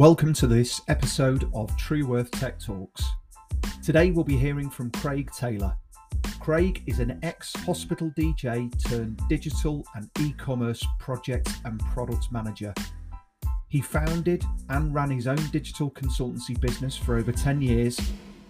Welcome 0.00 0.32
to 0.32 0.46
this 0.46 0.80
episode 0.88 1.50
of 1.52 1.76
True 1.76 2.06
Worth 2.06 2.30
Tech 2.30 2.58
Talks. 2.58 3.04
Today 3.84 4.10
we'll 4.10 4.24
be 4.24 4.38
hearing 4.38 4.70
from 4.70 4.90
Craig 4.92 5.30
Taylor. 5.30 5.76
Craig 6.40 6.82
is 6.86 7.00
an 7.00 7.18
ex 7.22 7.52
hospital 7.66 8.10
DJ 8.16 8.72
turned 8.88 9.20
digital 9.28 9.84
and 9.94 10.08
e 10.20 10.32
commerce 10.38 10.82
project 10.98 11.50
and 11.66 11.78
product 11.80 12.32
manager. 12.32 12.72
He 13.68 13.82
founded 13.82 14.42
and 14.70 14.94
ran 14.94 15.10
his 15.10 15.26
own 15.26 15.50
digital 15.52 15.90
consultancy 15.90 16.58
business 16.58 16.96
for 16.96 17.18
over 17.18 17.30
10 17.30 17.60
years, 17.60 18.00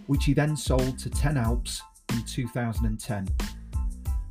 which 0.06 0.26
he 0.26 0.34
then 0.34 0.56
sold 0.56 1.00
to 1.00 1.10
10 1.10 1.36
Alps 1.36 1.82
in 2.12 2.22
2010. 2.22 3.28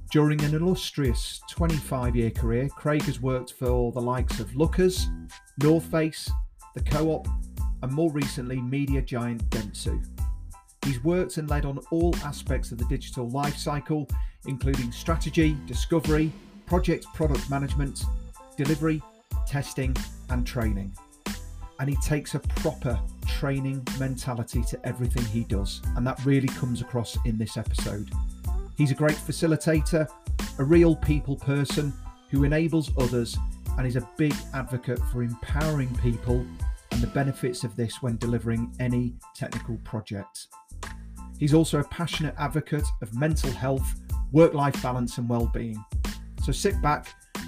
During 0.09 0.41
an 0.45 0.55
illustrious 0.55 1.41
25 1.49 2.15
year 2.15 2.31
career, 2.31 2.69
Craig 2.69 3.01
has 3.01 3.19
worked 3.19 3.51
for 3.51 3.91
the 3.91 3.99
likes 3.99 4.39
of 4.39 4.55
Lookers, 4.55 5.09
North 5.61 5.83
Face, 5.91 6.31
the 6.79 6.89
Co 6.89 7.09
op, 7.09 7.27
and 7.81 7.91
more 7.91 8.11
recently, 8.11 8.61
media 8.61 9.01
giant 9.01 9.47
Dentsu. 9.49 10.03
He's 10.85 11.03
worked 11.03 11.37
and 11.37 11.49
led 11.49 11.65
on 11.65 11.79
all 11.91 12.15
aspects 12.23 12.71
of 12.71 12.77
the 12.77 12.85
digital 12.85 13.29
lifecycle, 13.29 14.09
including 14.47 14.91
strategy, 14.91 15.57
discovery, 15.65 16.31
project 16.65 17.05
product 17.13 17.49
management, 17.49 18.03
delivery, 18.57 19.01
testing, 19.47 19.95
and 20.29 20.45
training. 20.45 20.93
And 21.79 21.89
he 21.89 21.95
takes 21.97 22.35
a 22.35 22.39
proper 22.39 22.99
training 23.27 23.85
mentality 23.99 24.63
to 24.63 24.85
everything 24.85 25.25
he 25.25 25.43
does, 25.43 25.81
and 25.95 26.05
that 26.05 26.23
really 26.25 26.47
comes 26.47 26.81
across 26.81 27.17
in 27.25 27.37
this 27.37 27.57
episode. 27.57 28.09
He's 28.77 28.91
a 28.91 28.95
great 28.95 29.17
facilitator, 29.17 30.07
a 30.57 30.63
real 30.63 30.95
people 30.95 31.35
person 31.35 31.93
who 32.29 32.43
enables 32.43 32.91
others, 32.97 33.37
and 33.77 33.87
is 33.87 33.95
a 33.95 34.07
big 34.17 34.33
advocate 34.53 34.99
for 35.11 35.23
empowering 35.23 35.93
people 36.01 36.45
and 36.99 37.07
the 37.07 37.13
benefits 37.13 37.63
of 37.63 37.73
this 37.77 38.01
when 38.01 38.17
delivering 38.17 38.75
any 38.81 39.15
technical 39.33 39.77
project. 39.85 40.47
He's 41.39 41.53
also 41.53 41.79
a 41.79 41.83
passionate 41.85 42.35
advocate 42.37 42.83
of 43.01 43.15
mental 43.15 43.51
health, 43.51 44.01
work 44.33 44.53
life 44.53 44.83
balance, 44.83 45.17
and 45.17 45.29
well 45.29 45.49
being. 45.53 45.81
So 46.43 46.51
sit 46.51 46.81
back 46.81 47.07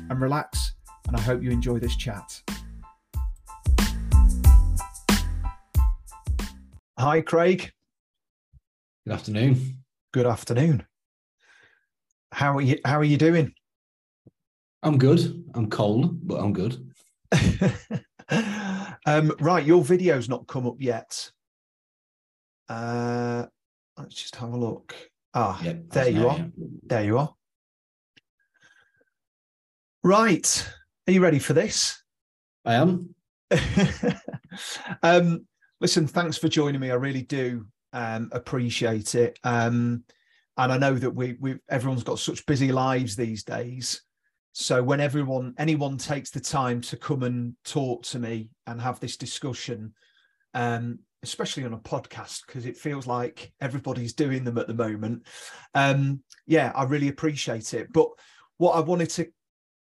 and 0.10 0.22
relax, 0.22 0.76
and 1.06 1.18
I 1.18 1.20
hope 1.20 1.44
you 1.44 1.52
enjoy 1.52 1.80
this 1.80 1.98
chat. 1.98 2.42
Hi, 6.98 7.20
Craig. 7.20 7.74
Good 9.06 9.14
afternoon. 9.14 9.80
Good 10.14 10.28
afternoon. 10.28 10.86
How 12.32 12.56
are 12.56 12.62
you? 12.62 12.80
How 12.86 12.98
are 13.00 13.04
you 13.04 13.18
doing? 13.18 13.54
I'm 14.82 14.98
good. 14.98 15.44
I'm 15.56 15.70
cold, 15.70 16.26
but 16.26 16.40
I'm 16.40 16.54
good. 16.54 16.90
um, 19.06 19.34
right, 19.40 19.66
your 19.66 19.84
video's 19.84 20.30
not 20.30 20.48
come 20.48 20.66
up 20.66 20.78
yet. 20.80 21.32
Uh, 22.70 23.46
let's 23.98 24.16
just 24.16 24.36
have 24.38 24.54
a 24.54 24.58
look. 24.58 24.96
Ah, 25.34 25.62
yep, 25.64 25.90
there 25.90 26.10
you 26.10 26.28
are. 26.28 26.46
There 26.84 27.04
you 27.04 27.18
are. 27.18 27.34
Right. 30.04 30.70
Are 31.08 31.12
you 31.12 31.22
ready 31.22 31.40
for 31.40 31.54
this? 31.54 32.02
I 32.66 32.76
am. 32.76 33.14
um, 35.04 35.46
listen, 35.80 36.08
thanks 36.08 36.38
for 36.38 36.48
joining 36.48 36.82
me. 36.82 36.92
I 36.92 36.96
really 36.96 37.24
do 37.24 37.66
um, 37.94 38.30
appreciate 38.32 39.16
it. 39.16 39.38
Um, 39.44 40.04
and 40.58 40.72
I 40.72 40.78
know 40.78 40.96
that 40.96 41.12
we 41.12 41.38
we 41.40 41.58
everyone's 41.70 42.04
got 42.04 42.20
such 42.20 42.46
busy 42.46 42.72
lives 42.72 43.16
these 43.16 43.44
days. 43.44 44.02
So 44.54 44.84
when 44.84 45.00
everyone 45.00 45.54
anyone 45.58 45.98
takes 45.98 46.30
the 46.30 46.40
time 46.40 46.82
to 46.82 46.98
come 46.98 47.24
and 47.24 47.56
talk 47.64 48.04
to 48.04 48.20
me 48.20 48.50
and 48.68 48.82
have 48.82 49.00
this 49.00 49.16
discussion, 49.16 49.94
um, 50.54 51.00
especially 51.24 51.64
on 51.64 51.74
a 51.74 51.78
podcast 51.78 52.46
because 52.46 52.66
it 52.66 52.78
feels 52.78 53.08
like 53.08 53.54
everybody's 53.62 54.14
doing 54.14 54.44
them 54.44 54.58
at 54.58 54.68
the 54.68 54.74
moment. 54.74 55.26
Um, 55.74 56.22
yeah, 56.48 56.72
I 56.76 56.84
really 56.84 57.08
appreciate 57.08 57.74
it. 57.74 57.94
But 57.94 58.10
what 58.58 58.74
I 58.74 58.82
wanted 58.82 59.10
to 59.12 59.28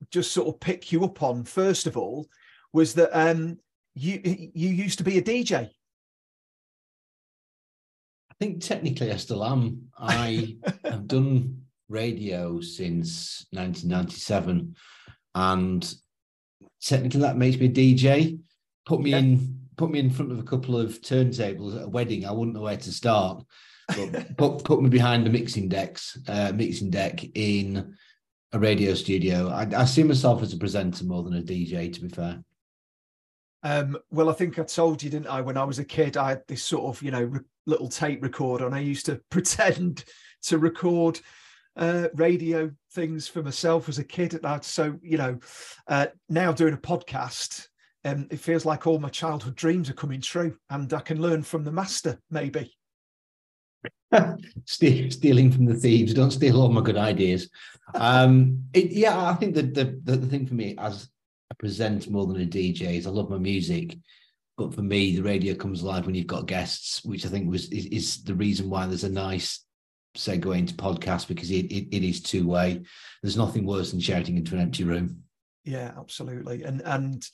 just 0.09 0.31
sort 0.31 0.47
of 0.47 0.59
pick 0.59 0.91
you 0.91 1.03
up 1.03 1.21
on 1.21 1.43
first 1.43 1.85
of 1.85 1.97
all 1.97 2.27
was 2.73 2.93
that 2.93 3.09
um, 3.13 3.57
you 3.93 4.21
you 4.23 4.69
used 4.69 4.99
to 4.99 5.03
be 5.03 5.17
a 5.17 5.21
DJ. 5.21 5.69
I 8.29 8.33
think 8.39 8.63
technically 8.63 9.11
I 9.11 9.17
still 9.17 9.43
am. 9.43 9.89
I 9.97 10.57
have 10.85 11.07
done 11.07 11.60
radio 11.91 12.61
since 12.61 13.45
1997, 13.51 14.75
and 15.35 15.95
technically 16.81 17.21
that 17.21 17.37
makes 17.37 17.57
me 17.57 17.67
a 17.67 17.69
DJ. 17.69 18.39
Put 18.85 19.01
me 19.01 19.11
yeah. 19.11 19.19
in 19.19 19.61
put 19.77 19.91
me 19.91 19.99
in 19.99 20.09
front 20.09 20.31
of 20.31 20.39
a 20.39 20.43
couple 20.43 20.77
of 20.77 21.01
turntables 21.01 21.75
at 21.75 21.85
a 21.85 21.89
wedding, 21.89 22.25
I 22.25 22.31
wouldn't 22.31 22.55
know 22.55 22.61
where 22.61 22.77
to 22.77 22.91
start. 22.91 23.43
But 23.87 24.37
put, 24.37 24.63
put 24.63 24.81
me 24.81 24.89
behind 24.89 25.25
the 25.25 25.31
mixing 25.31 25.69
decks, 25.69 26.17
uh, 26.27 26.51
mixing 26.53 26.91
deck 26.91 27.23
in 27.35 27.95
a 28.53 28.59
radio 28.59 28.93
studio. 28.93 29.49
I, 29.49 29.67
I, 29.75 29.85
see 29.85 30.03
myself 30.03 30.43
as 30.43 30.53
a 30.53 30.57
presenter 30.57 31.05
more 31.05 31.23
than 31.23 31.35
a 31.35 31.41
DJ, 31.41 31.91
to 31.93 32.01
be 32.01 32.09
fair. 32.09 32.43
Um, 33.63 33.97
well, 34.11 34.29
I 34.29 34.33
think 34.33 34.59
I 34.59 34.63
told 34.63 35.01
you, 35.01 35.09
didn't 35.09 35.27
I? 35.27 35.41
When 35.41 35.57
I 35.57 35.63
was 35.63 35.79
a 35.79 35.85
kid, 35.85 36.17
I 36.17 36.29
had 36.29 36.43
this 36.47 36.63
sort 36.63 36.95
of, 36.95 37.01
you 37.01 37.11
know, 37.11 37.23
re- 37.23 37.39
little 37.65 37.89
tape 37.89 38.21
recorder, 38.21 38.65
and 38.65 38.75
I 38.75 38.79
used 38.79 39.05
to 39.07 39.21
pretend 39.29 40.03
to 40.43 40.57
record 40.57 41.19
uh, 41.75 42.07
radio 42.13 42.71
things 42.91 43.27
for 43.27 43.43
myself 43.43 43.89
as 43.89 43.99
a 43.99 44.03
kid. 44.03 44.33
At 44.33 44.41
that. 44.43 44.65
So, 44.65 44.97
you 45.01 45.17
know, 45.17 45.39
uh, 45.87 46.07
now 46.29 46.51
doing 46.51 46.73
a 46.73 46.77
podcast, 46.77 47.67
um, 48.03 48.27
it 48.31 48.39
feels 48.39 48.65
like 48.65 48.87
all 48.87 48.99
my 48.99 49.09
childhood 49.09 49.55
dreams 49.55 49.89
are 49.89 49.93
coming 49.93 50.21
true 50.21 50.57
and 50.69 50.91
I 50.93 50.99
can 51.01 51.21
learn 51.21 51.43
from 51.43 51.63
the 51.63 51.71
master, 51.71 52.19
maybe. 52.29 52.75
stealing 54.65 55.51
from 55.51 55.65
the 55.65 55.75
thieves. 55.75 56.13
Don't 56.13 56.31
steal 56.31 56.61
all 56.61 56.69
my 56.69 56.81
good 56.81 56.97
ideas. 56.97 57.49
Um, 57.93 58.63
it, 58.73 58.91
yeah, 58.91 59.29
I 59.29 59.33
think 59.35 59.55
that 59.55 59.73
the, 59.73 59.99
the, 60.03 60.17
the 60.17 60.27
thing 60.27 60.45
for 60.45 60.55
me 60.55 60.75
as 60.77 61.09
a 61.49 61.55
presenter 61.55 62.09
more 62.11 62.25
than 62.25 62.41
a 62.41 62.45
DJ 62.45 62.97
is 62.97 63.07
I 63.07 63.11
love 63.11 63.29
my 63.29 63.37
music, 63.37 63.97
but 64.57 64.73
for 64.73 64.81
me 64.81 65.15
the 65.15 65.23
radio 65.23 65.53
comes 65.53 65.81
alive 65.81 66.05
when 66.05 66.15
you've 66.15 66.27
got 66.27 66.47
guests, 66.47 67.03
which 67.03 67.25
I 67.25 67.29
think 67.29 67.49
was 67.49 67.69
is, 67.69 67.85
is 67.87 68.23
the 68.23 68.35
reason 68.35 68.69
why 68.69 68.85
there's 68.85 69.03
a 69.03 69.09
nice 69.09 69.65
segue 70.15 70.57
into 70.57 70.73
podcast 70.73 71.27
because 71.27 71.51
it, 71.51 71.71
it, 71.71 71.95
it 71.95 72.03
is 72.03 72.21
two 72.21 72.47
way. 72.47 72.81
There's 73.21 73.37
nothing 73.37 73.65
worse 73.65 73.91
than 73.91 73.99
shouting 73.99 74.37
into 74.37 74.55
an 74.55 74.61
empty 74.61 74.83
room. 74.83 75.23
Yeah, 75.63 75.91
absolutely. 75.97 76.63
And 76.63 76.81
and 76.81 77.27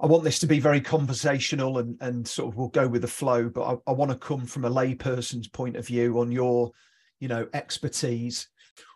I 0.00 0.06
want 0.06 0.24
this 0.24 0.38
to 0.40 0.46
be 0.46 0.60
very 0.60 0.80
conversational 0.80 1.78
and, 1.78 1.96
and 2.00 2.26
sort 2.26 2.52
of 2.52 2.56
we'll 2.56 2.68
go 2.68 2.86
with 2.86 3.02
the 3.02 3.08
flow, 3.08 3.48
but 3.48 3.62
I, 3.62 3.90
I 3.90 3.92
want 3.92 4.12
to 4.12 4.16
come 4.16 4.46
from 4.46 4.64
a 4.64 4.70
layperson's 4.70 5.48
point 5.48 5.76
of 5.76 5.86
view 5.86 6.20
on 6.20 6.30
your, 6.30 6.70
you 7.18 7.26
know, 7.26 7.48
expertise. 7.52 8.48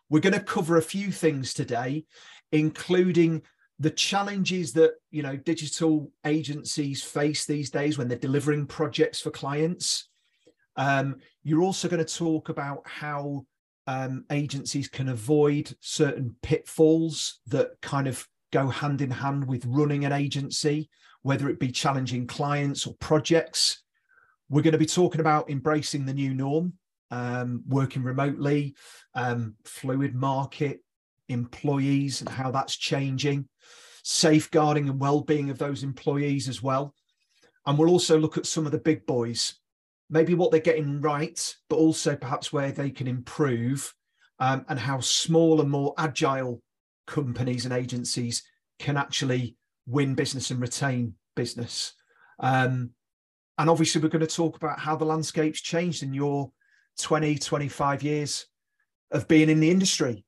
We're 0.08 0.20
going 0.20 0.34
to 0.34 0.40
cover 0.40 0.76
a 0.76 0.82
few 0.82 1.10
things 1.10 1.54
today, 1.54 2.04
including 2.52 3.42
the 3.78 3.90
challenges 3.90 4.72
that 4.74 4.92
you 5.10 5.22
know 5.22 5.36
digital 5.36 6.12
agencies 6.24 7.02
face 7.02 7.46
these 7.46 7.70
days 7.70 7.98
when 7.98 8.06
they're 8.06 8.18
delivering 8.18 8.66
projects 8.66 9.20
for 9.20 9.30
clients. 9.30 10.08
Um, 10.76 11.16
you're 11.42 11.62
also 11.62 11.88
going 11.88 12.04
to 12.04 12.16
talk 12.16 12.48
about 12.48 12.82
how 12.84 13.46
um, 13.86 14.24
agencies 14.30 14.88
can 14.88 15.08
avoid 15.08 15.74
certain 15.80 16.36
pitfalls 16.42 17.40
that 17.48 17.80
kind 17.80 18.06
of 18.06 18.26
go 18.52 18.68
hand 18.68 19.00
in 19.00 19.10
hand 19.10 19.46
with 19.46 19.64
running 19.66 20.04
an 20.04 20.12
agency, 20.12 20.88
whether 21.22 21.48
it 21.48 21.58
be 21.58 21.70
challenging 21.70 22.26
clients 22.26 22.86
or 22.86 22.94
projects. 22.94 23.82
We're 24.48 24.62
going 24.62 24.72
to 24.72 24.78
be 24.78 24.86
talking 24.86 25.20
about 25.20 25.50
embracing 25.50 26.04
the 26.04 26.14
new 26.14 26.34
norm, 26.34 26.74
um, 27.10 27.62
working 27.66 28.02
remotely, 28.02 28.74
um, 29.14 29.54
fluid 29.64 30.14
market, 30.14 30.80
employees, 31.28 32.20
and 32.20 32.28
how 32.28 32.50
that's 32.50 32.76
changing, 32.76 33.48
safeguarding 34.02 34.88
and 34.88 35.00
well-being 35.00 35.50
of 35.50 35.58
those 35.58 35.82
employees 35.82 36.48
as 36.48 36.62
well. 36.62 36.94
And 37.66 37.78
we'll 37.78 37.90
also 37.90 38.18
look 38.18 38.36
at 38.36 38.46
some 38.46 38.66
of 38.66 38.72
the 38.72 38.78
big 38.78 39.06
boys, 39.06 39.54
maybe 40.12 40.34
what 40.34 40.50
they're 40.50 40.60
getting 40.60 41.00
right, 41.00 41.56
but 41.70 41.76
also 41.76 42.14
perhaps 42.14 42.52
where 42.52 42.70
they 42.70 42.90
can 42.90 43.08
improve, 43.08 43.92
um, 44.38 44.64
and 44.68 44.78
how 44.78 45.00
small 45.00 45.60
and 45.60 45.70
more 45.70 45.94
agile 45.96 46.62
companies 47.06 47.64
and 47.64 47.72
agencies 47.72 48.42
can 48.78 48.98
actually 48.98 49.56
win 49.86 50.14
business 50.14 50.50
and 50.50 50.60
retain 50.60 51.14
business. 51.34 51.94
Um, 52.38 52.90
and 53.56 53.70
obviously, 53.70 54.02
we're 54.02 54.08
going 54.08 54.26
to 54.26 54.26
talk 54.26 54.56
about 54.56 54.78
how 54.78 54.96
the 54.96 55.06
landscape's 55.06 55.60
changed 55.60 56.02
in 56.02 56.12
your 56.12 56.52
20, 56.98 57.36
25 57.38 58.02
years 58.02 58.46
of 59.12 59.26
being 59.28 59.48
in 59.48 59.60
the 59.60 59.70
industry. 59.70 60.24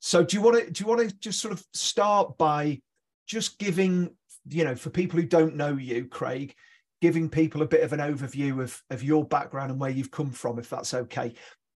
So, 0.00 0.24
do 0.24 0.36
you 0.36 0.42
want 0.42 0.64
to 0.64 0.70
do 0.70 0.82
you 0.82 0.88
want 0.88 1.08
to 1.08 1.16
just 1.18 1.40
sort 1.40 1.52
of 1.52 1.64
start 1.74 2.38
by 2.38 2.80
just 3.26 3.58
giving, 3.58 4.10
you 4.48 4.64
know, 4.64 4.74
for 4.74 4.90
people 4.90 5.20
who 5.20 5.26
don't 5.26 5.54
know 5.54 5.76
you, 5.76 6.06
Craig, 6.06 6.54
giving 7.00 7.28
people 7.28 7.62
a 7.62 7.66
bit 7.66 7.82
of 7.82 7.92
an 7.92 8.00
overview 8.00 8.62
of 8.62 8.82
of 8.90 9.02
your 9.02 9.24
background 9.24 9.70
and 9.70 9.80
where 9.80 9.90
you've 9.90 10.10
come 10.10 10.30
from, 10.30 10.58
if 10.58 10.70
that's 10.70 10.94
okay. 10.94 11.34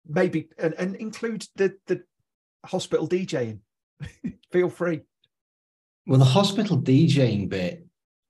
Maybe 0.08 0.50
and, 0.58 0.74
and 0.76 0.96
include 0.96 1.46
the 1.56 1.76
the 1.88 2.04
hospital 2.66 3.08
DJing. 3.08 3.60
Feel 4.52 4.70
free. 4.70 5.02
Well, 6.06 6.20
the 6.20 6.26
hospital 6.26 6.78
DJing 6.78 7.48
bit, 7.48 7.86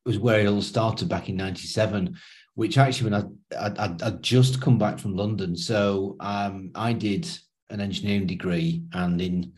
was 0.05 0.19
where 0.19 0.41
it 0.41 0.47
all 0.47 0.61
started 0.61 1.09
back 1.09 1.29
in 1.29 1.35
'97. 1.35 2.15
Which 2.55 2.77
actually, 2.77 3.09
when 3.09 3.31
I 3.57 3.65
I 3.75 3.95
I'd 4.03 4.21
just 4.21 4.61
come 4.61 4.77
back 4.77 4.99
from 4.99 5.15
London, 5.15 5.55
so 5.55 6.15
um, 6.19 6.71
I 6.75 6.93
did 6.93 7.27
an 7.69 7.81
engineering 7.81 8.27
degree, 8.27 8.83
and 8.93 9.19
in 9.19 9.53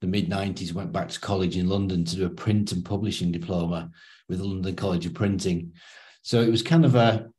the 0.00 0.08
mid 0.08 0.28
'90s 0.28 0.72
went 0.72 0.92
back 0.92 1.10
to 1.10 1.20
college 1.20 1.56
in 1.56 1.68
London 1.68 2.04
to 2.04 2.16
do 2.16 2.26
a 2.26 2.30
print 2.30 2.72
and 2.72 2.84
publishing 2.84 3.30
diploma 3.30 3.90
with 4.28 4.38
the 4.38 4.44
London 4.44 4.74
College 4.74 5.06
of 5.06 5.14
Printing. 5.14 5.72
So 6.22 6.40
it 6.40 6.50
was 6.50 6.62
kind 6.62 6.84
of 6.84 6.94
a 6.94 7.30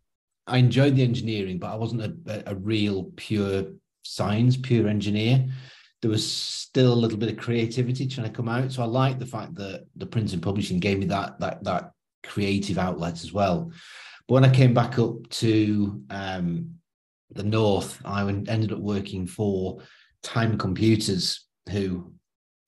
I 0.48 0.57
enjoyed 0.57 0.95
the 0.95 1.04
engineering, 1.04 1.60
but 1.60 1.72
I 1.72 1.75
wasn't 1.75 2.01
a, 2.01 2.51
a 2.51 2.56
real 2.56 3.12
pure 3.16 3.66
science, 4.04 4.57
pure 4.57 4.88
engineer 4.88 5.48
there 6.01 6.12
was 6.12 6.30
still 6.30 6.94
a 6.94 6.95
little 6.95 7.18
bit 7.18 7.30
of 7.30 7.38
creativity 7.38 8.07
trying 8.07 8.28
to 8.28 8.33
come 8.33 8.50
out. 8.50 8.72
So 8.72 8.81
I 8.81 8.86
liked 8.86 9.19
the 9.19 9.25
fact 9.25 9.56
that 9.56 9.86
the 9.95 10.06
print 10.06 10.33
and 10.33 10.42
publishing 10.42 10.80
gave 10.80 11.00
me 11.00 11.06
that 11.07 11.39
that 11.39 11.63
that 11.63 11.92
creative 12.24 12.78
outlet 12.78 13.24
as 13.24 13.31
well. 13.31 13.72
But 14.28 14.33
when 14.33 14.45
I 14.45 14.54
came 14.54 14.74
back 14.74 14.98
up 14.98 15.30
to 15.30 16.04
um, 16.10 16.75
the 17.31 17.44
north, 17.44 18.01
I 18.04 18.28
ended 18.28 18.72
up 18.72 18.80
working 18.80 19.28
for 19.28 19.81
Time 20.24 20.57
Computers, 20.57 21.45
who 21.69 22.13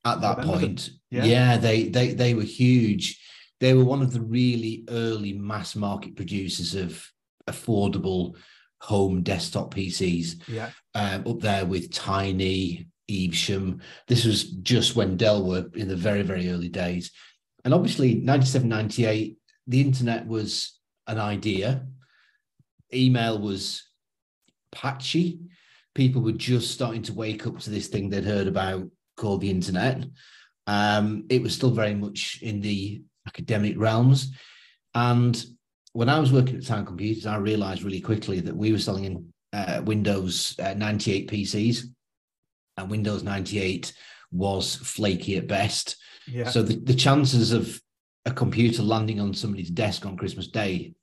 at 0.06 0.22
that 0.22 0.42
point, 0.42 0.92
yeah. 1.10 1.24
yeah, 1.24 1.58
they 1.58 1.86
they 1.90 2.14
they 2.14 2.34
were 2.36 2.44
huge. 2.44 3.20
They 3.64 3.74
were 3.74 3.86
one 3.86 4.02
of 4.02 4.12
the 4.12 4.20
really 4.20 4.84
early 4.90 5.32
mass 5.32 5.74
market 5.74 6.18
producers 6.18 6.76
of 6.76 7.10
affordable 7.48 8.36
home 8.82 9.24
desktop 9.24 9.74
PCs. 9.74 10.50
Yeah. 10.50 10.72
Um, 10.94 11.26
up 11.26 11.40
there 11.40 11.66
with 11.66 11.94
Tiny, 11.94 12.88
Evesham. 13.10 13.80
This 14.10 14.26
was 14.26 14.52
just 14.52 14.98
when 14.98 15.16
Dell 15.16 15.46
were 15.46 15.70
in 15.76 15.88
the 15.88 15.96
very, 15.96 16.24
very 16.24 16.50
early 16.50 16.68
days. 16.68 17.12
And 17.64 17.74
obviously, 17.74 18.16
97, 18.16 18.68
98, 18.68 19.38
the 19.68 19.80
internet 19.80 20.28
was 20.28 20.78
an 21.08 21.18
idea. 21.18 21.88
Email 22.94 23.40
was 23.40 23.82
patchy. 24.74 25.40
People 25.96 26.22
were 26.22 26.34
just 26.34 26.72
starting 26.72 27.04
to 27.04 27.14
wake 27.14 27.48
up 27.48 27.60
to 27.60 27.70
this 27.70 27.88
thing 27.88 28.10
they'd 28.10 28.26
heard 28.26 28.48
about 28.48 28.90
called 29.16 29.40
the 29.40 29.50
internet. 29.50 30.04
Um, 30.68 31.28
it 31.30 31.42
was 31.42 31.56
still 31.56 31.72
very 31.72 31.96
much 31.96 32.40
in 32.42 32.60
the 32.60 33.04
academic 33.28 33.78
realms. 33.78 34.32
And 34.94 35.44
when 35.94 36.10
I 36.10 36.20
was 36.20 36.32
working 36.32 36.58
at 36.58 36.64
Sound 36.64 36.88
Computers, 36.88 37.26
I 37.26 37.38
realized 37.38 37.84
really 37.84 38.02
quickly 38.02 38.40
that 38.42 38.56
we 38.56 38.72
were 38.72 38.80
selling 38.80 39.06
in 39.06 39.34
uh, 39.54 39.82
Windows 39.84 40.56
uh, 40.60 40.74
98 40.74 41.30
PCs 41.30 41.84
and 42.78 42.90
Windows 42.90 43.24
98 43.24 43.94
was 44.32 44.76
flaky 44.76 45.38
at 45.38 45.48
best. 45.48 45.96
Yeah. 46.28 46.50
So 46.50 46.64
the, 46.64 46.78
the 46.78 46.96
chances 46.96 47.52
of 47.52 47.80
a 48.26 48.32
computer 48.32 48.82
landing 48.82 49.20
on 49.20 49.34
somebody's 49.34 49.70
desk 49.70 50.06
on 50.06 50.18
Christmas 50.18 50.48
Day 50.48 50.96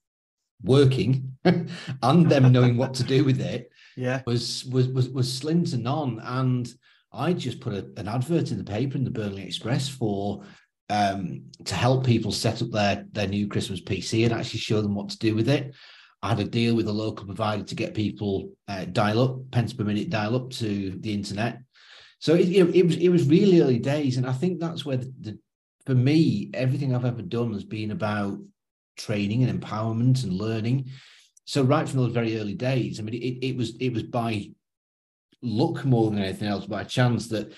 working 0.63 1.37
and 1.45 2.31
them 2.31 2.53
knowing 2.53 2.77
what 2.77 2.95
to 2.95 3.05
do 3.05 3.25
with 3.25 3.41
it 3.41 3.71
yeah 3.97 4.23
was 4.27 4.65
was 4.67 4.89
was, 4.89 5.09
was 5.09 5.33
slim 5.33 5.65
to 5.65 5.77
none 5.77 6.21
and 6.25 6.75
i 7.13 7.33
just 7.33 7.61
put 7.61 7.73
a, 7.73 7.87
an 7.97 8.09
advert 8.09 8.51
in 8.51 8.59
the 8.59 8.65
paper 8.65 8.97
in 8.97 9.05
the 9.05 9.11
burnley 9.11 9.43
express 9.43 9.89
for 9.89 10.43
um, 10.91 11.45
to 11.65 11.75
help 11.75 12.05
people 12.05 12.33
set 12.33 12.61
up 12.61 12.71
their 12.71 13.07
their 13.13 13.29
new 13.29 13.49
christmas 13.49 13.81
pc 13.81 14.25
and 14.25 14.35
actually 14.35 14.61
show 14.61 14.83
them 14.83 14.95
what 14.95 15.09
to 15.09 15.19
do 15.19 15.35
with 15.35 15.49
it 15.49 15.73
I 16.23 16.31
had 16.31 16.41
a 16.41 16.45
deal 16.45 16.77
with 16.77 16.89
a 16.89 16.93
local 16.93 17.25
provider 17.25 17.63
to 17.63 17.75
get 17.75 17.95
people 17.95 18.53
uh, 18.69 18.85
dial 18.85 19.23
up, 19.23 19.51
pence 19.51 19.73
per 19.73 19.85
minute 19.85 20.11
dial 20.11 20.37
up 20.37 20.51
to 20.51 20.99
the 21.01 21.15
internet. 21.15 21.61
So 22.19 22.35
it, 22.35 22.49
it, 22.49 22.75
it, 22.75 22.87
was 22.87 22.97
it 22.97 23.09
was 23.09 23.27
really 23.27 23.63
early 23.63 23.79
days, 23.79 24.19
and 24.19 24.27
I 24.27 24.33
think 24.33 24.61
that's 24.61 24.85
where 24.85 24.99
the, 24.99 25.13
the, 25.21 25.39
for 25.87 25.95
me 25.95 26.51
everything 26.53 26.95
I've 26.95 27.07
ever 27.07 27.23
done 27.23 27.55
has 27.55 27.65
been 27.65 27.91
about 27.91 28.39
training 28.99 29.45
and 29.45 29.61
empowerment 29.63 30.25
and 30.25 30.35
learning. 30.35 30.91
So 31.47 31.63
right 31.63 31.89
from 31.89 32.01
those 32.01 32.13
very 32.13 32.39
early 32.39 32.55
days, 32.55 33.01
I 33.01 33.03
mean, 33.03 33.15
it, 33.15 33.47
it 33.47 33.57
was 33.57 33.77
it 33.77 33.95
was 33.95 34.03
by 34.03 34.51
luck 35.41 35.87
more 35.87 36.11
than 36.11 36.19
anything 36.19 36.49
else, 36.49 36.67
by 36.67 36.85
chance 36.85 37.29
that 37.29 37.55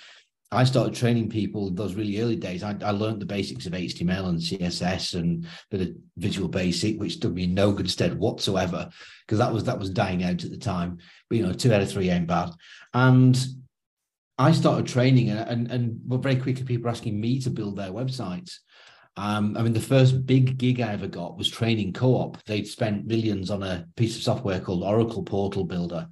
I 0.52 0.64
started 0.64 0.94
training 0.94 1.30
people 1.30 1.70
those 1.70 1.94
really 1.94 2.20
early 2.20 2.36
days. 2.36 2.62
I, 2.62 2.76
I 2.82 2.90
learned 2.90 3.20
the 3.20 3.26
basics 3.26 3.64
of 3.64 3.72
HTML 3.72 4.28
and 4.28 4.38
CSS 4.38 5.18
and 5.18 5.46
bit 5.70 5.80
of 5.80 5.88
Visual 6.18 6.48
Basic, 6.48 7.00
which 7.00 7.20
did 7.20 7.34
me 7.34 7.46
no 7.46 7.72
good 7.72 7.90
stead 7.90 8.18
whatsoever 8.18 8.90
because 9.26 9.38
that 9.38 9.52
was 9.52 9.64
that 9.64 9.78
was 9.78 9.90
dying 9.90 10.22
out 10.22 10.44
at 10.44 10.50
the 10.50 10.58
time. 10.58 10.98
But 11.28 11.38
you 11.38 11.46
know, 11.46 11.54
two 11.54 11.72
out 11.72 11.80
of 11.80 11.90
three 11.90 12.10
ain't 12.10 12.26
bad. 12.26 12.50
And 12.92 13.38
I 14.38 14.52
started 14.52 14.86
training, 14.86 15.30
and 15.30 15.40
and, 15.48 15.70
and 15.70 16.00
well, 16.06 16.20
very 16.20 16.36
quickly 16.36 16.64
people 16.64 16.84
were 16.84 16.90
asking 16.90 17.18
me 17.18 17.40
to 17.40 17.50
build 17.50 17.76
their 17.76 17.90
websites. 17.90 18.58
Um, 19.16 19.56
I 19.58 19.62
mean, 19.62 19.74
the 19.74 19.80
first 19.80 20.26
big 20.26 20.58
gig 20.58 20.80
I 20.80 20.92
ever 20.92 21.06
got 21.06 21.36
was 21.36 21.48
training 21.48 21.92
co-op. 21.92 22.42
They'd 22.44 22.66
spent 22.66 23.06
millions 23.06 23.50
on 23.50 23.62
a 23.62 23.86
piece 23.96 24.16
of 24.16 24.22
software 24.22 24.60
called 24.60 24.82
Oracle 24.82 25.22
Portal 25.22 25.64
Builder 25.64 26.08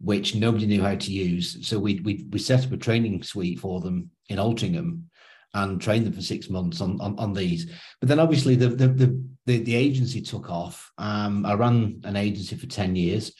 which 0.00 0.34
nobody 0.34 0.66
knew 0.66 0.82
how 0.82 0.94
to 0.94 1.12
use. 1.12 1.66
So 1.66 1.78
we 1.78 2.00
we 2.00 2.26
we 2.30 2.38
set 2.38 2.64
up 2.64 2.72
a 2.72 2.76
training 2.76 3.22
suite 3.22 3.60
for 3.60 3.80
them 3.80 4.10
in 4.28 4.38
Altrincham 4.38 5.02
and 5.54 5.80
trained 5.80 6.06
them 6.06 6.12
for 6.12 6.22
six 6.22 6.50
months 6.50 6.80
on 6.80 7.00
on, 7.00 7.18
on 7.18 7.32
these. 7.32 7.70
But 8.00 8.08
then 8.08 8.20
obviously 8.20 8.54
the 8.56 8.68
the 8.68 8.88
the 8.88 9.24
the, 9.46 9.58
the 9.62 9.74
agency 9.74 10.22
took 10.22 10.50
off. 10.50 10.90
Um, 10.96 11.44
I 11.44 11.54
ran 11.54 12.00
an 12.04 12.16
agency 12.16 12.56
for 12.56 12.66
ten 12.66 12.96
years 12.96 13.32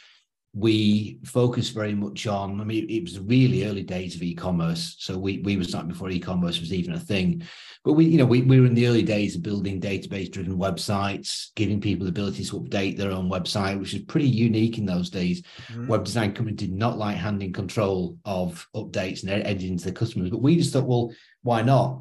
we 0.55 1.19
focused 1.25 1.75
very 1.75 1.95
much 1.95 2.29
on 2.29 2.61
i 2.61 2.65
mean 2.65 2.89
it 2.89 3.03
was 3.03 3.19
really 3.19 3.67
early 3.67 3.83
days 3.83 4.15
of 4.15 4.23
e-commerce 4.23 4.95
so 5.01 5.19
we 5.19 5.39
we 5.39 5.57
were 5.57 5.65
starting 5.65 5.91
before 5.91 6.11
e-commerce 6.11 6.61
was 6.61 6.73
even 6.73 6.95
a 6.95 6.99
thing 6.99 7.43
but 7.85 7.95
we 7.95 8.05
you 8.05 8.17
know 8.17 8.25
we, 8.25 8.43
we 8.43 8.61
were 8.61 8.67
in 8.67 8.75
the 8.75 8.87
early 8.87 9.03
days 9.03 9.35
of 9.35 9.43
building 9.43 9.81
database 9.81 10.31
driven 10.31 10.57
websites 10.57 11.49
giving 11.57 11.81
people 11.81 12.05
the 12.05 12.11
ability 12.11 12.45
to 12.45 12.61
update 12.61 12.97
their 12.97 13.11
own 13.11 13.29
website 13.29 13.79
which 13.81 13.93
was 13.93 14.03
pretty 14.03 14.29
unique 14.29 14.79
in 14.79 14.87
those 14.87 15.11
days 15.11 15.43
mm-hmm. 15.43 15.89
web 15.89 16.05
design 16.05 16.33
company 16.33 16.55
did 16.55 16.73
not 16.73 16.99
like 16.99 17.17
handing 17.17 17.53
control 17.53 18.17
of 18.25 18.69
updates 18.77 19.23
and 19.23 19.31
editing 19.31 19.77
to 19.77 19.87
the 19.87 19.93
customers 19.93 20.31
but 20.31 20.43
we 20.43 20.57
just 20.57 20.73
thought 20.73 20.87
well 20.87 21.11
why 21.43 21.63
not 21.63 22.01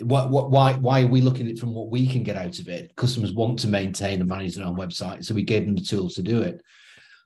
what, 0.00 0.28
what, 0.28 0.50
why, 0.50 0.72
why 0.72 1.02
are 1.02 1.06
we 1.06 1.20
looking 1.20 1.46
at 1.46 1.52
it 1.52 1.58
from 1.58 1.72
what 1.72 1.88
we 1.88 2.08
can 2.08 2.24
get 2.24 2.36
out 2.36 2.58
of 2.58 2.66
it? 2.66 2.94
Customers 2.96 3.32
want 3.32 3.60
to 3.60 3.68
maintain 3.68 4.18
and 4.18 4.28
manage 4.28 4.56
their 4.56 4.66
own 4.66 4.74
website, 4.74 5.24
so 5.24 5.36
we 5.36 5.44
gave 5.44 5.64
them 5.64 5.76
the 5.76 5.80
tools 5.80 6.14
to 6.14 6.22
do 6.22 6.42
it 6.42 6.60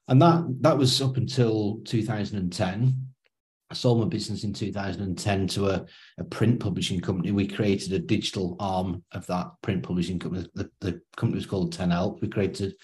and 0.08 0.20
that 0.20 0.44
that 0.60 0.76
was 0.76 1.00
up 1.00 1.16
until 1.16 1.81
2010 1.84 3.08
I 3.70 3.75
sold 3.75 4.00
my 4.00 4.06
business 4.06 4.44
in 4.44 4.55
2010 4.55 5.46
to 5.49 5.69
a, 5.69 5.84
a 6.16 6.25
print 6.25 6.58
publishing 6.58 7.00
company. 7.00 7.32
We 7.32 7.46
created 7.46 7.93
a 7.93 7.98
digital 7.98 8.56
arm 8.58 9.05
of 9.12 9.27
that 9.27 9.50
print 9.62 9.82
publishing 9.82 10.19
company. 10.19 10.48
The, 10.55 10.70
the 10.81 11.03
company 11.17 11.36
was 11.36 11.46
called 11.46 11.72
10 11.72 11.93
Alps. 11.93 12.22
We 12.22 12.29
created 12.29 12.74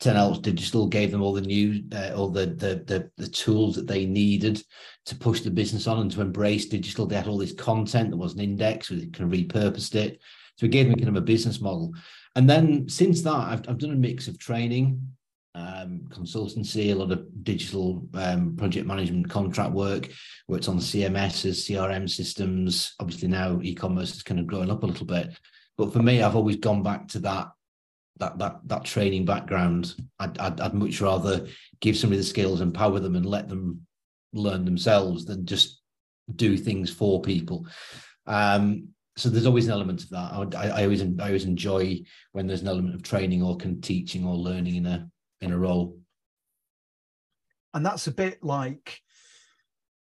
10 0.00 0.16
Alps 0.16 0.38
Digital, 0.40 0.86
gave 0.86 1.10
them 1.10 1.22
all 1.22 1.32
the 1.32 1.40
new, 1.40 1.82
uh, 1.94 2.12
all 2.14 2.28
the, 2.28 2.46
the, 2.46 2.84
the 2.86 3.10
the 3.16 3.28
tools 3.28 3.74
that 3.76 3.86
they 3.86 4.04
needed 4.04 4.62
to 5.06 5.16
push 5.16 5.40
the 5.40 5.50
business 5.50 5.86
on 5.86 6.00
and 6.00 6.10
to 6.12 6.20
embrace 6.20 6.66
digital. 6.66 7.06
They 7.06 7.16
had 7.16 7.26
all 7.26 7.38
this 7.38 7.54
content 7.54 8.10
that 8.10 8.16
wasn't 8.16 8.42
indexed. 8.42 8.90
We 8.90 9.06
kind 9.06 9.32
of 9.32 9.38
repurposed 9.38 9.94
it. 9.94 10.20
So 10.56 10.66
we 10.66 10.68
gave 10.68 10.88
them 10.88 10.96
kind 10.96 11.08
of 11.08 11.16
a 11.16 11.22
business 11.22 11.60
model. 11.60 11.94
And 12.36 12.48
then 12.48 12.88
since 12.88 13.22
that, 13.22 13.32
I've, 13.32 13.68
I've 13.68 13.78
done 13.78 13.92
a 13.92 13.96
mix 13.96 14.28
of 14.28 14.38
training, 14.38 15.00
um, 15.58 16.00
consultancy, 16.08 16.92
a 16.92 16.94
lot 16.94 17.10
of 17.10 17.26
digital 17.42 18.06
um, 18.14 18.56
project 18.56 18.86
management 18.86 19.28
contract 19.28 19.72
work, 19.72 20.08
worked 20.46 20.68
on 20.68 20.78
CMSs, 20.78 21.68
CRM 21.68 22.08
systems. 22.08 22.94
Obviously 23.00 23.28
now 23.28 23.58
e-commerce 23.62 24.14
is 24.14 24.22
kind 24.22 24.38
of 24.38 24.46
growing 24.46 24.70
up 24.70 24.82
a 24.82 24.86
little 24.86 25.06
bit. 25.06 25.36
But 25.76 25.92
for 25.92 26.02
me, 26.02 26.22
I've 26.22 26.36
always 26.36 26.56
gone 26.56 26.82
back 26.82 27.08
to 27.08 27.18
that 27.20 27.48
that 28.18 28.38
that 28.38 28.60
that 28.66 28.84
training 28.84 29.24
background. 29.24 29.94
I'd, 30.18 30.38
I'd, 30.38 30.60
I'd 30.60 30.74
much 30.74 31.00
rather 31.00 31.46
give 31.80 31.96
somebody 31.96 32.18
the 32.18 32.24
skills, 32.26 32.60
empower 32.60 33.00
them, 33.00 33.16
and 33.16 33.26
let 33.26 33.48
them 33.48 33.86
learn 34.32 34.64
themselves 34.64 35.24
than 35.24 35.46
just 35.46 35.80
do 36.34 36.56
things 36.56 36.90
for 36.90 37.20
people. 37.22 37.66
Um, 38.26 38.88
so 39.16 39.28
there's 39.28 39.46
always 39.46 39.66
an 39.66 39.72
element 39.72 40.04
of 40.04 40.10
that. 40.10 40.32
I, 40.32 40.66
I, 40.66 40.68
I, 40.80 40.82
always 40.84 41.02
I 41.02 41.26
always 41.26 41.44
enjoy 41.44 42.02
when 42.32 42.46
there's 42.46 42.62
an 42.62 42.68
element 42.68 42.94
of 42.94 43.02
training 43.02 43.42
or 43.42 43.56
can 43.56 43.80
teaching 43.80 44.24
or 44.24 44.34
learning 44.34 44.76
in 44.76 44.86
a 44.86 45.08
in 45.40 45.52
a 45.52 45.58
role. 45.58 45.98
And 47.74 47.84
that's 47.84 48.06
a 48.06 48.12
bit 48.12 48.42
like, 48.42 49.00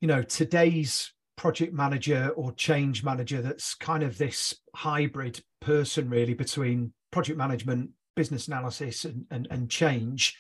you 0.01 0.08
know, 0.08 0.22
today's 0.22 1.12
project 1.38 1.74
manager 1.74 2.29
or 2.36 2.51
change 2.53 3.03
manager 3.03 3.41
that's 3.41 3.75
kind 3.75 4.03
of 4.03 4.17
this 4.17 4.55
hybrid 4.75 5.41
person 5.62 6.10
really 6.10 6.34
between 6.34 6.94
project 7.12 7.38
management, 7.38 7.89
business 8.15 8.48
analysis 8.48 9.05
and, 9.05 9.25
and, 9.32 9.48
and 9.50 9.70
change. 9.70 10.38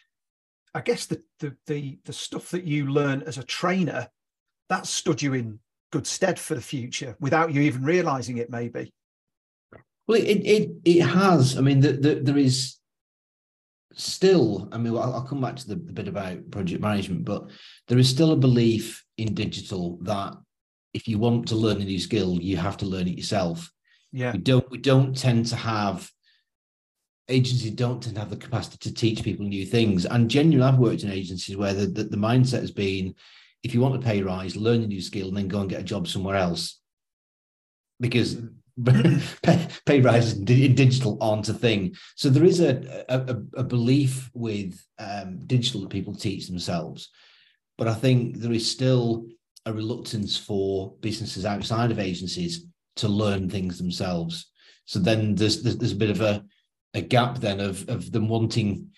I 0.73 0.81
guess 0.81 1.05
the, 1.05 1.23
the 1.39 1.55
the 1.67 1.99
the 2.03 2.13
stuff 2.13 2.51
that 2.51 2.65
you 2.65 2.87
learn 2.87 3.23
as 3.23 3.37
a 3.37 3.43
trainer, 3.43 4.09
that 4.67 4.85
stood 4.85 5.21
you 5.21 5.33
in 5.33 5.59
good 5.91 6.05
stead 6.05 6.37
for 6.37 6.53
the 6.53 6.61
future 6.61 7.15
without 7.21 7.53
you 7.53 7.61
even 7.61 7.85
realizing 7.85 8.37
it 8.37 8.49
maybe. 8.49 8.93
Well, 10.07 10.19
it 10.19 10.23
it 10.23 10.71
it 10.83 11.01
has. 11.01 11.57
I 11.57 11.61
mean, 11.61 11.79
the, 11.79 11.93
the, 11.93 12.15
there 12.15 12.37
is 12.37 12.77
still, 13.95 14.69
I 14.71 14.77
mean, 14.77 14.93
I'll, 14.93 15.15
I'll 15.15 15.27
come 15.27 15.41
back 15.41 15.55
to 15.57 15.67
the, 15.67 15.75
the, 15.75 15.93
bit 15.93 16.07
about 16.07 16.51
project 16.51 16.81
management, 16.81 17.25
but 17.25 17.49
there 17.87 17.97
is 17.97 18.09
still 18.09 18.31
a 18.31 18.37
belief 18.37 19.03
in 19.17 19.33
digital 19.33 19.97
that 20.03 20.35
if 20.93 21.07
you 21.07 21.17
want 21.17 21.47
to 21.49 21.55
learn 21.55 21.81
a 21.81 21.85
new 21.85 21.99
skill, 21.99 22.39
you 22.41 22.57
have 22.57 22.77
to 22.77 22.85
learn 22.85 23.07
it 23.07 23.17
yourself. 23.17 23.71
Yeah. 24.11 24.31
We 24.31 24.39
don't 24.39 24.69
we 24.71 24.77
don't 24.77 25.17
tend 25.17 25.47
to 25.47 25.55
have 25.57 26.09
agencies 27.27 27.71
don't 27.71 28.01
tend 28.01 28.15
to 28.15 28.21
have 28.21 28.29
the 28.29 28.37
capacity 28.37 28.77
to 28.77 28.93
teach 28.93 29.23
people 29.23 29.45
new 29.45 29.65
things. 29.65 30.05
And 30.05 30.29
genuinely, 30.29 30.71
I've 30.71 30.79
worked 30.79 31.03
in 31.03 31.11
agencies 31.11 31.57
where 31.57 31.73
the, 31.73 31.87
the, 31.87 32.03
the 32.03 32.17
mindset 32.17 32.61
has 32.61 32.71
been 32.71 33.15
if 33.63 33.73
you 33.73 33.81
want 33.81 33.95
a 33.95 33.99
pay 33.99 34.21
rise, 34.21 34.55
learn 34.55 34.83
a 34.83 34.87
new 34.87 35.01
skill 35.01 35.27
and 35.27 35.35
then 35.35 35.47
go 35.47 35.59
and 35.59 35.69
get 35.69 35.81
a 35.81 35.83
job 35.83 36.07
somewhere 36.07 36.35
else. 36.35 36.79
Because 37.99 38.35
mm. 38.35 38.53
pay, 39.41 39.67
pay 39.85 40.01
rises 40.01 40.33
in 40.33 40.75
digital 40.75 41.17
aren't 41.21 41.49
a 41.49 41.53
thing. 41.53 41.95
So 42.15 42.29
there 42.29 42.43
is 42.43 42.59
a, 42.59 43.05
a, 43.09 43.59
a 43.59 43.63
belief 43.63 44.29
with 44.33 44.83
um, 44.99 45.39
digital 45.45 45.81
that 45.81 45.89
people 45.89 46.13
teach 46.13 46.47
themselves. 46.47 47.09
But 47.77 47.87
I 47.87 47.93
think 47.93 48.37
there 48.37 48.51
is 48.51 48.69
still 48.69 49.27
a 49.65 49.73
reluctance 49.73 50.37
for 50.37 50.95
businesses 50.99 51.45
outside 51.45 51.91
of 51.91 51.99
agencies 51.99 52.65
to 52.97 53.07
learn 53.07 53.49
things 53.49 53.77
themselves. 53.77 54.51
So 54.85 54.99
then 54.99 55.35
there's 55.35 55.63
there's, 55.63 55.77
there's 55.77 55.91
a 55.91 55.97
bit 55.97 56.11
of 56.11 56.21
a 56.21 56.43
a 56.93 57.01
gap 57.01 57.39
then 57.39 57.59
of 57.59 57.87
of 57.89 58.11
them 58.11 58.29
wanting 58.29 58.89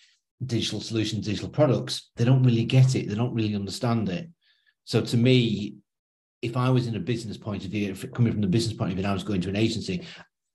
digital 0.46 0.82
solutions, 0.82 1.26
digital 1.26 1.50
products. 1.50 2.12
They 2.16 2.26
don't 2.26 2.44
really 2.44 2.66
get 2.66 2.96
it. 2.96 3.08
They 3.08 3.16
don't 3.16 3.34
really 3.34 3.56
understand 3.56 4.10
it. 4.10 4.30
So 4.84 5.02
to 5.02 5.18
me, 5.18 5.76
if 6.42 6.56
I 6.56 6.70
was 6.70 6.88
in 6.88 6.96
a 6.96 7.00
business 7.00 7.38
point 7.38 7.66
of 7.66 7.72
view, 7.72 7.96
coming 8.14 8.32
from 8.32 8.42
the 8.42 8.48
business 8.48 8.78
point 8.78 8.92
of 8.92 8.98
view, 8.98 9.04
and 9.04 9.12
I 9.12 9.14
was 9.14 9.24
going 9.24 9.42
to 9.42 9.50
an 9.50 9.56
agency, 9.56 10.06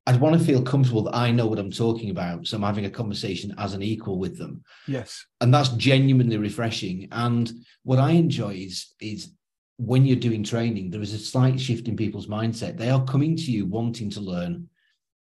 I'd 0.06 0.20
want 0.20 0.38
to 0.38 0.44
feel 0.44 0.62
comfortable 0.62 1.02
that 1.04 1.14
I 1.14 1.30
know 1.30 1.46
what 1.46 1.58
I'm 1.58 1.70
talking 1.70 2.10
about. 2.10 2.46
So 2.46 2.56
I'm 2.56 2.62
having 2.62 2.86
a 2.86 2.90
conversation 2.90 3.54
as 3.58 3.74
an 3.74 3.82
equal 3.82 4.18
with 4.18 4.36
them. 4.36 4.62
Yes. 4.88 5.24
And 5.40 5.54
that's 5.54 5.68
genuinely 5.70 6.38
refreshing. 6.38 7.08
And 7.12 7.52
what 7.84 8.00
I 8.00 8.12
enjoy 8.12 8.54
is, 8.54 8.94
is 9.00 9.32
when 9.76 10.04
you're 10.04 10.16
doing 10.16 10.42
training, 10.42 10.90
there 10.90 11.02
is 11.02 11.14
a 11.14 11.18
slight 11.18 11.60
shift 11.60 11.86
in 11.86 11.96
people's 11.96 12.26
mindset. 12.26 12.76
They 12.76 12.90
are 12.90 13.04
coming 13.04 13.36
to 13.36 13.52
you 13.52 13.66
wanting 13.66 14.10
to 14.10 14.20
learn 14.20 14.68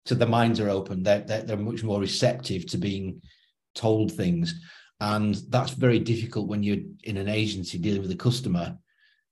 so 0.07 0.15
their 0.15 0.29
minds 0.29 0.59
are 0.59 0.71
open. 0.71 1.03
They're, 1.03 1.21
they're, 1.21 1.43
they're 1.43 1.57
much 1.57 1.83
more 1.83 2.00
receptive 2.00 2.67
to 2.67 2.79
being 2.79 3.21
told 3.75 4.12
things. 4.12 4.61
And 5.00 5.35
that's 5.49 5.73
very 5.73 5.99
difficult 5.99 6.49
when 6.49 6.62
you're 6.62 6.85
in 7.05 7.19
an 7.19 7.29
agency 7.29 7.79
dealing 7.79 8.03
with 8.03 8.11
a 8.11 8.17
customer 8.17 8.79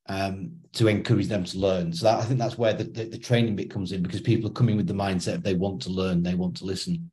um, 0.08 0.52
to 0.72 0.88
encourage 0.88 1.28
them 1.28 1.44
to 1.44 1.58
learn. 1.58 1.92
So 1.92 2.06
that, 2.06 2.20
I 2.20 2.24
think 2.24 2.38
that's 2.38 2.58
where 2.58 2.72
the, 2.72 2.84
the, 2.84 3.04
the, 3.04 3.18
training 3.18 3.56
bit 3.56 3.70
comes 3.70 3.92
in 3.92 4.02
because 4.02 4.20
people 4.20 4.48
are 4.48 4.52
coming 4.52 4.76
with 4.76 4.86
the 4.86 4.94
mindset 4.94 5.42
they 5.42 5.54
want 5.54 5.82
to 5.82 5.90
learn, 5.90 6.22
they 6.22 6.34
want 6.34 6.56
to 6.58 6.64
listen. 6.64 7.10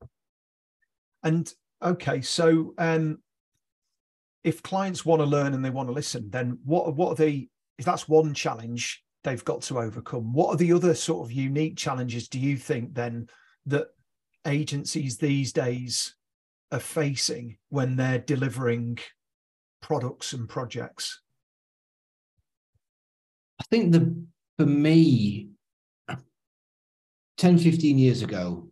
And 1.23 1.51
okay, 1.81 2.21
so 2.21 2.73
um, 2.77 3.19
if 4.43 4.61
clients 4.61 5.05
want 5.05 5.21
to 5.21 5.25
learn 5.25 5.53
and 5.53 5.63
they 5.63 5.69
want 5.69 5.89
to 5.89 5.93
listen, 5.93 6.29
then 6.29 6.59
what 6.65 6.95
what 6.95 7.13
are 7.13 7.25
the 7.25 7.49
if 7.79 7.85
that's 7.85 8.07
one 8.07 8.33
challenge 8.33 9.03
they've 9.23 9.45
got 9.45 9.61
to 9.63 9.79
overcome? 9.79 10.33
What 10.33 10.53
are 10.53 10.57
the 10.57 10.73
other 10.73 10.93
sort 10.93 11.25
of 11.25 11.31
unique 11.31 11.77
challenges 11.77 12.27
do 12.27 12.39
you 12.39 12.57
think 12.57 12.93
then 12.93 13.27
that 13.65 13.87
agencies 14.45 15.17
these 15.17 15.53
days 15.53 16.15
are 16.71 16.79
facing 16.79 17.57
when 17.69 17.95
they're 17.95 18.19
delivering 18.19 18.99
products 19.81 20.33
and 20.33 20.47
projects? 20.47 21.22
I 23.63 23.65
think 23.69 23.93
the 23.93 24.23
for 24.57 24.65
me, 24.65 25.49
10, 27.37 27.57
15 27.57 27.97
years 27.97 28.21
ago, 28.21 28.69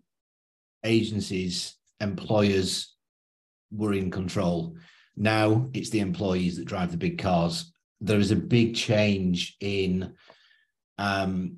agencies, 0.83 1.75
employers 1.99 2.93
were 3.71 3.93
in 3.93 4.11
control. 4.11 4.75
Now 5.15 5.69
it's 5.73 5.89
the 5.89 6.01
employees 6.01 6.57
that 6.57 6.65
drive 6.65 6.91
the 6.91 6.97
big 6.97 7.17
cars. 7.17 7.71
There 8.01 8.19
is 8.19 8.31
a 8.31 8.35
big 8.35 8.75
change 8.75 9.55
in 9.61 10.13
um, 10.97 11.57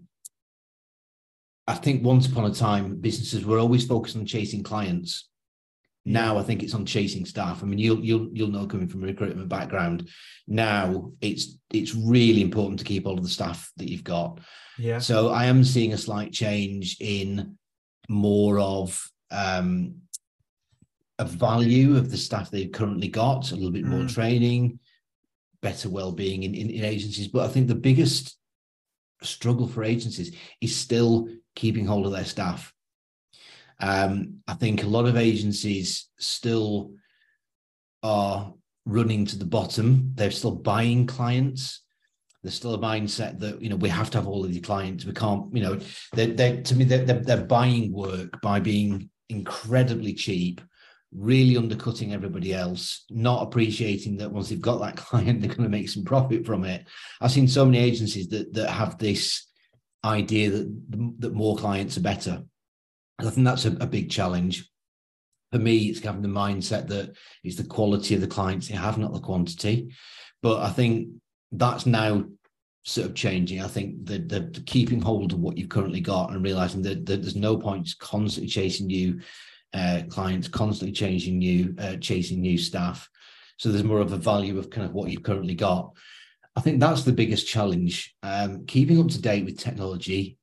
I 1.68 1.74
think 1.76 2.04
once 2.04 2.28
upon 2.28 2.46
a 2.46 2.54
time, 2.54 2.98
businesses 2.98 3.46
were 3.46 3.58
always 3.58 3.86
focused 3.86 4.16
on 4.16 4.26
chasing 4.26 4.64
clients. 4.64 5.30
Now 6.06 6.38
I 6.38 6.44
think 6.44 6.64
it's 6.64 6.74
on 6.74 6.86
chasing 6.86 7.26
staff. 7.26 7.64
I 7.64 7.66
mean, 7.66 7.80
you'll 7.80 8.04
you'll 8.04 8.30
you'll 8.34 8.50
know 8.50 8.68
coming 8.68 8.88
from 8.88 9.04
a 9.04 9.08
recruitment 9.08 9.48
background. 9.48 10.10
Now 10.48 11.12
it's 11.22 11.58
it's 11.72 11.96
really 11.96 12.42
important 12.42 12.80
to 12.80 12.86
keep 12.86 13.06
all 13.06 13.18
of 13.18 13.24
the 13.24 13.30
staff 13.30 13.72
that 13.78 13.90
you've 13.90 14.04
got. 14.04 14.40
Yeah. 14.78 15.00
So 15.00 15.30
I 15.30 15.46
am 15.46 15.64
seeing 15.64 15.94
a 15.94 15.98
slight 15.98 16.34
change 16.34 16.98
in 17.00 17.58
more 18.10 18.60
of 18.60 19.02
um, 19.32 19.96
a 21.20 21.26
value 21.26 21.96
of 21.96 22.12
the 22.12 22.18
staff 22.18 22.50
they've 22.50 22.72
currently 22.72 23.08
got, 23.08 23.52
a 23.52 23.56
little 23.56 23.72
bit 23.72 23.86
more 23.86 24.02
mm. 24.02 24.14
training, 24.14 24.80
better 25.62 25.90
well-being 25.90 26.44
in, 26.44 26.54
in, 26.54 26.70
in 26.70 26.84
agencies. 26.84 27.28
But 27.28 27.46
I 27.46 27.48
think 27.48 27.68
the 27.68 27.76
biggest 27.76 28.38
struggle 29.22 29.68
for 29.68 29.84
agencies 29.84 30.36
is 30.60 30.76
still 30.76 31.30
keeping 31.56 31.86
hold 31.86 32.06
of 32.06 32.12
their 32.12 32.26
staff. 32.26 32.74
Um, 33.80 34.40
I 34.48 34.54
think 34.54 34.84
a 34.84 34.88
lot 34.88 35.06
of 35.06 35.18
agencies 35.18 36.10
still 36.18 36.92
are 38.02 38.54
running 38.86 39.26
to 39.26 39.38
the 39.38 39.46
bottom. 39.46 40.12
They're 40.16 40.32
still 40.32 40.56
buying 40.56 41.08
clients. 41.08 41.82
There's 42.42 42.56
still 42.56 42.74
a 42.74 42.80
mindset 42.80 43.40
that 43.40 43.62
you 43.62 43.70
know 43.70 43.78
we 43.78 43.90
have 43.90 44.10
to 44.12 44.18
have 44.18 44.28
all 44.28 44.44
of 44.44 44.54
the 44.54 44.60
clients. 44.60 45.06
We 45.06 45.14
can't, 45.14 45.54
you 45.56 45.64
know, 45.64 45.80
they're, 46.12 46.28
they're 46.28 46.62
to 46.62 46.76
me 46.76 46.84
they're, 46.84 47.06
they're 47.06 47.46
buying 47.46 47.94
work 47.94 48.42
by 48.42 48.60
being 48.60 49.10
incredibly 49.30 50.14
cheap, 50.14 50.60
really 51.14 51.56
undercutting 51.56 52.14
everybody 52.14 52.54
else, 52.54 53.06
not 53.10 53.44
appreciating 53.44 54.18
that 54.18 54.32
once 54.32 54.50
they've 54.50 54.60
got 54.60 54.82
that 54.82 54.98
client, 55.06 55.40
they're 55.40 55.50
going 55.50 55.64
to 55.64 55.70
make 55.70 55.88
some 55.88 56.04
profit 56.04 56.46
from 56.46 56.66
it. 56.66 56.86
I've 57.22 57.32
seen 57.32 57.48
so 57.48 57.66
many 57.66 57.78
agencies 57.78 58.28
that 58.30 58.54
that 58.54 58.70
have 58.70 58.98
this 58.98 59.48
idea 60.04 60.50
that 60.50 61.16
that 61.20 61.34
more 61.34 61.56
clients 61.56 61.98
are 61.98 62.02
better. 62.02 62.44
And 63.24 63.30
I 63.30 63.34
think 63.34 63.46
that's 63.46 63.64
a, 63.64 63.72
a 63.80 63.88
big 63.88 64.12
challenge. 64.12 64.70
For 65.54 65.58
me, 65.60 65.78
it's 65.86 66.02
having 66.02 66.22
the 66.22 66.28
mindset 66.28 66.90
that 66.90 67.16
it's 67.42 67.56
the 67.56 67.64
quality 67.64 68.16
of 68.16 68.22
the 68.22 68.28
clients 68.28 68.70
you 68.70 68.76
have, 68.76 68.98
not 68.98 69.14
the 69.14 69.22
quantity. 69.22 69.94
But 70.42 70.62
I 70.62 70.70
think 70.70 71.08
that's 71.54 71.86
now 71.86 72.26
sort 72.84 73.08
of 73.08 73.16
changing. 73.16 73.62
I 73.62 73.68
think 73.68 74.06
that 74.08 74.28
the, 74.28 74.42
the, 74.42 74.60
keeping 74.62 75.02
hold 75.02 75.32
of 75.32 75.40
what 75.40 75.58
you've 75.58 75.70
currently 75.70 76.02
got 76.02 76.32
and 76.32 76.44
realizing 76.44 76.82
that, 76.82 77.06
that 77.06 77.22
there's 77.22 77.38
no 77.38 77.56
point 77.56 77.90
constantly 77.98 78.50
chasing 78.50 78.88
new 78.88 79.22
uh, 79.74 80.02
clients, 80.10 80.50
constantly 80.50 80.92
changing 80.92 81.38
new, 81.38 81.74
uh, 81.80 81.96
chasing 81.96 82.42
new 82.42 82.58
staff. 82.58 83.10
So 83.56 83.70
there's 83.70 83.86
more 83.86 84.02
of 84.02 84.12
a 84.12 84.18
value 84.18 84.60
of 84.60 84.70
kind 84.70 84.86
of 84.86 84.94
what 84.94 85.10
you've 85.10 85.24
currently 85.24 85.56
got. 85.56 85.94
I 86.58 86.60
think 86.60 86.82
that's 86.82 87.04
the 87.04 87.14
biggest 87.14 87.48
challenge. 87.48 88.14
Um, 88.22 88.66
keeping 88.66 89.00
up 89.00 89.08
to 89.12 89.22
date 89.22 89.46
with 89.46 89.58
technology 89.58 90.38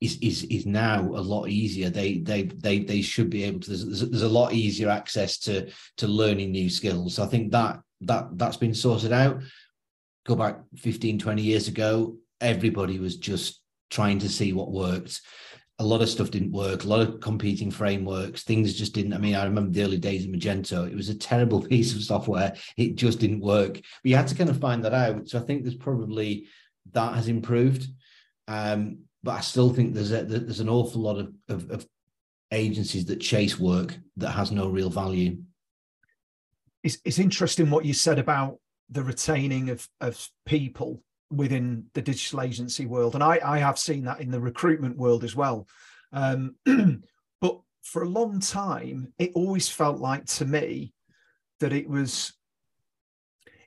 is 0.00 0.18
is 0.20 0.44
is 0.44 0.66
now 0.66 1.00
a 1.00 1.22
lot 1.22 1.48
easier. 1.48 1.90
They 1.90 2.18
they 2.18 2.42
they 2.42 2.80
they 2.80 3.02
should 3.02 3.30
be 3.30 3.44
able 3.44 3.60
to. 3.60 3.70
There's, 3.70 4.08
there's 4.10 4.22
a 4.22 4.28
lot 4.28 4.52
easier 4.52 4.88
access 4.88 5.38
to 5.40 5.70
to 5.98 6.06
learning 6.06 6.52
new 6.52 6.68
skills. 6.68 7.14
So 7.14 7.24
I 7.24 7.26
think 7.26 7.52
that 7.52 7.80
that 8.02 8.26
that's 8.32 8.58
been 8.58 8.74
sorted 8.74 9.12
out. 9.12 9.42
Go 10.26 10.34
back 10.34 10.58
15, 10.76 11.20
20 11.20 11.42
years 11.42 11.68
ago, 11.68 12.16
everybody 12.40 12.98
was 12.98 13.16
just 13.16 13.62
trying 13.90 14.18
to 14.18 14.28
see 14.28 14.52
what 14.52 14.72
worked 14.72 15.20
a 15.78 15.84
lot 15.84 16.00
of 16.00 16.08
stuff 16.08 16.30
didn't 16.30 16.52
work, 16.52 16.84
a 16.84 16.88
lot 16.88 17.06
of 17.06 17.20
competing 17.20 17.70
frameworks, 17.70 18.42
things 18.42 18.74
just 18.74 18.94
didn't. 18.94 19.12
I 19.12 19.18
mean, 19.18 19.34
I 19.34 19.44
remember 19.44 19.72
the 19.72 19.82
early 19.82 19.98
days 19.98 20.24
of 20.24 20.30
Magento. 20.30 20.90
It 20.90 20.96
was 20.96 21.10
a 21.10 21.14
terrible 21.14 21.60
piece 21.68 21.94
of 21.94 22.02
software. 22.02 22.54
It 22.76 22.96
just 22.96 23.18
didn't 23.18 23.40
work. 23.40 23.74
But 23.74 23.82
you 24.02 24.16
had 24.16 24.28
to 24.28 24.34
kind 24.34 24.48
of 24.48 24.58
find 24.58 24.84
that 24.84 24.94
out. 24.94 25.28
So 25.28 25.38
I 25.38 25.42
think 25.42 25.62
there's 25.62 25.76
probably 25.76 26.46
that 26.92 27.14
has 27.14 27.28
improved. 27.28 27.88
Um, 28.48 29.00
but 29.26 29.32
I 29.32 29.40
still 29.40 29.70
think 29.70 29.92
there's 29.92 30.12
a, 30.12 30.22
there's 30.22 30.60
an 30.60 30.68
awful 30.68 31.02
lot 31.02 31.18
of, 31.18 31.34
of, 31.48 31.68
of 31.68 31.86
agencies 32.52 33.04
that 33.06 33.20
chase 33.20 33.58
work 33.58 33.98
that 34.18 34.30
has 34.30 34.52
no 34.52 34.68
real 34.68 34.88
value. 34.88 35.38
It's, 36.84 36.98
it's 37.04 37.18
interesting 37.18 37.68
what 37.68 37.84
you 37.84 37.92
said 37.92 38.20
about 38.20 38.60
the 38.88 39.02
retaining 39.02 39.70
of, 39.70 39.86
of 40.00 40.28
people 40.46 41.02
within 41.32 41.86
the 41.94 42.02
digital 42.02 42.40
agency 42.40 42.86
world, 42.86 43.16
and 43.16 43.24
I, 43.24 43.40
I 43.44 43.58
have 43.58 43.80
seen 43.80 44.04
that 44.04 44.20
in 44.20 44.30
the 44.30 44.40
recruitment 44.40 44.96
world 44.96 45.24
as 45.24 45.34
well. 45.34 45.66
Um, 46.12 46.54
but 47.40 47.58
for 47.82 48.04
a 48.04 48.08
long 48.08 48.38
time, 48.38 49.12
it 49.18 49.32
always 49.34 49.68
felt 49.68 49.98
like 49.98 50.26
to 50.26 50.44
me 50.44 50.92
that 51.58 51.72
it 51.72 51.88
was 51.88 52.32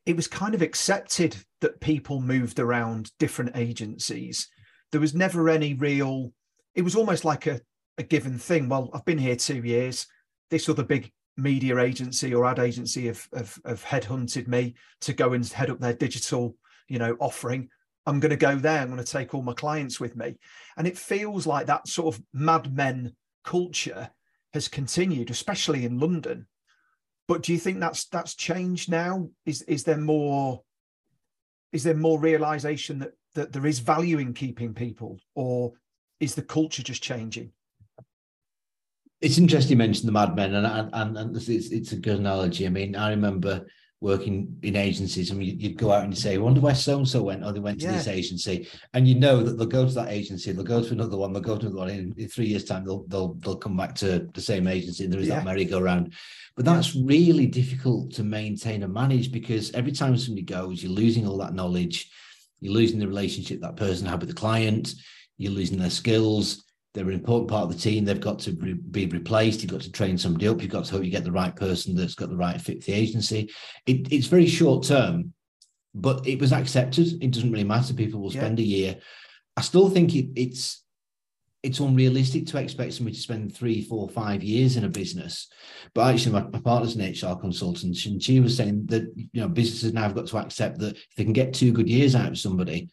it 0.05 0.15
was 0.15 0.27
kind 0.27 0.55
of 0.55 0.61
accepted 0.61 1.35
that 1.59 1.81
people 1.81 2.21
moved 2.21 2.59
around 2.59 3.11
different 3.19 3.51
agencies. 3.55 4.47
There 4.91 5.01
was 5.01 5.13
never 5.13 5.49
any 5.49 5.73
real. 5.73 6.33
It 6.75 6.81
was 6.81 6.95
almost 6.95 7.25
like 7.25 7.47
a, 7.47 7.61
a 7.97 8.03
given 8.03 8.37
thing. 8.37 8.69
Well, 8.69 8.89
I've 8.93 9.05
been 9.05 9.17
here 9.17 9.35
two 9.35 9.63
years. 9.63 10.07
This 10.49 10.69
other 10.69 10.83
big 10.83 11.11
media 11.39 11.79
agency 11.79 12.33
or 12.33 12.45
ad 12.45 12.59
agency 12.59 13.07
have, 13.07 13.27
have, 13.35 13.59
have 13.65 13.83
headhunted 13.83 14.47
me 14.47 14.75
to 15.01 15.13
go 15.13 15.33
and 15.33 15.47
head 15.47 15.69
up 15.69 15.79
their 15.79 15.93
digital 15.93 16.55
you 16.87 16.99
know 16.99 17.15
offering 17.19 17.69
i'm 18.05 18.19
going 18.19 18.29
to 18.29 18.35
go 18.35 18.55
there 18.55 18.81
i'm 18.81 18.89
going 18.89 19.03
to 19.03 19.11
take 19.11 19.33
all 19.33 19.41
my 19.41 19.53
clients 19.53 19.99
with 19.99 20.15
me 20.15 20.37
and 20.77 20.87
it 20.87 20.97
feels 20.97 21.47
like 21.47 21.65
that 21.65 21.87
sort 21.87 22.13
of 22.13 22.21
mad 22.33 22.75
men 22.75 23.13
culture 23.43 24.09
has 24.53 24.67
continued 24.67 25.29
especially 25.29 25.85
in 25.85 25.99
london 25.99 26.45
but 27.27 27.41
do 27.41 27.53
you 27.53 27.59
think 27.59 27.79
that's 27.79 28.05
that's 28.05 28.35
changed 28.35 28.91
now 28.91 29.29
is 29.45 29.61
is 29.63 29.83
there 29.83 29.97
more 29.97 30.61
is 31.71 31.83
there 31.83 31.95
more 31.95 32.19
realization 32.19 32.99
that 32.99 33.13
that 33.35 33.53
there 33.53 33.65
is 33.65 33.79
value 33.79 34.17
in 34.17 34.33
keeping 34.33 34.73
people 34.73 35.19
or 35.35 35.73
is 36.19 36.35
the 36.35 36.41
culture 36.41 36.83
just 36.83 37.03
changing 37.03 37.51
it's 39.21 39.37
interesting 39.37 39.71
you 39.71 39.77
mentioned 39.77 40.07
the 40.07 40.13
madmen, 40.13 40.55
and 40.55 40.65
and 40.65 40.89
and, 40.93 41.17
and 41.17 41.35
it's, 41.35 41.49
it's 41.49 41.91
a 41.91 41.97
good 41.97 42.19
analogy. 42.19 42.65
I 42.65 42.69
mean, 42.69 42.95
I 42.95 43.09
remember 43.09 43.65
working 44.01 44.57
in 44.63 44.77
agencies, 44.77 45.29
and 45.29 45.43
you'd 45.43 45.77
go 45.77 45.91
out 45.91 46.05
and 46.05 46.13
you 46.13 46.19
say, 46.19 46.35
I 46.35 46.37
"Wonder 46.37 46.61
where 46.61 46.75
so 46.75 46.97
and 46.97 47.07
so 47.07 47.23
went?" 47.23 47.43
Or 47.43 47.51
they 47.51 47.59
went 47.59 47.81
to 47.81 47.87
yeah. 47.87 47.93
this 47.93 48.07
agency, 48.07 48.69
and 48.93 49.07
you 49.07 49.15
know 49.15 49.43
that 49.43 49.57
they'll 49.57 49.67
go 49.67 49.85
to 49.85 49.93
that 49.95 50.09
agency, 50.09 50.51
they'll 50.51 50.63
go 50.63 50.81
to 50.81 50.93
another 50.93 51.17
one, 51.17 51.33
they'll 51.33 51.41
go 51.41 51.57
to 51.57 51.65
another 51.65 51.79
one. 51.79 51.89
In, 51.89 52.13
in 52.17 52.29
three 52.29 52.45
years' 52.45 52.63
time, 52.63 52.85
they'll 52.85 53.03
they'll 53.07 53.33
they'll 53.35 53.57
come 53.57 53.75
back 53.75 53.93
to 53.95 54.29
the 54.33 54.41
same 54.41 54.67
agency, 54.67 55.03
and 55.03 55.11
there 55.11 55.19
is 55.19 55.27
yeah. 55.27 55.35
that 55.35 55.45
merry-go-round. 55.45 56.13
But 56.55 56.65
that's 56.65 56.95
really 56.95 57.45
difficult 57.45 58.13
to 58.15 58.23
maintain 58.23 58.83
and 58.83 58.93
manage 58.93 59.31
because 59.31 59.71
every 59.73 59.93
time 59.93 60.17
somebody 60.17 60.43
goes, 60.43 60.83
you're 60.83 60.91
losing 60.91 61.25
all 61.25 61.37
that 61.37 61.53
knowledge, 61.53 62.09
you're 62.59 62.73
losing 62.73 62.99
the 62.99 63.07
relationship 63.07 63.61
that 63.61 63.75
person 63.75 64.05
had 64.05 64.19
with 64.19 64.29
the 64.29 64.35
client, 64.35 64.93
you're 65.37 65.51
losing 65.51 65.79
their 65.79 65.89
skills 65.89 66.63
they're 66.93 67.07
an 67.07 67.13
important 67.13 67.49
part 67.49 67.63
of 67.63 67.69
the 67.71 67.79
team. 67.79 68.03
They've 68.03 68.19
got 68.19 68.39
to 68.39 68.51
be 68.51 69.05
replaced. 69.05 69.61
You've 69.61 69.71
got 69.71 69.81
to 69.81 69.91
train 69.91 70.17
somebody 70.17 70.47
up. 70.47 70.61
You've 70.61 70.71
got 70.71 70.85
to 70.85 70.91
hope 70.91 71.03
you 71.03 71.11
get 71.11 71.23
the 71.23 71.31
right 71.31 71.55
person 71.55 71.95
that's 71.95 72.15
got 72.15 72.29
the 72.29 72.35
right 72.35 72.59
fit 72.59 72.83
for 72.83 72.91
the 72.91 72.97
agency. 72.97 73.51
It, 73.85 74.11
it's 74.11 74.27
very 74.27 74.47
short 74.47 74.85
term, 74.85 75.33
but 75.93 76.25
it 76.27 76.39
was 76.39 76.51
accepted. 76.51 77.23
It 77.23 77.31
doesn't 77.31 77.51
really 77.51 77.63
matter. 77.63 77.93
People 77.93 78.21
will 78.21 78.31
spend 78.31 78.59
yeah. 78.59 78.65
a 78.65 78.67
year. 78.67 78.95
I 79.55 79.61
still 79.61 79.89
think 79.89 80.15
it, 80.15 80.29
it's 80.35 80.83
it's 81.61 81.79
unrealistic 81.79 82.45
to 82.47 82.57
expect 82.57 82.93
somebody 82.93 83.15
to 83.15 83.21
spend 83.21 83.53
three, 83.53 83.81
four, 83.81 84.07
five 84.07 84.41
years 84.41 84.77
in 84.77 84.85
a 84.85 84.89
business. 84.89 85.47
But 85.93 86.13
actually, 86.13 86.33
my, 86.33 86.43
my 86.43 86.59
partner's 86.59 86.95
an 86.95 87.11
HR 87.11 87.35
consultant, 87.39 88.05
and 88.05 88.21
she 88.21 88.39
was 88.39 88.55
saying 88.55 88.85
that 88.87 89.11
you 89.15 89.41
know 89.41 89.49
businesses 89.49 89.93
now 89.93 90.03
have 90.03 90.15
got 90.15 90.27
to 90.27 90.37
accept 90.37 90.79
that 90.79 90.95
if 90.95 91.15
they 91.17 91.23
can 91.23 91.33
get 91.33 91.53
two 91.53 91.71
good 91.71 91.89
years 91.89 92.15
out 92.15 92.29
of 92.29 92.39
somebody, 92.39 92.89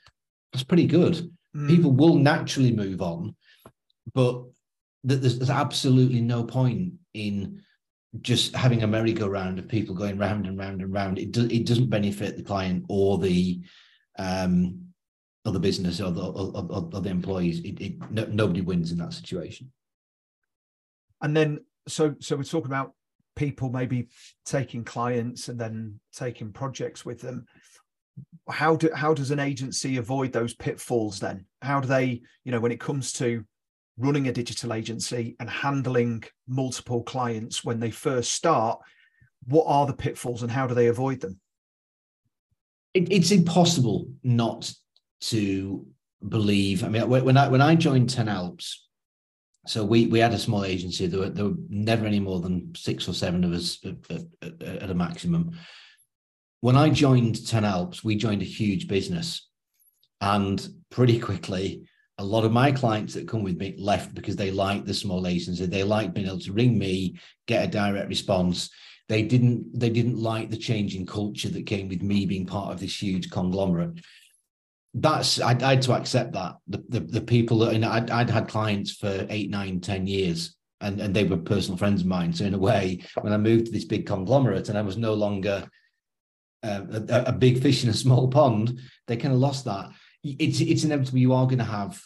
that's 0.52 0.64
pretty 0.64 0.86
good. 0.86 1.30
Mm. 1.56 1.68
People 1.68 1.92
will 1.92 2.16
naturally 2.16 2.72
move 2.72 3.00
on 3.00 3.34
but 4.14 4.42
there's, 5.04 5.38
there's 5.38 5.50
absolutely 5.50 6.20
no 6.20 6.44
point 6.44 6.94
in 7.14 7.62
just 8.22 8.54
having 8.54 8.82
a 8.82 8.86
merry-go-round 8.86 9.58
of 9.58 9.68
people 9.68 9.94
going 9.94 10.18
round 10.18 10.46
and 10.46 10.58
round 10.58 10.80
and 10.80 10.92
round. 10.92 11.18
It, 11.18 11.32
do, 11.32 11.46
it 11.46 11.66
doesn't 11.66 11.90
benefit 11.90 12.36
the 12.36 12.42
client 12.42 12.84
or 12.88 13.18
the 13.18 13.60
um, 14.18 14.85
or 15.46 15.52
the 15.52 15.60
business 15.60 16.00
or 16.00 16.10
the, 16.10 16.20
or, 16.20 16.52
or, 16.56 16.88
or 16.92 17.00
the 17.00 17.08
employees. 17.08 17.60
It, 17.60 17.80
it 17.80 18.10
no, 18.10 18.24
nobody 18.26 18.60
wins 18.60 18.90
in 18.90 18.98
that 18.98 19.12
situation. 19.12 19.72
And 21.22 21.36
then, 21.36 21.60
so 21.88 22.16
so 22.20 22.36
we're 22.36 22.42
talking 22.42 22.66
about 22.66 22.92
people 23.36 23.70
maybe 23.70 24.08
taking 24.44 24.82
clients 24.82 25.48
and 25.48 25.58
then 25.58 26.00
taking 26.12 26.52
projects 26.52 27.04
with 27.04 27.20
them. 27.20 27.46
How 28.50 28.76
do 28.76 28.90
how 28.94 29.14
does 29.14 29.30
an 29.30 29.38
agency 29.38 29.98
avoid 29.98 30.32
those 30.32 30.54
pitfalls? 30.54 31.20
Then 31.20 31.46
how 31.62 31.80
do 31.80 31.88
they, 31.88 32.22
you 32.44 32.52
know, 32.52 32.60
when 32.60 32.72
it 32.72 32.80
comes 32.80 33.12
to 33.14 33.44
running 33.98 34.28
a 34.28 34.32
digital 34.32 34.74
agency 34.74 35.36
and 35.40 35.48
handling 35.48 36.24
multiple 36.46 37.02
clients 37.02 37.64
when 37.64 37.80
they 37.80 37.90
first 37.90 38.32
start 38.32 38.78
what 39.48 39.64
are 39.66 39.86
the 39.86 39.94
pitfalls 39.94 40.42
and 40.42 40.50
how 40.50 40.66
do 40.66 40.74
they 40.74 40.88
avoid 40.88 41.20
them 41.20 41.38
it, 42.92 43.10
it's 43.10 43.30
impossible 43.30 44.08
not 44.22 44.70
to 45.20 45.86
believe 46.28 46.84
i 46.84 46.88
mean 46.88 47.08
when 47.08 47.36
i 47.36 47.48
when 47.48 47.60
i 47.60 47.74
joined 47.74 48.08
10 48.08 48.28
alps 48.28 48.88
so 49.66 49.84
we 49.84 50.06
we 50.06 50.18
had 50.18 50.32
a 50.32 50.38
small 50.38 50.64
agency 50.64 51.06
there 51.06 51.20
were, 51.20 51.30
there 51.30 51.46
were 51.46 51.56
never 51.68 52.06
any 52.06 52.20
more 52.20 52.40
than 52.40 52.72
six 52.74 53.08
or 53.08 53.12
seven 53.12 53.44
of 53.44 53.52
us 53.52 53.78
at, 53.84 54.22
at, 54.42 54.62
at 54.62 54.90
a 54.90 54.94
maximum 54.94 55.50
when 56.60 56.76
i 56.76 56.88
joined 56.88 57.46
10 57.46 57.64
alps 57.64 58.02
we 58.02 58.16
joined 58.16 58.42
a 58.42 58.46
huge 58.46 58.88
business 58.88 59.48
and 60.20 60.68
pretty 60.90 61.18
quickly 61.18 61.86
a 62.18 62.24
lot 62.24 62.44
of 62.44 62.52
my 62.52 62.72
clients 62.72 63.14
that 63.14 63.28
come 63.28 63.42
with 63.42 63.58
me 63.58 63.74
left 63.78 64.14
because 64.14 64.36
they 64.36 64.50
liked 64.50 64.86
the 64.86 64.94
small 64.94 65.26
agency. 65.26 65.66
They 65.66 65.82
liked 65.82 66.14
being 66.14 66.26
able 66.26 66.40
to 66.40 66.52
ring 66.52 66.78
me, 66.78 67.18
get 67.46 67.64
a 67.64 67.70
direct 67.70 68.08
response. 68.08 68.70
They 69.08 69.22
didn't. 69.22 69.78
They 69.78 69.90
didn't 69.90 70.16
like 70.16 70.50
the 70.50 70.56
changing 70.56 71.06
culture 71.06 71.48
that 71.50 71.66
came 71.66 71.88
with 71.88 72.02
me 72.02 72.26
being 72.26 72.46
part 72.46 72.72
of 72.72 72.80
this 72.80 73.00
huge 73.00 73.30
conglomerate. 73.30 74.00
That's 74.98 75.40
I, 75.40 75.50
I 75.50 75.74
had 75.74 75.82
to 75.82 75.92
accept 75.92 76.32
that 76.32 76.56
the 76.66 76.82
the, 76.88 77.00
the 77.00 77.20
people 77.20 77.58
that 77.58 77.74
you 77.74 77.78
know, 77.78 77.90
I'd, 77.90 78.10
I'd 78.10 78.30
had 78.30 78.48
clients 78.48 78.92
for 78.92 79.26
eight, 79.28 79.50
nine, 79.50 79.80
ten 79.80 80.06
years, 80.06 80.56
and 80.80 81.00
and 81.00 81.14
they 81.14 81.24
were 81.24 81.36
personal 81.36 81.78
friends 81.78 82.00
of 82.00 82.06
mine. 82.06 82.32
So 82.32 82.44
in 82.44 82.54
a 82.54 82.58
way, 82.58 83.02
when 83.20 83.32
I 83.32 83.36
moved 83.36 83.66
to 83.66 83.72
this 83.72 83.84
big 83.84 84.06
conglomerate 84.06 84.68
and 84.68 84.78
I 84.78 84.82
was 84.82 84.96
no 84.96 85.14
longer 85.14 85.68
uh, 86.62 86.82
a, 86.90 87.24
a 87.26 87.32
big 87.32 87.60
fish 87.60 87.84
in 87.84 87.90
a 87.90 87.94
small 87.94 88.28
pond, 88.28 88.80
they 89.06 89.16
kind 89.16 89.34
of 89.34 89.40
lost 89.40 89.66
that 89.66 89.90
it's 90.38 90.60
it's 90.60 90.84
inevitable 90.84 91.18
you 91.18 91.32
are 91.32 91.46
going 91.46 91.58
to 91.58 91.64
have 91.64 92.00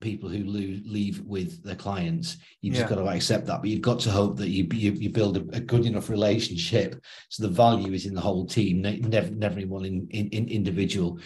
people 0.00 0.28
who 0.28 0.44
leave 0.44 1.20
with 1.22 1.62
their 1.64 1.74
clients. 1.74 2.36
You've 2.60 2.76
just 2.76 2.88
got 2.88 2.96
to 2.96 3.08
accept 3.08 3.46
that, 3.46 3.60
but 3.60 3.70
you've 3.70 3.80
got 3.80 3.98
to 4.00 4.10
hope 4.10 4.36
that 4.36 4.48
you 4.48 4.66
you, 4.72 4.92
you 4.92 5.10
build 5.10 5.36
a, 5.36 5.56
a, 5.56 5.60
good 5.60 5.86
enough 5.86 6.08
relationship 6.08 7.02
so 7.28 7.42
the 7.42 7.48
value 7.48 7.92
is 7.92 8.06
in 8.06 8.14
the 8.14 8.20
whole 8.20 8.46
team, 8.46 8.82
never 8.82 9.30
never 9.30 9.58
in 9.58 9.68
one 9.68 9.84
in, 9.84 10.06
in, 10.10 10.28
in 10.28 10.48
individual. 10.48 11.18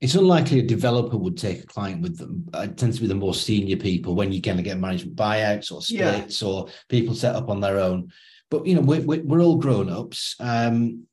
It's 0.00 0.14
unlikely 0.14 0.58
a 0.58 0.62
developer 0.62 1.16
would 1.16 1.38
take 1.38 1.62
a 1.62 1.66
client 1.66 2.02
with 2.02 2.18
them. 2.18 2.48
It 2.54 2.76
tends 2.76 2.96
to 2.96 3.02
be 3.02 3.08
the 3.08 3.14
more 3.14 3.34
senior 3.34 3.76
people 3.76 4.14
when 4.14 4.32
you're 4.32 4.42
going 4.42 4.58
to 4.58 4.62
get 4.62 4.78
management 4.78 5.16
buyouts 5.16 5.72
or 5.72 5.80
splits 5.80 6.42
yeah. 6.42 6.48
or 6.48 6.68
people 6.88 7.14
set 7.14 7.36
up 7.36 7.48
on 7.48 7.60
their 7.60 7.78
own. 7.78 8.10
But 8.50 8.66
you 8.66 8.74
know, 8.74 8.82
we're, 8.82 9.22
we're 9.22 9.40
all 9.40 9.56
grown 9.56 9.88
ups. 9.88 10.36
Um, 10.40 11.06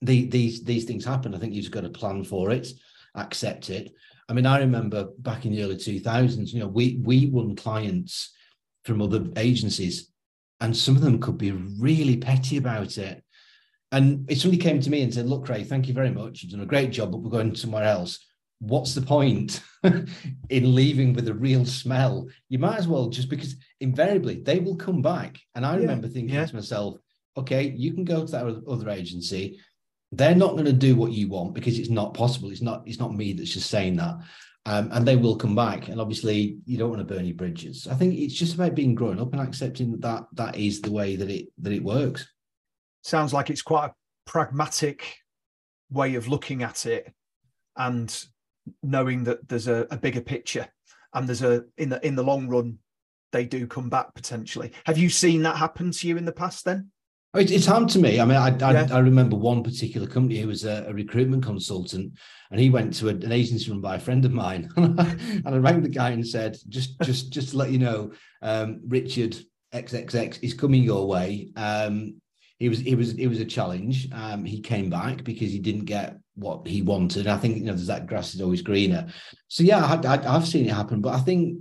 the, 0.00 0.26
these 0.26 0.64
these 0.64 0.84
things 0.84 1.04
happen. 1.04 1.34
I 1.34 1.38
think 1.38 1.54
you've 1.54 1.64
just 1.64 1.74
got 1.74 1.82
to 1.82 1.90
plan 1.90 2.24
for 2.24 2.50
it, 2.50 2.68
accept 3.14 3.70
it, 3.70 3.92
I 4.32 4.34
mean, 4.34 4.46
I 4.46 4.60
remember 4.60 5.08
back 5.18 5.44
in 5.44 5.52
the 5.52 5.62
early 5.62 5.76
2000s, 5.76 6.54
you 6.54 6.60
know, 6.60 6.66
we 6.66 6.98
we 7.04 7.26
won 7.26 7.54
clients 7.54 8.32
from 8.82 9.02
other 9.02 9.26
agencies, 9.36 10.10
and 10.58 10.74
some 10.74 10.96
of 10.96 11.02
them 11.02 11.20
could 11.20 11.36
be 11.36 11.50
really 11.52 12.16
petty 12.16 12.56
about 12.56 12.96
it. 12.96 13.22
And 13.90 14.24
if 14.30 14.40
somebody 14.40 14.62
came 14.62 14.80
to 14.80 14.88
me 14.88 15.02
and 15.02 15.12
said, 15.12 15.26
"Look, 15.26 15.44
Craig, 15.44 15.66
thank 15.66 15.86
you 15.86 15.92
very 15.92 16.08
much. 16.08 16.42
You've 16.42 16.52
done 16.52 16.62
a 16.62 16.66
great 16.66 16.92
job, 16.92 17.12
but 17.12 17.18
we're 17.18 17.28
going 17.28 17.54
somewhere 17.54 17.84
else." 17.84 18.20
What's 18.58 18.94
the 18.94 19.02
point 19.02 19.60
in 19.82 20.74
leaving 20.74 21.12
with 21.12 21.28
a 21.28 21.34
real 21.34 21.66
smell? 21.66 22.26
You 22.48 22.58
might 22.58 22.78
as 22.78 22.88
well 22.88 23.10
just 23.10 23.28
because 23.28 23.56
invariably 23.80 24.40
they 24.40 24.60
will 24.60 24.76
come 24.76 25.02
back. 25.02 25.38
And 25.54 25.66
I 25.66 25.74
yeah, 25.74 25.80
remember 25.80 26.08
thinking 26.08 26.36
yeah. 26.36 26.46
to 26.46 26.54
myself, 26.54 26.96
okay, 27.36 27.74
you 27.76 27.92
can 27.92 28.04
go 28.04 28.24
to 28.24 28.32
that 28.32 28.64
other 28.66 28.88
agency 28.88 29.58
they're 30.12 30.34
not 30.34 30.52
going 30.52 30.66
to 30.66 30.72
do 30.72 30.94
what 30.94 31.12
you 31.12 31.28
want 31.28 31.54
because 31.54 31.78
it's 31.78 31.88
not 31.88 32.14
possible. 32.14 32.50
It's 32.50 32.62
not. 32.62 32.82
It's 32.86 33.00
not 33.00 33.14
me 33.14 33.32
that's 33.32 33.52
just 33.52 33.70
saying 33.70 33.96
that. 33.96 34.16
Um, 34.64 34.90
and 34.92 35.08
they 35.08 35.16
will 35.16 35.34
come 35.36 35.56
back. 35.56 35.88
And 35.88 36.00
obviously, 36.00 36.58
you 36.66 36.78
don't 36.78 36.90
want 36.90 37.00
to 37.00 37.14
burn 37.14 37.24
your 37.24 37.34
bridges. 37.34 37.88
I 37.90 37.94
think 37.94 38.14
it's 38.14 38.34
just 38.34 38.54
about 38.54 38.74
being 38.74 38.94
grown 38.94 39.18
up 39.18 39.32
and 39.32 39.40
accepting 39.40 39.90
that 39.92 40.02
that, 40.02 40.24
that 40.34 40.56
is 40.56 40.80
the 40.80 40.92
way 40.92 41.16
that 41.16 41.30
it 41.30 41.48
that 41.58 41.72
it 41.72 41.82
works. 41.82 42.28
Sounds 43.02 43.32
like 43.32 43.50
it's 43.50 43.62
quite 43.62 43.86
a 43.86 43.94
pragmatic 44.26 45.16
way 45.90 46.14
of 46.14 46.28
looking 46.28 46.62
at 46.62 46.86
it, 46.86 47.12
and 47.76 48.24
knowing 48.82 49.24
that 49.24 49.48
there's 49.48 49.66
a, 49.66 49.86
a 49.90 49.96
bigger 49.96 50.20
picture, 50.20 50.68
and 51.14 51.26
there's 51.26 51.42
a 51.42 51.64
in 51.78 51.88
the 51.88 52.06
in 52.06 52.16
the 52.16 52.22
long 52.22 52.48
run, 52.48 52.78
they 53.32 53.46
do 53.46 53.66
come 53.66 53.88
back 53.88 54.14
potentially. 54.14 54.72
Have 54.84 54.98
you 54.98 55.08
seen 55.08 55.42
that 55.42 55.56
happen 55.56 55.90
to 55.90 56.06
you 56.06 56.18
in 56.18 56.26
the 56.26 56.32
past? 56.32 56.66
Then 56.66 56.90
it's 57.34 57.66
hard 57.66 57.88
to 57.90 57.98
me. 57.98 58.20
I 58.20 58.24
mean, 58.24 58.36
I, 58.36 58.48
I, 58.48 58.72
yeah. 58.72 58.88
I 58.92 58.98
remember 58.98 59.36
one 59.36 59.62
particular 59.62 60.06
company 60.06 60.38
who 60.38 60.48
was 60.48 60.64
a, 60.64 60.84
a, 60.86 60.92
recruitment 60.92 61.42
consultant, 61.42 62.12
and 62.50 62.60
he 62.60 62.68
went 62.68 62.92
to 62.94 63.08
a, 63.08 63.12
an 63.12 63.32
agency 63.32 63.70
run 63.70 63.80
by 63.80 63.96
a 63.96 64.00
friend 64.00 64.24
of 64.24 64.32
mine, 64.32 64.68
and 64.76 65.48
I 65.48 65.56
rang 65.56 65.82
the 65.82 65.88
guy 65.88 66.10
and 66.10 66.26
said, 66.26 66.58
"Just, 66.68 67.00
just, 67.00 67.32
just 67.32 67.50
to 67.50 67.56
let 67.56 67.70
you 67.70 67.78
know, 67.78 68.12
um, 68.42 68.80
Richard 68.86 69.36
XXX 69.72 70.42
is 70.42 70.54
coming 70.54 70.82
your 70.82 71.06
way." 71.06 71.48
Um, 71.56 72.20
he 72.58 72.68
was, 72.68 72.78
he 72.78 72.94
was, 72.94 73.14
it 73.14 73.26
was 73.26 73.40
a 73.40 73.44
challenge. 73.44 74.08
Um, 74.12 74.44
he 74.44 74.60
came 74.60 74.88
back 74.88 75.24
because 75.24 75.50
he 75.50 75.58
didn't 75.58 75.86
get 75.86 76.18
what 76.34 76.66
he 76.66 76.82
wanted. 76.82 77.26
I 77.26 77.38
think 77.38 77.56
you 77.56 77.64
know, 77.64 77.72
there's 77.72 77.88
that 77.88 78.06
grass 78.06 78.34
is 78.34 78.40
always 78.40 78.62
greener. 78.62 79.06
So 79.48 79.64
yeah, 79.64 79.84
I, 79.84 80.36
I've 80.36 80.46
seen 80.46 80.66
it 80.66 80.72
happen, 80.72 81.00
but 81.00 81.14
I 81.14 81.20
think 81.20 81.58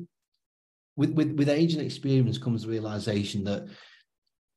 with 0.97 1.11
with 1.13 1.31
with 1.37 1.49
age 1.49 1.73
and 1.73 1.81
experience 1.81 2.37
comes 2.37 2.63
the 2.63 2.69
realization 2.69 3.45
that 3.45 3.67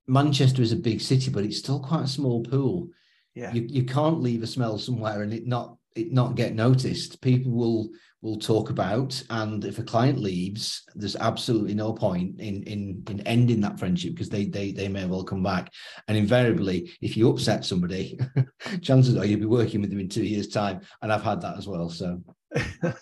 Manchester 0.06 0.62
is 0.62 0.72
a 0.72 0.76
big 0.76 1.00
city, 1.00 1.30
but 1.30 1.44
it's 1.44 1.58
still 1.58 1.80
quite 1.80 2.04
a 2.04 2.08
small 2.08 2.42
pool. 2.42 2.88
Yeah. 3.34 3.52
You, 3.52 3.62
you 3.62 3.84
can't 3.84 4.20
leave 4.20 4.42
a 4.42 4.46
smell 4.46 4.78
somewhere 4.78 5.22
and 5.22 5.32
it 5.32 5.46
not 5.46 5.76
it 5.94 6.12
not 6.12 6.34
get 6.34 6.54
noticed. 6.54 7.20
People 7.20 7.52
will 7.52 7.90
will 8.20 8.38
talk 8.38 8.70
about, 8.70 9.22
and 9.28 9.64
if 9.64 9.78
a 9.78 9.82
client 9.82 10.18
leaves, 10.18 10.82
there's 10.94 11.14
absolutely 11.16 11.74
no 11.74 11.92
point 11.92 12.40
in 12.40 12.62
in 12.64 13.04
in 13.08 13.20
ending 13.26 13.60
that 13.60 13.78
friendship 13.78 14.14
because 14.14 14.28
they 14.28 14.46
they 14.46 14.72
they 14.72 14.88
may 14.88 15.04
well 15.04 15.24
come 15.24 15.42
back. 15.42 15.72
And 16.08 16.16
invariably, 16.16 16.90
if 17.00 17.16
you 17.16 17.28
upset 17.28 17.64
somebody, 17.64 18.18
chances 18.82 19.16
are 19.16 19.24
you'll 19.24 19.40
be 19.40 19.46
working 19.46 19.80
with 19.80 19.90
them 19.90 20.00
in 20.00 20.08
two 20.08 20.24
years' 20.24 20.48
time. 20.48 20.80
And 21.02 21.12
I've 21.12 21.22
had 21.22 21.40
that 21.42 21.58
as 21.58 21.68
well. 21.68 21.88
So 21.90 22.22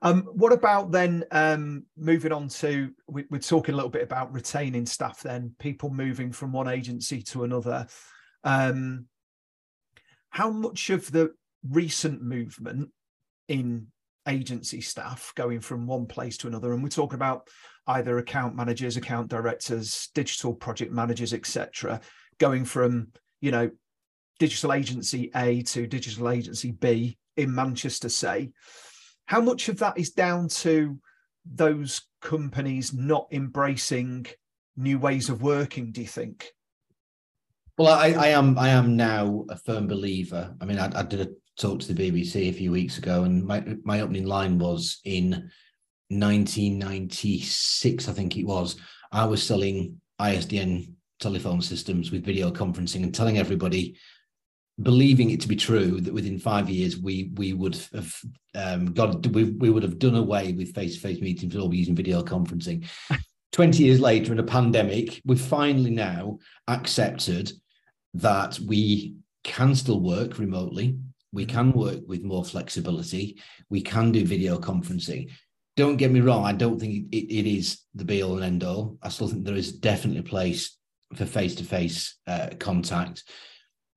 Um, 0.00 0.22
what 0.32 0.52
about 0.52 0.92
then 0.92 1.24
um, 1.32 1.84
moving 1.96 2.32
on 2.32 2.48
to, 2.48 2.90
we, 3.08 3.24
are 3.32 3.38
talking 3.38 3.74
a 3.74 3.76
little 3.76 3.90
bit 3.90 4.04
about 4.04 4.32
retaining 4.32 4.86
staff 4.86 5.22
then, 5.22 5.54
people 5.58 5.90
moving 5.90 6.30
from 6.30 6.52
one 6.52 6.68
agency 6.68 7.22
to 7.22 7.44
another. 7.44 7.86
Um, 8.44 9.06
how 10.30 10.50
much 10.50 10.90
of 10.90 11.10
the 11.10 11.32
recent 11.68 12.22
movement 12.22 12.90
in 13.48 13.88
agency 14.28 14.80
staff 14.80 15.32
going 15.34 15.60
from 15.60 15.86
one 15.86 16.06
place 16.06 16.36
to 16.38 16.46
another, 16.46 16.72
and 16.72 16.82
we're 16.82 16.90
talking 16.90 17.16
about 17.16 17.48
either 17.88 18.18
account 18.18 18.54
managers, 18.54 18.96
account 18.96 19.28
directors, 19.28 20.10
digital 20.14 20.54
project 20.54 20.92
managers, 20.92 21.32
etc., 21.32 22.00
going 22.38 22.64
from 22.64 23.08
you 23.40 23.50
know 23.50 23.70
digital 24.38 24.72
agency 24.72 25.30
A 25.34 25.62
to 25.62 25.86
digital 25.86 26.28
agency 26.28 26.70
B 26.70 27.18
in 27.36 27.52
Manchester, 27.52 28.08
say, 28.08 28.50
how 29.28 29.42
much 29.42 29.68
of 29.68 29.78
that 29.78 29.98
is 29.98 30.10
down 30.10 30.48
to 30.48 30.98
those 31.44 32.00
companies 32.22 32.94
not 32.94 33.28
embracing 33.30 34.26
new 34.74 34.98
ways 34.98 35.28
of 35.28 35.42
working, 35.42 35.92
do 35.92 36.00
you 36.00 36.06
think? 36.06 36.50
Well, 37.76 37.92
I, 37.92 38.12
I 38.12 38.28
am 38.28 38.58
I 38.58 38.70
am 38.70 38.96
now 38.96 39.44
a 39.50 39.56
firm 39.56 39.86
believer. 39.86 40.56
I 40.62 40.64
mean, 40.64 40.78
I, 40.78 40.90
I, 40.98 41.02
did 41.02 41.20
a 41.20 41.28
talk 41.58 41.80
to 41.80 41.92
the 41.92 42.10
BBC 42.10 42.48
a 42.48 42.52
few 42.52 42.72
weeks 42.72 42.96
ago, 42.96 43.24
and 43.24 43.44
my 43.44 43.62
my 43.84 44.00
opening 44.00 44.24
line 44.24 44.58
was 44.58 44.98
in 45.04 45.50
1996, 46.08 48.08
I 48.08 48.12
think 48.12 48.38
it 48.38 48.44
was. 48.44 48.76
I 49.12 49.26
was 49.26 49.42
selling 49.42 50.00
ISDN 50.18 50.94
telephone 51.20 51.60
systems 51.60 52.10
with 52.10 52.24
video 52.24 52.50
conferencing 52.50 53.02
and 53.02 53.14
telling 53.14 53.36
everybody 53.36 53.98
believing 54.82 55.30
it 55.30 55.40
to 55.40 55.48
be 55.48 55.56
true 55.56 56.00
that 56.00 56.14
within 56.14 56.38
five 56.38 56.70
years 56.70 56.96
we 56.96 57.30
we 57.34 57.52
would 57.52 57.76
have 57.92 58.14
um, 58.54 58.86
got 58.92 59.26
we, 59.28 59.44
we 59.44 59.70
would 59.70 59.82
have 59.82 59.98
done 59.98 60.14
away 60.14 60.52
with 60.52 60.74
face-to-face 60.74 61.20
meetings 61.20 61.54
and 61.54 61.62
all 61.62 61.74
using 61.74 61.96
video 61.96 62.22
conferencing. 62.22 62.86
20 63.52 63.82
years 63.82 63.98
later 63.98 64.32
in 64.32 64.38
a 64.38 64.44
pandemic 64.44 65.20
we've 65.24 65.40
finally 65.40 65.90
now 65.90 66.38
accepted 66.68 67.50
that 68.14 68.58
we 68.60 69.14
can 69.42 69.74
still 69.74 70.00
work 70.00 70.38
remotely. 70.38 70.96
We 71.32 71.44
can 71.44 71.72
work 71.72 72.00
with 72.06 72.22
more 72.22 72.44
flexibility. 72.44 73.40
We 73.68 73.82
can 73.82 74.12
do 74.12 74.24
video 74.24 74.58
conferencing. 74.58 75.30
Don't 75.76 75.96
get 75.96 76.10
me 76.10 76.20
wrong 76.20 76.44
i 76.44 76.52
don't 76.52 76.80
think 76.80 77.06
it, 77.12 77.32
it 77.32 77.46
is 77.48 77.82
the 77.94 78.04
be 78.04 78.22
all 78.22 78.34
and 78.34 78.44
end 78.44 78.64
all 78.64 78.98
i 79.00 79.08
still 79.08 79.28
think 79.28 79.44
there 79.44 79.54
is 79.54 79.72
definitely 79.72 80.18
a 80.18 80.24
place 80.24 80.76
for 81.14 81.24
face-to-face 81.24 82.16
uh, 82.26 82.48
contact 82.58 83.22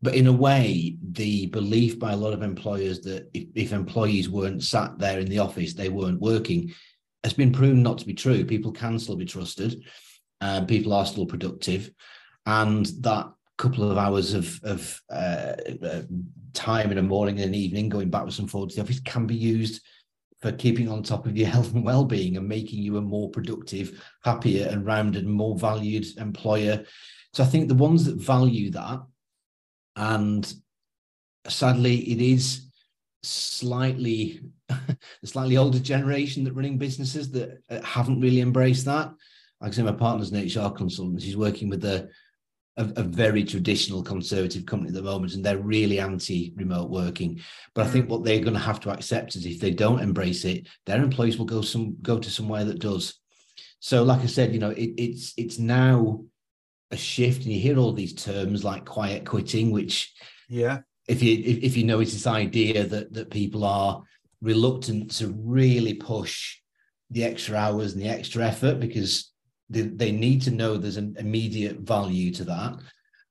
but 0.02 0.16
in 0.16 0.28
a 0.28 0.34
way, 0.34 0.98
the 1.12 1.48
belief 1.48 2.00
by 2.00 2.14
a 2.14 2.18
lot 2.18 2.34
of 2.34 2.42
employers 2.42 3.02
that 3.02 3.30
if, 3.34 3.48
if, 3.56 3.74
employees 3.74 4.30
weren't 4.30 4.64
sat 4.64 4.98
there 4.98 5.20
in 5.20 5.28
the 5.28 5.40
office, 5.40 5.74
they 5.74 5.90
weren't 5.90 6.20
working, 6.20 6.74
has 7.24 7.34
been 7.34 7.52
proven 7.52 7.84
not 7.84 8.00
to 8.00 8.06
be 8.06 8.14
true. 8.14 8.44
People 8.44 8.72
can 8.72 8.98
still 8.98 9.16
be 9.16 9.26
trusted, 9.26 9.84
uh, 10.42 10.66
people 10.66 10.94
are 10.94 11.06
still 11.06 11.26
productive, 11.26 11.92
and 12.46 12.88
that 13.02 13.32
couple 13.62 13.92
of 13.92 13.98
hours 13.98 14.34
of, 14.34 14.60
of 14.64 15.00
uh, 15.12 15.54
uh, 15.84 16.02
time 16.54 16.92
in 16.92 16.98
a 16.98 17.04
morning 17.04 17.40
and 17.40 17.50
an 17.50 17.54
evening 17.54 17.90
going 17.90 18.10
backwards 18.10 18.40
and 18.40 18.50
forwards 18.50 18.74
to 18.74 18.82
the 18.82 18.84
office 18.84 19.00
can 19.02 19.28
be 19.28 19.36
used 19.36 19.84
for 20.42 20.52
keeping 20.52 20.90
on 20.90 21.04
top 21.04 21.28
of 21.28 21.38
your 21.38 21.48
health 21.54 21.74
and 21.74 21.86
well-being 21.86 22.38
and 22.38 22.48
making 22.48 22.82
you 22.82 22.98
a 22.98 23.02
more 23.02 23.30
productive, 23.30 24.04
happier 24.24 24.68
and 24.68 24.86
rounded, 24.86 25.28
more 25.28 25.56
valued 25.56 26.06
employer. 26.18 26.84
So 27.34 27.44
I 27.44 27.46
think 27.46 27.68
the 27.68 27.76
ones 27.76 28.04
that 28.06 28.16
value 28.16 28.72
that 28.72 29.00
and 29.96 30.54
sadly, 31.48 31.98
it 31.98 32.22
is 32.22 32.68
slightly 33.24 34.42
the 34.68 34.98
slightly 35.28 35.58
older 35.58 35.80
generation 35.80 36.44
that 36.44 36.54
running 36.54 36.78
businesses 36.78 37.32
that 37.32 37.62
uh, 37.70 37.82
haven't 37.82 38.22
really 38.22 38.42
embraced 38.42 38.86
that. 38.86 39.14
Like 39.60 39.72
I 39.72 39.76
say, 39.76 39.84
my 39.84 39.92
partner's 39.92 40.32
an 40.32 40.44
HR 40.44 40.72
consultant. 40.72 41.22
He's 41.22 41.38
working 41.38 41.70
with 41.70 41.86
a, 41.86 42.10
a, 42.78 42.86
a 42.96 43.04
very 43.04 43.44
traditional 43.44 44.02
conservative 44.02 44.66
company 44.66 44.90
at 44.90 44.96
the 44.96 45.04
moment, 45.04 45.34
and 45.34 45.44
they're 45.44 45.60
really 45.60 46.00
anti-remote 46.00 46.90
working. 46.90 47.42
But 47.76 47.86
I 47.86 47.90
think 47.90 48.10
what 48.10 48.24
they're 48.24 48.40
going 48.40 48.54
to 48.54 48.60
have 48.60 48.80
to 48.82 48.92
accept 48.92 49.36
is 49.36 49.46
if 49.46 49.60
they 49.60 49.72
don't 49.72 50.02
embrace 50.02 50.46
it, 50.46 50.68
their 50.86 51.04
employees 51.04 51.38
will 51.38 51.46
go 51.46 51.62
some 51.62 51.98
go 52.02 52.18
to 52.18 52.30
somewhere 52.30 52.66
that 52.66 52.80
does. 52.80 53.20
So, 53.80 54.04
like 54.04 54.22
I 54.22 54.28
said, 54.28 54.54
you 54.54 54.60
know, 54.60 54.72
it, 54.72 54.94
it's 54.98 55.34
it's 55.38 55.60
now 55.60 56.24
a 56.92 56.98
shift 56.98 57.44
and 57.44 57.54
you 57.54 57.60
hear 57.60 57.78
all 57.78 57.94
these 57.94 58.14
terms 58.14 58.64
like 58.64 58.86
quiet 58.86 59.26
quitting 59.26 59.72
which 59.72 60.14
yeah. 60.50 60.80
if 61.08 61.24
you 61.24 61.34
if, 61.34 61.64
if 61.64 61.78
you 61.78 61.84
know 61.84 62.00
it's 62.00 62.14
this 62.14 62.28
idea 62.28 62.86
that 62.86 63.14
that 63.14 63.30
people 63.30 63.64
are 63.64 64.02
reluctant 64.42 65.12
to 65.12 65.34
really 65.38 65.94
push 65.94 66.58
the 67.12 67.24
extra 67.24 67.56
hours 67.56 67.94
and 67.94 68.02
the 68.02 68.10
extra 68.10 68.46
effort 68.46 68.80
because 68.80 69.32
they, 69.70 69.82
they 69.82 70.12
need 70.12 70.42
to 70.42 70.52
know 70.52 70.76
there's 70.76 70.98
an 70.98 71.16
immediate 71.20 71.80
value 71.80 72.32
to 72.32 72.44
that. 72.44 72.78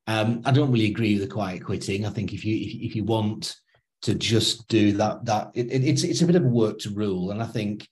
Um, 0.07 0.42
i 0.44 0.51
don't 0.51 0.73
really 0.73 0.90
agree 0.90 1.14
with 1.14 1.29
the 1.29 1.35
quiet 1.35 1.64
quitting. 1.64 2.07
I 2.07 2.11
think 2.11 2.33
if 2.33 2.44
you 2.44 2.57
if, 2.57 2.90
if 2.90 2.96
you 2.96 3.05
want 3.05 3.57
to 4.03 4.14
just 4.14 4.66
do 4.68 4.92
that 4.92 5.25
that 5.27 5.51
it, 5.55 5.70
it, 5.70 5.85
it's 5.85 6.03
it's 6.03 6.23
a 6.23 6.27
bit 6.27 6.37
of 6.37 6.44
a 6.44 6.49
work 6.49 6.79
to 6.81 6.90
rule. 6.90 7.31
And 7.31 7.42
i 7.42 7.46
think 7.46 7.87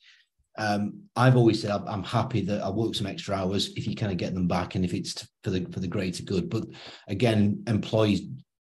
um, 0.59 1.05
I've 1.15 1.37
always 1.37 1.63
said 1.63 1.71
I'm 1.71 2.03
happy 2.03 2.41
that 2.43 2.63
I 2.63 2.69
work 2.69 2.95
some 2.95 3.07
extra 3.07 3.37
hours 3.37 3.73
if 3.77 3.87
you 3.87 3.95
kind 3.95 4.11
of 4.11 4.19
get 4.19 4.35
them 4.35 4.49
back 4.49 4.75
and 4.75 4.85
if 4.85 4.93
it's 4.93 5.27
for 5.45 5.51
the 5.51 5.65
for 5.73 5.81
the 5.81 5.87
greater 5.87 6.25
good. 6.25 6.51
But 6.51 6.65
again, 7.07 7.63
employees 7.69 8.23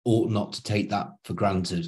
ought 0.04 0.30
not 0.30 0.52
to 0.54 0.62
take 0.62 0.90
that 0.90 1.08
for 1.24 1.32
granted. 1.32 1.86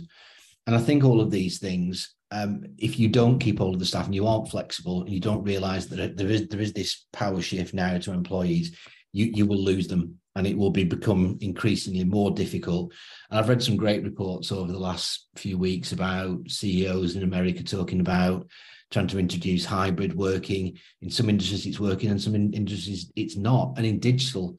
And 0.66 0.74
I 0.74 0.78
think 0.78 1.05
all 1.05 1.20
of 1.20 1.31
these 1.31 1.59
things, 1.59 2.14
um, 2.31 2.62
if 2.78 2.98
you 2.98 3.09
don't 3.09 3.38
keep 3.38 3.59
hold 3.59 3.74
of 3.74 3.81
the 3.81 3.87
staff 3.87 4.07
and 4.07 4.14
you 4.14 4.26
aren't 4.26 4.50
flexible 4.50 5.02
and 5.02 5.11
you 5.11 5.20
don't 5.20 5.44
realise 5.44 5.87
that 5.87 6.16
there 6.16 6.28
is 6.28 6.48
there 6.48 6.61
is 6.61 6.72
this 6.72 7.05
power 7.12 7.42
shift 7.42 7.74
now 7.74 7.98
to 7.98 8.12
employees, 8.12 8.74
you 9.12 9.26
you 9.35 9.44
will 9.44 9.62
lose 9.62 9.88
them 9.88 10.18
and 10.37 10.46
it 10.46 10.57
will 10.57 10.70
be 10.70 10.85
become 10.85 11.37
increasingly 11.42 12.05
more 12.05 12.31
difficult. 12.31 12.94
And 13.31 13.38
I've 13.38 13.50
read 13.50 13.62
some 13.62 13.76
great 13.76 14.02
reports 14.02 14.50
over 14.50 14.72
the 14.72 14.78
last 14.78 15.28
few 15.37 15.59
weeks 15.59 15.92
about 15.92 16.48
CEOs 16.48 17.16
in 17.16 17.22
America 17.22 17.62
talking 17.62 18.00
about 18.00 18.46
trying 18.92 19.09
to 19.09 19.18
introduce 19.18 19.64
hybrid 19.64 20.14
working. 20.14 20.78
In 21.00 21.11
some 21.11 21.28
industries, 21.28 21.66
it's 21.66 21.81
working, 21.81 22.11
and 22.11 22.20
some 22.20 22.35
industries, 22.35 23.11
it's 23.16 23.37
not. 23.37 23.74
And 23.76 23.87
in 23.87 23.98
digital, 23.98 24.57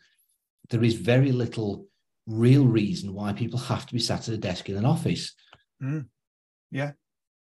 there 0.69 0.83
is 0.83 0.95
very 0.95 1.31
little 1.31 1.85
real 2.25 2.65
reason 2.65 3.13
why 3.13 3.33
people 3.33 3.59
have 3.59 3.85
to 3.85 3.93
be 3.93 3.99
sat 3.99 4.27
at 4.27 4.33
a 4.33 4.37
desk 4.37 4.69
in 4.69 4.77
an 4.77 4.85
office. 4.85 5.33
Mm. 5.81 6.07
Yeah, 6.71 6.91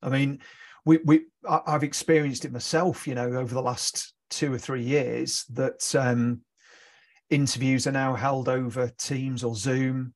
I 0.01 0.09
mean, 0.09 0.39
we 0.83 0.99
we 1.05 1.25
I've 1.47 1.83
experienced 1.83 2.43
it 2.45 2.51
myself. 2.51 3.07
You 3.07 3.15
know, 3.15 3.27
over 3.27 3.53
the 3.53 3.61
last 3.61 4.13
two 4.29 4.51
or 4.51 4.57
three 4.57 4.83
years, 4.83 5.45
that 5.51 5.95
um, 5.95 6.41
interviews 7.29 7.85
are 7.85 7.91
now 7.91 8.15
held 8.15 8.49
over 8.49 8.89
Teams 8.97 9.43
or 9.43 9.55
Zoom, 9.55 10.13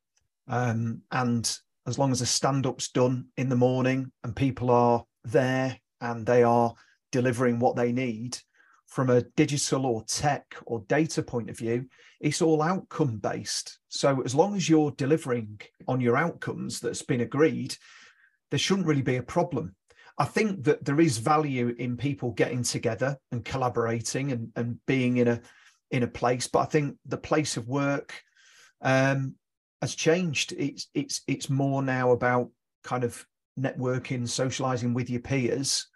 um, 0.47 1.01
and 1.11 1.57
as 1.87 1.99
long 1.99 2.11
as 2.11 2.21
a 2.21 2.25
stand 2.25 2.65
up's 2.65 2.89
done 2.89 3.27
in 3.37 3.47
the 3.47 3.55
morning 3.55 4.11
and 4.23 4.35
people 4.35 4.71
are 4.71 5.03
there 5.23 5.77
and 6.01 6.25
they 6.25 6.43
are 6.43 6.73
delivering 7.11 7.59
what 7.59 7.75
they 7.75 7.91
need 7.91 8.37
from 8.87 9.09
a 9.09 9.21
digital 9.35 9.85
or 9.85 10.03
tech 10.03 10.55
or 10.65 10.83
data 10.87 11.21
point 11.21 11.49
of 11.49 11.57
view, 11.57 11.85
it's 12.21 12.41
all 12.41 12.61
outcome 12.61 13.17
based. 13.17 13.79
So 13.89 14.21
as 14.21 14.35
long 14.35 14.55
as 14.55 14.69
you're 14.69 14.91
delivering 14.91 15.59
on 15.87 15.99
your 15.99 16.17
outcomes 16.17 16.79
that's 16.79 17.01
been 17.01 17.21
agreed, 17.21 17.75
there 18.51 18.59
shouldn't 18.59 18.87
really 18.87 19.01
be 19.01 19.17
a 19.17 19.23
problem. 19.23 19.75
I 20.17 20.25
think 20.25 20.63
that 20.63 20.85
there 20.85 21.01
is 21.01 21.17
value 21.17 21.75
in 21.77 21.97
people 21.97 22.31
getting 22.31 22.63
together 22.63 23.17
and 23.31 23.43
collaborating 23.43 24.31
and, 24.31 24.49
and 24.55 24.79
being 24.85 25.17
in 25.17 25.27
a 25.27 25.41
in 25.91 26.03
a 26.03 26.07
place, 26.07 26.47
but 26.47 26.59
I 26.59 26.65
think 26.65 26.97
the 27.05 27.17
place 27.17 27.57
of 27.57 27.67
work 27.67 28.13
um, 28.81 29.35
has 29.81 29.93
changed. 29.93 30.53
It's 30.57 30.87
it's 30.93 31.21
it's 31.27 31.49
more 31.49 31.83
now 31.83 32.11
about 32.11 32.49
kind 32.83 33.03
of 33.03 33.25
networking, 33.59 34.27
socializing 34.27 34.93
with 34.93 35.09
your 35.09 35.21
peers, 35.21 35.87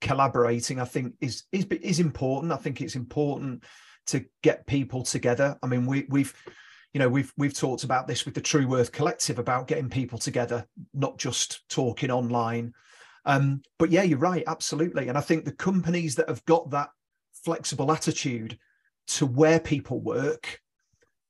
collaborating. 0.00 0.80
I 0.80 0.84
think 0.84 1.14
is 1.20 1.44
is 1.52 1.64
is 1.64 2.00
important. 2.00 2.52
I 2.52 2.56
think 2.56 2.80
it's 2.80 2.96
important 2.96 3.64
to 4.06 4.24
get 4.42 4.66
people 4.66 5.02
together. 5.02 5.56
I 5.62 5.66
mean, 5.66 5.86
we 5.86 6.06
we've 6.08 6.34
you 6.92 6.98
know 6.98 7.08
we've 7.08 7.32
we've 7.36 7.54
talked 7.54 7.84
about 7.84 8.06
this 8.06 8.24
with 8.24 8.34
the 8.34 8.40
True 8.40 8.66
Worth 8.66 8.92
Collective 8.92 9.38
about 9.38 9.68
getting 9.68 9.90
people 9.90 10.18
together, 10.18 10.66
not 10.94 11.18
just 11.18 11.68
talking 11.68 12.10
online. 12.10 12.72
Um, 13.24 13.62
but 13.78 13.90
yeah, 13.90 14.04
you're 14.04 14.18
right, 14.18 14.44
absolutely. 14.46 15.08
And 15.08 15.18
I 15.18 15.20
think 15.20 15.44
the 15.44 15.52
companies 15.52 16.14
that 16.14 16.28
have 16.28 16.44
got 16.44 16.70
that 16.70 16.90
flexible 17.44 17.90
attitude 17.90 18.56
to 19.08 19.26
where 19.26 19.58
people 19.58 20.00
work, 20.00 20.60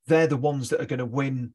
they're 0.07 0.27
the 0.27 0.37
ones 0.37 0.69
that 0.69 0.81
are 0.81 0.87
going 0.87 0.99
to 0.99 1.07
win 1.07 1.55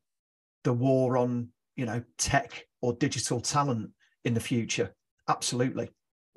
the 0.63 0.73
war 0.73 1.17
on 1.17 1.49
you 1.75 1.85
know 1.85 2.03
tech 2.17 2.67
or 2.81 2.93
digital 2.93 3.39
talent 3.39 3.91
in 4.25 4.33
the 4.33 4.39
future. 4.39 4.93
Absolutely. 5.27 5.89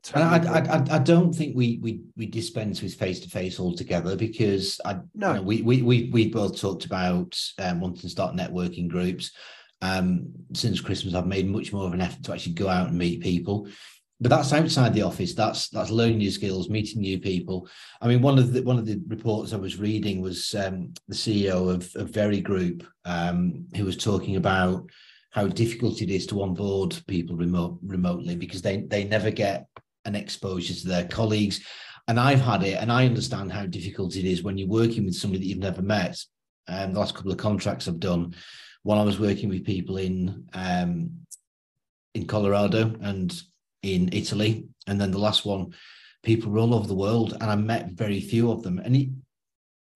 Totally 0.03 0.49
I, 0.49 0.59
I, 0.59 0.97
I, 0.97 0.99
don't 0.99 1.33
think 1.33 1.57
we 1.57 1.79
we 1.83 2.03
we 2.15 2.27
dispense 2.27 2.83
with 2.83 2.95
face 2.95 3.21
to 3.21 3.31
face 3.31 3.59
altogether 3.59 4.17
because 4.17 4.79
I 4.85 4.99
no 5.15 5.33
you 5.33 5.37
know, 5.37 5.43
we 5.43 5.63
we 5.63 5.81
we 5.81 6.11
we 6.13 6.29
both 6.29 6.61
talked 6.61 6.85
about 6.85 7.41
um, 7.59 7.81
wanting 7.81 8.03
to 8.03 8.11
start 8.11 8.37
networking 8.37 8.87
groups. 8.87 9.33
Um, 9.81 10.27
since 10.53 10.81
Christmas, 10.81 11.15
I've 11.15 11.27
made 11.27 11.49
much 11.49 11.73
more 11.73 11.87
of 11.87 11.95
an 11.95 12.03
effort 12.03 12.23
to 12.25 12.35
actually 12.35 12.53
go 12.53 12.69
out 12.69 12.89
and 12.89 12.99
meet 12.99 13.23
people. 13.23 13.67
But 14.21 14.29
that's 14.29 14.53
outside 14.53 14.93
the 14.93 15.03
office. 15.03 15.35
That's 15.35 15.71
that's 15.71 15.91
learning 15.91 16.19
new 16.19 16.31
skills, 16.31 16.69
meeting 16.69 17.01
new 17.01 17.19
people. 17.19 17.67
I 18.01 18.07
mean, 18.07 18.21
one 18.21 18.39
of 18.39 18.53
the 18.53 18.63
one 18.63 18.79
of 18.79 18.87
the 18.87 19.01
reports 19.09 19.55
I 19.55 19.57
was 19.57 19.79
reading 19.79 20.21
was 20.21 20.55
um, 20.55 20.93
the 21.09 21.15
CEO 21.15 21.73
of, 21.73 21.91
of 21.97 22.11
Very 22.11 22.41
Group, 22.41 22.87
um, 23.07 23.67
who 23.75 23.85
was 23.87 23.97
talking 23.97 24.37
about 24.37 24.89
how 25.35 25.49
difficult 25.49 26.01
it 26.01 26.11
is 26.11 26.29
to 26.29 26.43
onboard 26.43 26.97
people 27.09 27.35
remote 27.35 27.77
remotely 27.85 28.37
because 28.37 28.63
they 28.63 28.83
they 28.83 29.03
never 29.03 29.33
get 29.33 29.67
an 30.05 30.15
exposure 30.15 30.75
to 30.75 30.87
their 30.87 31.09
colleagues. 31.09 31.61
And 32.07 32.21
I've 32.21 32.41
had 32.41 32.63
it, 32.63 32.79
and 32.81 32.93
I 32.93 33.07
understand 33.07 33.51
how 33.51 33.67
difficult 33.67 34.15
it 34.15 34.25
is 34.25 34.43
when 34.43 34.57
you're 34.57 34.69
working 34.69 35.05
with 35.05 35.17
somebody 35.17 35.41
that 35.41 35.49
you've 35.49 35.59
never 35.59 35.83
met. 35.83 36.17
Um, 36.69 36.93
the 36.93 37.01
last 37.01 37.17
couple 37.17 37.33
of 37.33 37.39
contracts 37.39 37.89
I've 37.89 37.99
done, 37.99 38.37
while 38.85 39.01
I 39.01 39.05
was 39.05 39.19
working 39.19 39.49
with 39.49 39.65
people 39.65 39.97
in 39.97 40.47
um, 40.53 41.11
in 42.15 42.27
Colorado 42.27 42.95
and 43.01 43.35
in 43.83 44.11
Italy, 44.13 44.69
and 44.87 45.01
then 45.01 45.11
the 45.11 45.19
last 45.19 45.45
one, 45.45 45.75
people 46.23 46.53
were 46.53 46.61
all 46.61 46.75
over 46.75 46.87
the 46.87 46.95
world, 46.95 47.33
and 47.33 47.51
I 47.51 47.57
met 47.57 47.91
very 47.91 48.21
few 48.21 48.53
of 48.53 48.63
them, 48.63 48.79
and 48.79 48.95
it 48.95 49.09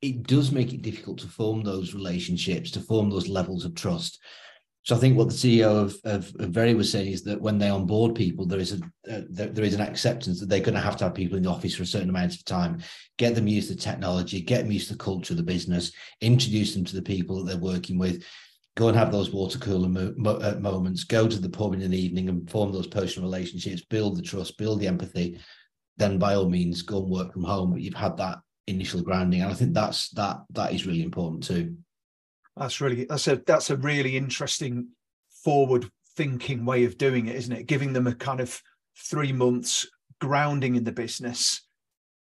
it 0.02 0.26
does 0.26 0.50
make 0.50 0.72
it 0.72 0.82
difficult 0.82 1.18
to 1.20 1.28
form 1.28 1.62
those 1.62 1.94
relationships, 1.94 2.72
to 2.72 2.80
form 2.80 3.08
those 3.08 3.28
levels 3.28 3.64
of 3.64 3.76
trust. 3.76 4.18
So 4.88 4.96
I 4.96 5.00
think 5.00 5.18
what 5.18 5.28
the 5.28 5.34
CEO 5.34 5.66
of, 5.66 5.98
of, 6.04 6.34
of 6.40 6.48
Very 6.48 6.72
was 6.72 6.90
saying 6.90 7.12
is 7.12 7.22
that 7.24 7.42
when 7.42 7.58
they 7.58 7.68
onboard 7.68 8.14
people, 8.14 8.46
there 8.46 8.58
is 8.58 8.72
a 8.72 8.76
uh, 9.14 9.20
there, 9.28 9.48
there 9.48 9.64
is 9.66 9.74
an 9.74 9.82
acceptance 9.82 10.40
that 10.40 10.48
they're 10.48 10.60
going 10.60 10.72
to 10.76 10.80
have 10.80 10.96
to 10.96 11.04
have 11.04 11.14
people 11.14 11.36
in 11.36 11.42
the 11.42 11.50
office 11.50 11.76
for 11.76 11.82
a 11.82 11.86
certain 11.86 12.08
amount 12.08 12.34
of 12.34 12.42
time, 12.46 12.80
get 13.18 13.34
them 13.34 13.46
used 13.46 13.68
to 13.68 13.74
the 13.74 13.80
technology, 13.82 14.40
get 14.40 14.62
them 14.62 14.72
used 14.72 14.88
to 14.88 14.94
the 14.94 14.98
culture 14.98 15.34
of 15.34 15.36
the 15.36 15.42
business, 15.42 15.92
introduce 16.22 16.72
them 16.72 16.86
to 16.86 16.96
the 16.96 17.02
people 17.02 17.36
that 17.36 17.52
they're 17.52 17.60
working 17.60 17.98
with, 17.98 18.24
go 18.78 18.88
and 18.88 18.96
have 18.96 19.12
those 19.12 19.30
water 19.30 19.58
cooler 19.58 19.90
mo- 19.90 20.14
mo- 20.16 20.40
uh, 20.40 20.56
moments, 20.58 21.04
go 21.04 21.28
to 21.28 21.38
the 21.38 21.50
pub 21.50 21.74
in 21.74 21.82
an 21.82 21.92
evening 21.92 22.30
and 22.30 22.50
form 22.50 22.72
those 22.72 22.86
personal 22.86 23.28
relationships, 23.28 23.84
build 23.84 24.16
the 24.16 24.22
trust, 24.22 24.56
build 24.56 24.80
the 24.80 24.88
empathy. 24.88 25.38
Then 25.98 26.18
by 26.18 26.34
all 26.34 26.48
means, 26.48 26.80
go 26.80 27.02
and 27.02 27.10
work 27.10 27.34
from 27.34 27.44
home. 27.44 27.72
But 27.72 27.82
you've 27.82 27.92
had 27.92 28.16
that 28.16 28.38
initial 28.66 29.02
grounding, 29.02 29.42
and 29.42 29.50
I 29.50 29.54
think 29.54 29.74
that's 29.74 30.08
that 30.12 30.38
that 30.52 30.72
is 30.72 30.86
really 30.86 31.02
important 31.02 31.42
too. 31.42 31.76
That's 32.58 32.80
really 32.80 33.04
that's 33.04 33.28
a 33.28 33.36
that's 33.46 33.70
a 33.70 33.76
really 33.76 34.16
interesting 34.16 34.88
forward 35.44 35.88
thinking 36.16 36.64
way 36.64 36.84
of 36.84 36.98
doing 36.98 37.26
it, 37.26 37.36
isn't 37.36 37.52
it? 37.52 37.66
Giving 37.66 37.92
them 37.92 38.06
a 38.06 38.14
kind 38.14 38.40
of 38.40 38.60
three 38.96 39.32
months 39.32 39.86
grounding 40.20 40.74
in 40.74 40.84
the 40.84 40.92
business, 40.92 41.66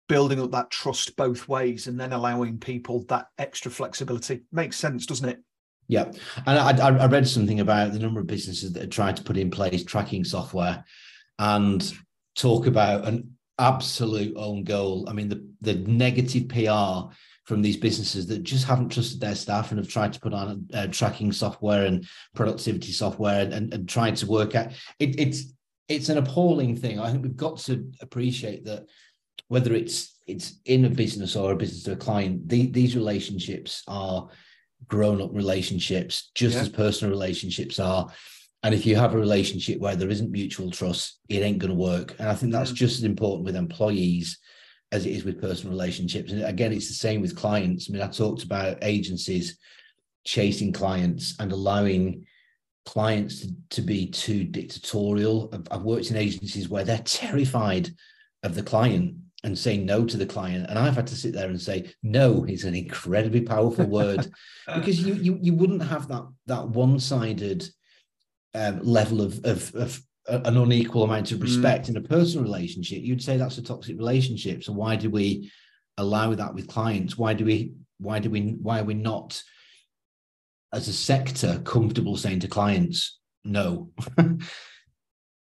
building 0.08 0.40
up 0.40 0.50
that 0.52 0.70
trust 0.70 1.16
both 1.16 1.48
ways, 1.48 1.86
and 1.86 1.98
then 1.98 2.12
allowing 2.12 2.58
people 2.58 3.04
that 3.08 3.26
extra 3.38 3.70
flexibility. 3.70 4.42
Makes 4.52 4.76
sense, 4.76 5.06
doesn't 5.06 5.28
it? 5.28 5.38
Yeah, 5.88 6.10
and 6.46 6.58
I, 6.58 6.88
I 6.88 7.06
read 7.06 7.28
something 7.28 7.60
about 7.60 7.92
the 7.92 7.98
number 7.98 8.20
of 8.20 8.26
businesses 8.26 8.72
that 8.72 8.82
are 8.82 8.88
trying 8.88 9.14
to 9.14 9.22
put 9.22 9.36
in 9.36 9.50
place 9.50 9.84
tracking 9.84 10.24
software, 10.24 10.84
and 11.38 11.92
talk 12.34 12.66
about 12.66 13.06
an 13.06 13.36
absolute 13.58 14.36
own 14.36 14.64
goal. 14.64 15.08
I 15.08 15.12
mean, 15.12 15.28
the 15.28 15.48
the 15.60 15.74
negative 15.74 16.48
PR 16.48 17.14
from 17.46 17.62
these 17.62 17.76
businesses 17.76 18.26
that 18.26 18.42
just 18.42 18.66
haven't 18.66 18.90
trusted 18.90 19.20
their 19.20 19.34
staff 19.34 19.70
and 19.70 19.78
have 19.78 19.88
tried 19.88 20.12
to 20.12 20.20
put 20.20 20.34
on 20.34 20.68
uh, 20.74 20.86
tracking 20.88 21.32
software 21.32 21.86
and 21.86 22.06
productivity 22.34 22.92
software 22.92 23.42
and, 23.42 23.52
and, 23.52 23.72
and 23.72 23.88
trying 23.88 24.14
to 24.14 24.26
work 24.26 24.54
out 24.54 24.72
it, 24.98 25.18
it's 25.18 25.52
it's 25.88 26.08
an 26.08 26.18
appalling 26.18 26.76
thing. 26.76 26.98
I 26.98 27.10
think 27.10 27.22
we've 27.22 27.36
got 27.36 27.58
to 27.58 27.90
appreciate 28.00 28.64
that 28.64 28.86
whether 29.48 29.74
it's 29.74 30.18
it's 30.26 30.58
in 30.64 30.84
a 30.84 30.90
business 30.90 31.36
or 31.36 31.52
a 31.52 31.56
business 31.56 31.84
to 31.84 31.92
a 31.92 31.96
client, 31.96 32.48
the, 32.48 32.66
these 32.66 32.96
relationships 32.96 33.84
are 33.86 34.28
grown 34.88 35.22
up 35.22 35.30
relationships, 35.32 36.32
just 36.34 36.56
yeah. 36.56 36.62
as 36.62 36.68
personal 36.68 37.12
relationships 37.12 37.78
are. 37.78 38.08
And 38.64 38.74
if 38.74 38.84
you 38.84 38.96
have 38.96 39.14
a 39.14 39.18
relationship 39.18 39.78
where 39.78 39.94
there 39.94 40.10
isn't 40.10 40.32
mutual 40.32 40.72
trust, 40.72 41.20
it 41.28 41.42
ain't 41.42 41.58
going 41.58 41.70
to 41.70 41.76
work. 41.76 42.16
And 42.18 42.28
I 42.28 42.34
think 42.34 42.50
that's 42.50 42.72
just 42.72 42.98
as 42.98 43.04
important 43.04 43.44
with 43.44 43.54
employees 43.54 44.40
as 44.92 45.06
it 45.06 45.10
is 45.10 45.24
with 45.24 45.40
personal 45.40 45.72
relationships. 45.72 46.32
And 46.32 46.44
again, 46.44 46.72
it's 46.72 46.88
the 46.88 46.94
same 46.94 47.20
with 47.20 47.36
clients. 47.36 47.88
I 47.88 47.92
mean, 47.92 48.02
I 48.02 48.08
talked 48.08 48.42
about 48.44 48.78
agencies 48.82 49.58
chasing 50.24 50.72
clients 50.72 51.34
and 51.38 51.52
allowing 51.52 52.26
clients 52.84 53.40
to, 53.40 53.54
to 53.70 53.82
be 53.82 54.06
too 54.06 54.44
dictatorial. 54.44 55.50
I've, 55.52 55.66
I've 55.70 55.82
worked 55.82 56.10
in 56.10 56.16
agencies 56.16 56.68
where 56.68 56.84
they're 56.84 56.98
terrified 56.98 57.90
of 58.42 58.54
the 58.54 58.62
client 58.62 59.16
and 59.44 59.58
saying 59.58 59.84
no 59.84 60.04
to 60.04 60.16
the 60.16 60.26
client. 60.26 60.66
And 60.68 60.78
I've 60.78 60.96
had 60.96 61.06
to 61.08 61.16
sit 61.16 61.32
there 61.32 61.48
and 61.48 61.60
say, 61.60 61.92
no 62.02 62.44
is 62.44 62.64
an 62.64 62.74
incredibly 62.74 63.40
powerful 63.40 63.86
word 63.86 64.32
because 64.74 65.00
you, 65.00 65.14
you, 65.14 65.38
you 65.40 65.54
wouldn't 65.54 65.82
have 65.82 66.08
that, 66.08 66.26
that 66.46 66.68
one-sided 66.68 67.68
um, 68.54 68.80
level 68.82 69.20
of, 69.20 69.44
of, 69.44 69.74
of 69.74 70.00
an 70.28 70.56
unequal 70.56 71.04
amount 71.04 71.32
of 71.32 71.38
mm. 71.38 71.42
respect 71.42 71.86
mm. 71.86 71.90
in 71.90 71.96
a 71.96 72.00
personal 72.00 72.44
relationship, 72.44 73.02
you'd 73.02 73.22
say 73.22 73.36
that's 73.36 73.58
a 73.58 73.62
toxic 73.62 73.96
relationship. 73.96 74.64
So 74.64 74.72
why 74.72 74.96
do 74.96 75.10
we 75.10 75.50
allow 75.98 76.34
that 76.34 76.54
with 76.54 76.68
clients? 76.68 77.16
Why 77.16 77.34
do 77.34 77.44
we 77.44 77.72
why 77.98 78.18
do 78.18 78.30
we 78.30 78.56
why 78.60 78.80
are 78.80 78.84
we 78.84 78.94
not 78.94 79.42
as 80.72 80.88
a 80.88 80.92
sector 80.92 81.60
comfortable 81.64 82.16
saying 82.16 82.40
to 82.40 82.48
clients 82.48 83.18
no? 83.44 83.90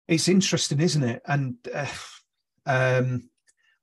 it's 0.08 0.28
interesting, 0.28 0.80
isn't 0.80 1.02
it? 1.02 1.22
And 1.26 1.56
uh, 1.74 1.86
um, 2.66 3.28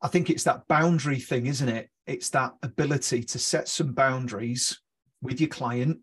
I 0.02 0.08
think 0.08 0.30
it's 0.30 0.44
that 0.44 0.68
boundary 0.68 1.20
thing, 1.20 1.48
isn't 1.48 1.70
it? 1.70 1.90
It's 2.06 2.30
that 2.30 2.54
ability 2.62 3.24
to 3.24 3.40
set 3.40 3.68
some 3.68 3.94
boundaries 3.94 4.80
with 5.22 5.42
your 5.42 5.50
client, 5.50 6.00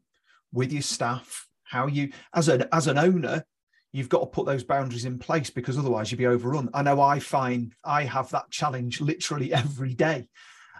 with 0.52 0.72
your 0.72 0.82
staff, 0.82 1.46
how 1.62 1.86
you 1.86 2.10
as 2.34 2.48
an 2.48 2.64
as 2.72 2.86
an 2.86 2.98
owner 2.98 3.44
you've 3.92 4.08
got 4.08 4.20
to 4.20 4.26
put 4.26 4.46
those 4.46 4.64
boundaries 4.64 5.04
in 5.04 5.18
place 5.18 5.50
because 5.50 5.78
otherwise 5.78 6.10
you'll 6.10 6.18
be 6.18 6.26
overrun. 6.26 6.70
I 6.72 6.82
know 6.82 7.00
I 7.00 7.18
find 7.18 7.74
I 7.84 8.04
have 8.04 8.30
that 8.30 8.50
challenge 8.50 9.00
literally 9.00 9.52
every 9.54 9.94
day. 9.94 10.28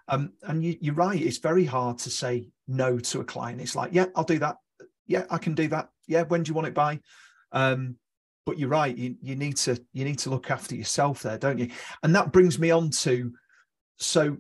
Um, 0.09 0.33
and 0.42 0.64
you, 0.64 0.92
are 0.92 0.94
right, 0.94 1.20
it's 1.20 1.38
very 1.38 1.64
hard 1.64 1.98
to 1.98 2.11
say 2.11 2.48
no 2.66 2.98
to 2.98 3.20
a 3.20 3.25
client. 3.25 3.61
It's 3.61 3.77
like, 3.77 3.90
yeah, 3.92 4.07
I'll 4.16 4.25
do 4.25 4.38
that. 4.40 4.57
Yeah, 5.07 5.25
I 5.31 5.38
can 5.38 5.55
do 5.55 5.68
that. 5.68 5.88
Yeah, 6.07 6.22
when 6.22 6.42
do 6.42 6.51
you 6.51 6.55
want 6.55 6.68
it 6.68 6.75
by? 6.75 7.01
Um, 7.53 7.96
but 8.44 8.59
you're 8.59 8.68
right, 8.68 8.96
you, 8.96 9.14
you 9.22 9.37
need 9.37 9.57
to 9.59 9.81
you 9.92 10.05
need 10.05 10.18
to 10.20 10.31
look 10.31 10.51
after 10.51 10.75
yourself 10.75 11.22
there, 11.22 11.38
don't 11.38 11.59
you? 11.59 11.68
And 12.03 12.14
that 12.16 12.33
brings 12.33 12.59
me 12.59 12.70
on 12.70 12.90
to 12.90 13.33
so 13.98 14.38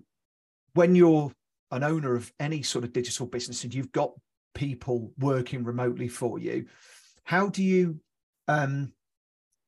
when 0.74 0.94
you're 0.96 1.30
an 1.70 1.84
owner 1.84 2.16
of 2.16 2.32
any 2.40 2.62
sort 2.62 2.84
of 2.84 2.92
digital 2.92 3.26
business 3.26 3.62
and 3.62 3.72
you've 3.72 3.92
got 3.92 4.12
people 4.54 5.12
working 5.18 5.62
remotely 5.62 6.08
for 6.08 6.38
you, 6.38 6.66
how 7.24 7.48
do 7.48 7.62
you 7.62 8.00
um, 8.48 8.92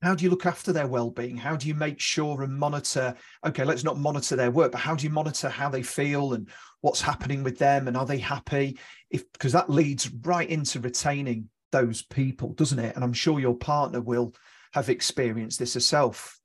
how 0.03 0.15
do 0.15 0.25
you 0.25 0.31
look 0.31 0.45
after 0.45 0.73
their 0.73 0.87
well-being? 0.87 1.37
How 1.37 1.57
do 1.57 1.67
you 1.67 1.75
make 1.75 1.99
sure 1.99 2.43
and 2.43 2.55
monitor 2.55 3.15
okay 3.47 3.65
let's 3.65 3.85
not 3.85 3.99
monitor 3.99 4.37
their 4.37 4.51
work 4.51 4.73
but 4.73 4.81
how 4.83 4.95
do 4.95 5.05
you 5.05 5.11
monitor 5.11 5.49
how 5.49 5.71
they 5.71 5.83
feel 5.83 6.35
and 6.35 6.49
what's 6.83 7.01
happening 7.01 7.43
with 7.43 7.59
them 7.59 7.89
and 7.89 7.97
are 7.97 8.05
they 8.05 8.19
happy? 8.19 8.79
If 9.11 9.33
because 9.33 9.53
that 9.53 9.71
leads 9.71 10.11
right 10.23 10.49
into 10.49 10.81
retaining 10.81 11.49
those 11.73 12.03
people 12.03 12.53
doesn't 12.53 12.79
it? 12.79 12.95
And 12.95 13.03
i'm 13.03 13.15
sure 13.15 13.41
your 13.41 13.57
partner 13.57 14.01
will 14.01 14.35
have 14.75 14.91
experienced 14.91 15.59
this 15.59 15.75
herself. 15.75 16.39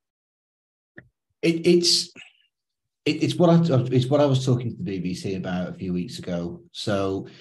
It, 1.42 1.68
it's 1.68 2.14
it, 3.06 3.24
it's 3.24 3.36
what 3.36 3.50
I, 3.50 3.60
it's 3.92 4.06
what 4.06 4.22
I 4.22 4.26
was 4.26 4.46
talking 4.46 4.78
to 4.78 4.84
the 4.84 5.02
BBC 5.02 5.36
about 5.36 5.70
a 5.70 5.74
few 5.74 5.94
weeks 5.94 6.20
ago. 6.20 6.62
So, 6.72 7.28
I 7.28 7.32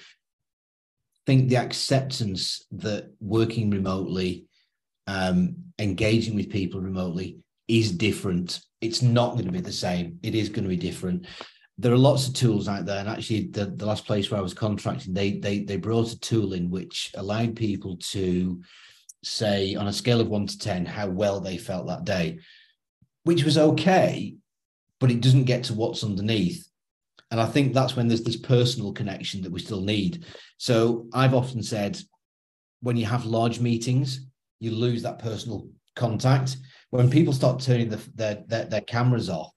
think 1.25 1.47
the 1.47 1.57
acceptance 1.57 2.65
that 2.71 3.11
working 3.19 3.69
remotely 3.69 4.48
um, 5.09 5.55
engaging 5.79 6.35
with 6.35 6.51
people 6.51 6.79
remotely 6.79 7.39
is 7.67 7.91
different. 7.91 8.61
It's 8.79 9.01
not 9.01 9.33
going 9.33 9.45
to 9.45 9.51
be 9.51 9.61
the 9.61 9.71
same. 9.71 10.19
It 10.21 10.35
is 10.35 10.49
going 10.49 10.63
to 10.63 10.69
be 10.69 10.77
different. 10.77 11.25
There 11.79 11.93
are 11.93 11.97
lots 11.97 12.27
of 12.27 12.33
tools 12.35 12.67
out 12.67 12.85
there, 12.85 12.99
and 12.99 13.09
actually, 13.09 13.47
the, 13.47 13.65
the 13.65 13.85
last 13.85 14.05
place 14.05 14.29
where 14.29 14.39
I 14.39 14.43
was 14.43 14.53
contracting, 14.53 15.13
they 15.13 15.39
they 15.39 15.63
they 15.63 15.77
brought 15.77 16.11
a 16.11 16.19
tool 16.19 16.53
in 16.53 16.69
which 16.69 17.11
allowed 17.15 17.55
people 17.55 17.97
to 18.11 18.61
say 19.23 19.75
on 19.75 19.87
a 19.87 19.93
scale 19.93 20.21
of 20.21 20.27
one 20.27 20.45
to 20.45 20.57
ten 20.59 20.85
how 20.85 21.07
well 21.07 21.39
they 21.39 21.57
felt 21.57 21.87
that 21.87 22.03
day, 22.03 22.39
which 23.23 23.43
was 23.43 23.57
okay, 23.57 24.35
but 24.99 25.11
it 25.11 25.21
doesn't 25.21 25.45
get 25.45 25.63
to 25.65 25.73
what's 25.73 26.03
underneath. 26.03 26.67
And 27.31 27.39
I 27.39 27.45
think 27.45 27.73
that's 27.73 27.95
when 27.95 28.07
there's 28.07 28.23
this 28.23 28.37
personal 28.37 28.91
connection 28.91 29.41
that 29.41 29.51
we 29.51 29.59
still 29.59 29.81
need. 29.81 30.25
So 30.57 31.07
I've 31.13 31.35
often 31.35 31.63
said, 31.63 31.99
when 32.81 32.97
you 32.97 33.05
have 33.05 33.25
large 33.25 33.59
meetings, 33.59 34.28
you 34.59 34.71
lose 34.71 35.03
that 35.03 35.19
personal 35.19 35.67
contact. 35.95 36.57
When 36.89 37.09
people 37.09 37.33
start 37.33 37.59
turning 37.59 37.89
the, 37.89 38.01
their, 38.15 38.43
their, 38.47 38.65
their 38.65 38.81
cameras 38.81 39.29
off, 39.29 39.51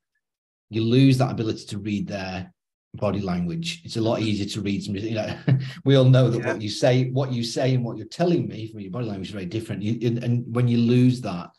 you 0.71 0.83
lose 0.83 1.19
that 1.19 1.31
ability 1.31 1.67
to 1.67 1.79
read 1.79 2.09
their 2.09 2.53
body 2.95 3.21
language. 3.21 3.83
It's 3.85 3.97
a 3.97 4.03
lot 4.03 4.21
easier 4.21 4.47
to 4.47 4.61
read 4.61 4.83
some, 4.83 4.97
you 4.97 5.15
know, 5.15 5.37
we 5.85 5.97
all 5.97 6.05
know 6.05 6.31
that 6.31 6.41
yeah. 6.41 6.53
what 6.53 6.63
you 6.63 6.69
say, 6.69 7.11
what 7.11 7.33
you 7.33 7.43
say 7.43 7.75
and 7.75 7.85
what 7.85 7.97
you're 7.97 8.07
telling 8.07 8.47
me 8.47 8.69
from 8.69 8.81
your 8.81 8.91
body 8.91 9.07
language 9.07 9.29
is 9.29 9.33
very 9.33 9.47
different. 9.47 9.83
You, 9.83 10.19
and 10.23 10.45
when 10.55 10.69
you 10.69 10.79
lose 10.79 11.21
that, 11.23 11.51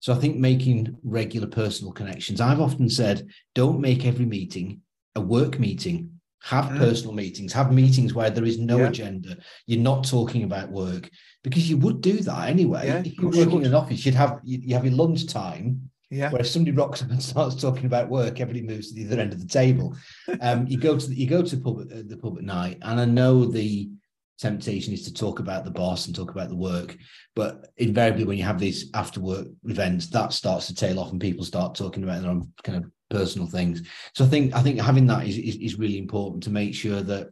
so 0.00 0.12
I 0.12 0.16
think 0.16 0.36
making 0.36 0.96
regular 1.02 1.48
personal 1.48 1.92
connections. 1.92 2.40
I've 2.40 2.60
often 2.60 2.88
said, 2.88 3.26
don't 3.54 3.80
make 3.80 4.04
every 4.04 4.26
meeting 4.26 4.82
a 5.14 5.20
work 5.20 5.58
meeting. 5.58 6.15
Have 6.46 6.66
mm. 6.66 6.78
personal 6.78 7.12
meetings, 7.12 7.52
have 7.52 7.72
meetings 7.72 8.14
where 8.14 8.30
there 8.30 8.44
is 8.44 8.58
no 8.58 8.78
yeah. 8.78 8.88
agenda. 8.88 9.36
You're 9.66 9.80
not 9.80 10.06
talking 10.06 10.44
about 10.44 10.70
work 10.70 11.10
because 11.42 11.68
you 11.68 11.76
would 11.78 12.00
do 12.00 12.18
that 12.18 12.48
anyway. 12.48 12.86
Yeah, 12.86 13.02
if 13.04 13.18
you're 13.18 13.32
working 13.32 13.62
in 13.62 13.66
an 13.66 13.74
office, 13.74 14.06
you'd 14.06 14.14
have 14.14 14.38
you, 14.44 14.74
have 14.74 14.84
your 14.84 14.94
lunch 14.94 15.26
time. 15.26 15.90
Yeah. 16.08 16.30
Where 16.30 16.42
if 16.42 16.46
somebody 16.46 16.76
rocks 16.76 17.02
up 17.02 17.10
and 17.10 17.20
starts 17.32 17.60
talking 17.60 17.86
about 17.86 18.08
work, 18.08 18.40
everybody 18.40 18.62
moves 18.62 18.88
to 18.88 18.94
the 18.94 19.12
other 19.12 19.20
end 19.20 19.32
of 19.32 19.40
the 19.40 19.48
table. 19.48 19.96
Um, 20.40 20.68
you 20.68 20.78
go 20.78 20.96
to 20.96 21.06
the, 21.08 21.16
you 21.16 21.26
go 21.26 21.42
to 21.42 21.56
the 21.56 21.62
pub, 21.62 21.80
at, 21.90 22.08
the 22.08 22.16
pub 22.16 22.38
at 22.38 22.44
night, 22.44 22.78
and 22.82 23.00
I 23.00 23.06
know 23.06 23.44
the 23.44 23.90
temptation 24.38 24.92
is 24.92 25.02
to 25.04 25.12
talk 25.12 25.40
about 25.40 25.64
the 25.64 25.70
boss 25.72 26.06
and 26.06 26.14
talk 26.14 26.30
about 26.30 26.48
the 26.48 26.56
work. 26.56 26.96
But 27.34 27.72
invariably, 27.76 28.24
when 28.24 28.38
you 28.38 28.44
have 28.44 28.60
these 28.60 28.90
after 28.94 29.20
work 29.20 29.48
events, 29.64 30.06
that 30.10 30.32
starts 30.32 30.68
to 30.68 30.74
tail 30.74 31.00
off 31.00 31.10
and 31.10 31.20
people 31.20 31.44
start 31.44 31.74
talking 31.74 32.04
about 32.04 32.22
their 32.22 32.30
own 32.30 32.52
kind 32.62 32.84
of 32.84 32.90
personal 33.10 33.46
things. 33.46 33.82
So 34.14 34.24
I 34.24 34.28
think 34.28 34.54
I 34.54 34.62
think 34.62 34.80
having 34.80 35.06
that 35.06 35.26
is 35.26 35.38
is, 35.38 35.56
is 35.56 35.78
really 35.78 35.98
important 35.98 36.42
to 36.44 36.50
make 36.50 36.74
sure 36.74 37.02
that 37.02 37.30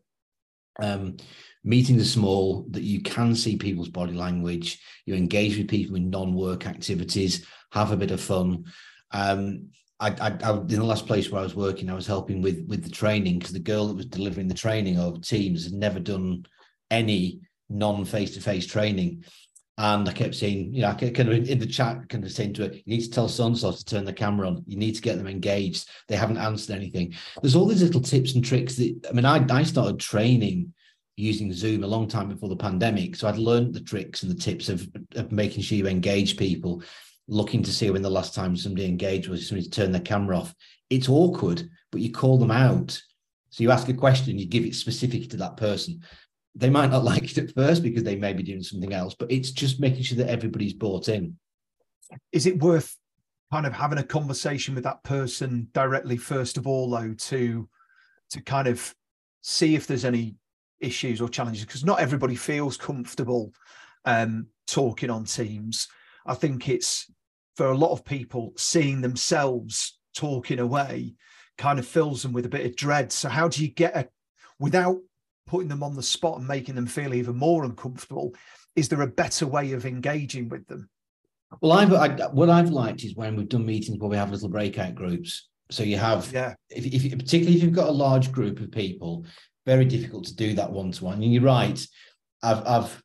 um, 0.80 1.16
meetings 1.62 2.02
are 2.02 2.06
small, 2.06 2.66
that 2.70 2.82
you 2.82 3.00
can 3.00 3.34
see 3.34 3.56
people's 3.56 3.88
body 3.88 4.12
language, 4.12 4.80
you 5.06 5.14
engage 5.14 5.56
with 5.56 5.68
people 5.68 5.96
in 5.96 6.10
non-work 6.10 6.66
activities, 6.66 7.46
have 7.72 7.92
a 7.92 7.96
bit 7.96 8.10
of 8.10 8.20
fun. 8.20 8.64
Um, 9.12 9.68
I, 10.00 10.10
I, 10.10 10.38
I, 10.42 10.52
in 10.58 10.66
the 10.66 10.84
last 10.84 11.06
place 11.06 11.30
where 11.30 11.40
I 11.40 11.44
was 11.44 11.54
working, 11.54 11.88
I 11.88 11.94
was 11.94 12.06
helping 12.06 12.42
with 12.42 12.64
with 12.68 12.84
the 12.84 12.90
training 12.90 13.38
because 13.38 13.52
the 13.52 13.60
girl 13.60 13.86
that 13.88 13.96
was 13.96 14.06
delivering 14.06 14.48
the 14.48 14.54
training 14.54 14.98
of 14.98 15.22
teams 15.22 15.64
had 15.64 15.72
never 15.72 16.00
done 16.00 16.44
any 16.90 17.40
non 17.68 18.04
face 18.04 18.34
to 18.34 18.40
face 18.40 18.66
training. 18.66 19.24
And 19.76 20.08
I 20.08 20.12
kept 20.12 20.36
saying, 20.36 20.72
you 20.72 20.82
know, 20.82 20.90
I 20.90 20.94
kind 20.94 21.28
of 21.28 21.48
in 21.48 21.58
the 21.58 21.66
chat, 21.66 22.08
kind 22.08 22.24
of 22.24 22.30
saying 22.30 22.54
to 22.54 22.68
her, 22.68 22.74
you 22.74 22.82
need 22.86 23.02
to 23.02 23.10
tell 23.10 23.28
so 23.28 23.52
to 23.52 23.84
turn 23.84 24.04
the 24.04 24.12
camera 24.12 24.46
on. 24.46 24.62
You 24.66 24.76
need 24.76 24.94
to 24.94 25.02
get 25.02 25.18
them 25.18 25.26
engaged. 25.26 25.88
They 26.06 26.16
haven't 26.16 26.38
answered 26.38 26.76
anything. 26.76 27.14
There's 27.42 27.56
all 27.56 27.66
these 27.66 27.82
little 27.82 28.00
tips 28.00 28.34
and 28.34 28.44
tricks 28.44 28.76
that, 28.76 29.06
I 29.08 29.12
mean, 29.12 29.24
I, 29.24 29.44
I 29.50 29.64
started 29.64 29.98
training 29.98 30.72
using 31.16 31.52
Zoom 31.52 31.82
a 31.82 31.88
long 31.88 32.06
time 32.06 32.28
before 32.28 32.48
the 32.48 32.56
pandemic. 32.56 33.16
So 33.16 33.26
I'd 33.26 33.36
learned 33.36 33.74
the 33.74 33.80
tricks 33.80 34.22
and 34.22 34.30
the 34.30 34.40
tips 34.40 34.68
of, 34.68 34.88
of 35.16 35.32
making 35.32 35.62
sure 35.62 35.78
you 35.78 35.88
engage 35.88 36.36
people, 36.36 36.82
looking 37.26 37.62
to 37.64 37.72
see 37.72 37.90
when 37.90 38.02
the 38.02 38.10
last 38.10 38.32
time 38.32 38.56
somebody 38.56 38.86
engaged 38.86 39.28
was 39.28 39.48
somebody 39.48 39.68
to 39.68 39.70
turn 39.70 39.90
their 39.90 40.00
camera 40.00 40.38
off. 40.38 40.54
It's 40.88 41.08
awkward, 41.08 41.68
but 41.90 42.00
you 42.00 42.12
call 42.12 42.38
them 42.38 42.52
out. 42.52 43.00
So 43.50 43.62
you 43.62 43.72
ask 43.72 43.88
a 43.88 43.94
question, 43.94 44.38
you 44.38 44.46
give 44.46 44.64
it 44.64 44.74
specific 44.74 45.30
to 45.30 45.36
that 45.38 45.56
person 45.56 46.02
they 46.54 46.70
might 46.70 46.90
not 46.90 47.04
like 47.12 47.24
it 47.24 47.38
at 47.38 47.54
first 47.54 47.82
because 47.82 48.02
they 48.02 48.16
may 48.16 48.32
be 48.32 48.42
doing 48.42 48.62
something 48.62 48.92
else, 48.92 49.14
but 49.14 49.30
it's 49.30 49.50
just 49.50 49.80
making 49.80 50.02
sure 50.02 50.18
that 50.18 50.30
everybody's 50.30 50.74
bought 50.74 51.08
in. 51.08 51.36
Is 52.32 52.46
it 52.46 52.62
worth 52.62 52.96
kind 53.52 53.66
of 53.66 53.72
having 53.72 53.98
a 53.98 54.04
conversation 54.04 54.74
with 54.74 54.84
that 54.84 55.02
person 55.04 55.68
directly 55.72 56.16
first 56.16 56.56
of 56.56 56.66
all, 56.66 56.90
though, 56.90 57.14
to 57.14 57.68
to 58.30 58.40
kind 58.40 58.68
of 58.68 58.94
see 59.42 59.74
if 59.74 59.86
there's 59.86 60.04
any 60.04 60.36
issues 60.80 61.20
or 61.20 61.28
challenges? 61.28 61.64
Because 61.64 61.84
not 61.84 62.00
everybody 62.00 62.36
feels 62.36 62.76
comfortable 62.76 63.52
um, 64.04 64.46
talking 64.66 65.10
on 65.10 65.24
Teams. 65.24 65.88
I 66.26 66.34
think 66.34 66.68
it's 66.68 67.10
for 67.56 67.66
a 67.66 67.76
lot 67.76 67.92
of 67.92 68.04
people 68.04 68.52
seeing 68.56 69.00
themselves 69.00 69.98
talking 70.14 70.58
away 70.58 71.14
kind 71.58 71.78
of 71.78 71.86
fills 71.86 72.22
them 72.22 72.32
with 72.32 72.46
a 72.46 72.50
bit 72.50 72.66
of 72.66 72.76
dread. 72.76 73.12
So 73.12 73.28
how 73.28 73.48
do 73.48 73.62
you 73.62 73.68
get 73.68 73.96
a 73.96 74.08
without 74.58 74.98
putting 75.46 75.68
them 75.68 75.82
on 75.82 75.94
the 75.94 76.02
spot 76.02 76.38
and 76.38 76.48
making 76.48 76.74
them 76.74 76.86
feel 76.86 77.14
even 77.14 77.36
more 77.36 77.64
uncomfortable 77.64 78.34
is 78.76 78.88
there 78.88 79.02
a 79.02 79.06
better 79.06 79.46
way 79.46 79.72
of 79.72 79.86
engaging 79.86 80.48
with 80.48 80.66
them? 80.66 80.88
Well 81.60 81.72
i've 81.72 81.92
I, 81.92 82.08
what 82.28 82.50
i've 82.50 82.70
liked 82.70 83.04
is 83.04 83.14
when 83.14 83.36
we've 83.36 83.48
done 83.48 83.64
meetings 83.64 83.98
where 83.98 84.10
we 84.10 84.16
have 84.16 84.30
little 84.30 84.48
breakout 84.48 84.94
groups. 84.94 85.48
So 85.70 85.82
you 85.82 85.96
have 85.96 86.30
yeah. 86.32 86.54
if, 86.70 86.84
if 86.86 87.18
particularly 87.18 87.56
if 87.56 87.62
you've 87.62 87.72
got 87.72 87.88
a 87.88 87.92
large 87.92 88.32
group 88.32 88.60
of 88.60 88.70
people 88.70 89.24
very 89.64 89.84
difficult 89.84 90.24
to 90.26 90.34
do 90.34 90.54
that 90.54 90.70
one 90.70 90.92
to 90.92 91.04
one 91.04 91.22
and 91.22 91.32
you're 91.32 91.42
right. 91.42 91.86
I've 92.42 92.66
i've 92.66 93.03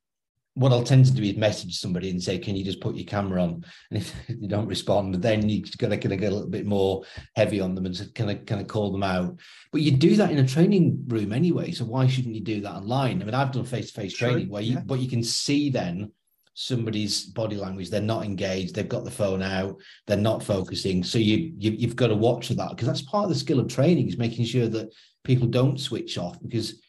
what 0.56 0.72
I'll 0.72 0.84
tend 0.84 1.06
to 1.06 1.14
do 1.14 1.24
is 1.24 1.38
message 1.38 1.80
somebody 1.80 2.10
and 2.10 2.22
say, 2.22 2.38
"Can 2.38 2.56
you 2.56 2.66
just 2.66 2.82
put 2.82 2.96
your 2.96 3.06
camera 3.06 3.42
on?" 3.42 3.64
And 3.92 4.02
if 4.02 4.14
you 4.28 4.48
don't 4.48 4.68
respond, 4.68 5.16
then 5.16 5.48
you're 5.48 5.66
gonna, 5.78 5.98
kind 5.98 6.14
of 6.14 6.20
get 6.20 6.32
a 6.32 6.36
little 6.36 6.50
bit 6.50 6.66
more 6.66 7.04
heavy 7.36 7.60
on 7.60 7.76
them 7.76 7.86
and 7.86 8.16
kind 8.16 8.32
of 8.32 8.46
kind 8.46 8.62
of 8.62 8.68
call 8.68 8.92
them 8.92 9.04
out. 9.04 9.40
But 9.72 9.82
you 9.82 9.92
do 9.92 10.16
that 10.18 10.32
in 10.32 10.40
a 10.40 10.48
training 10.48 11.04
room 11.08 11.32
anyway, 11.32 11.72
so 11.72 11.86
why 11.86 12.08
shouldn't 12.08 12.36
you 12.36 12.42
do 12.42 12.62
that 12.62 12.74
online? 12.74 13.22
I 13.22 13.26
mean, 13.26 13.36
I've 13.36 13.52
done 13.52 13.66
face 13.66 13.92
to 13.92 14.02
face 14.02 14.14
training 14.14 14.50
where 14.50 14.62
you, 14.62 14.76
yeah. 14.76 14.82
but 14.86 15.00
you 15.00 15.10
can 15.10 15.24
see 15.24 15.70
then 15.70 16.12
somebody's 16.56 17.24
body 17.24 17.56
language 17.56 17.90
they're 17.90 18.02
not 18.02 18.26
engaged 18.26 18.76
they've 18.76 18.90
got 18.90 19.06
the 19.06 19.12
phone 19.12 19.42
out 19.42 19.80
they're 20.08 20.18
not 20.18 20.44
focusing 20.44 21.06
so 21.06 21.18
you, 21.18 21.54
you 21.58 21.88
have 21.88 21.96
got 21.96 22.08
to 22.08 22.16
watch 22.16 22.48
for 22.48 22.54
that 22.54 22.72
because 22.72 22.86
that's 22.86 23.02
part 23.04 23.24
of 23.24 23.30
the 23.30 23.36
skill 23.36 23.62
of 23.62 23.70
training 23.70 24.10
is 24.10 24.18
making 24.18 24.44
sure 24.44 24.68
that 24.68 24.94
people 25.24 25.48
don't 25.48 25.80
switch 25.80 26.18
off 26.18 26.38
because 26.42 26.82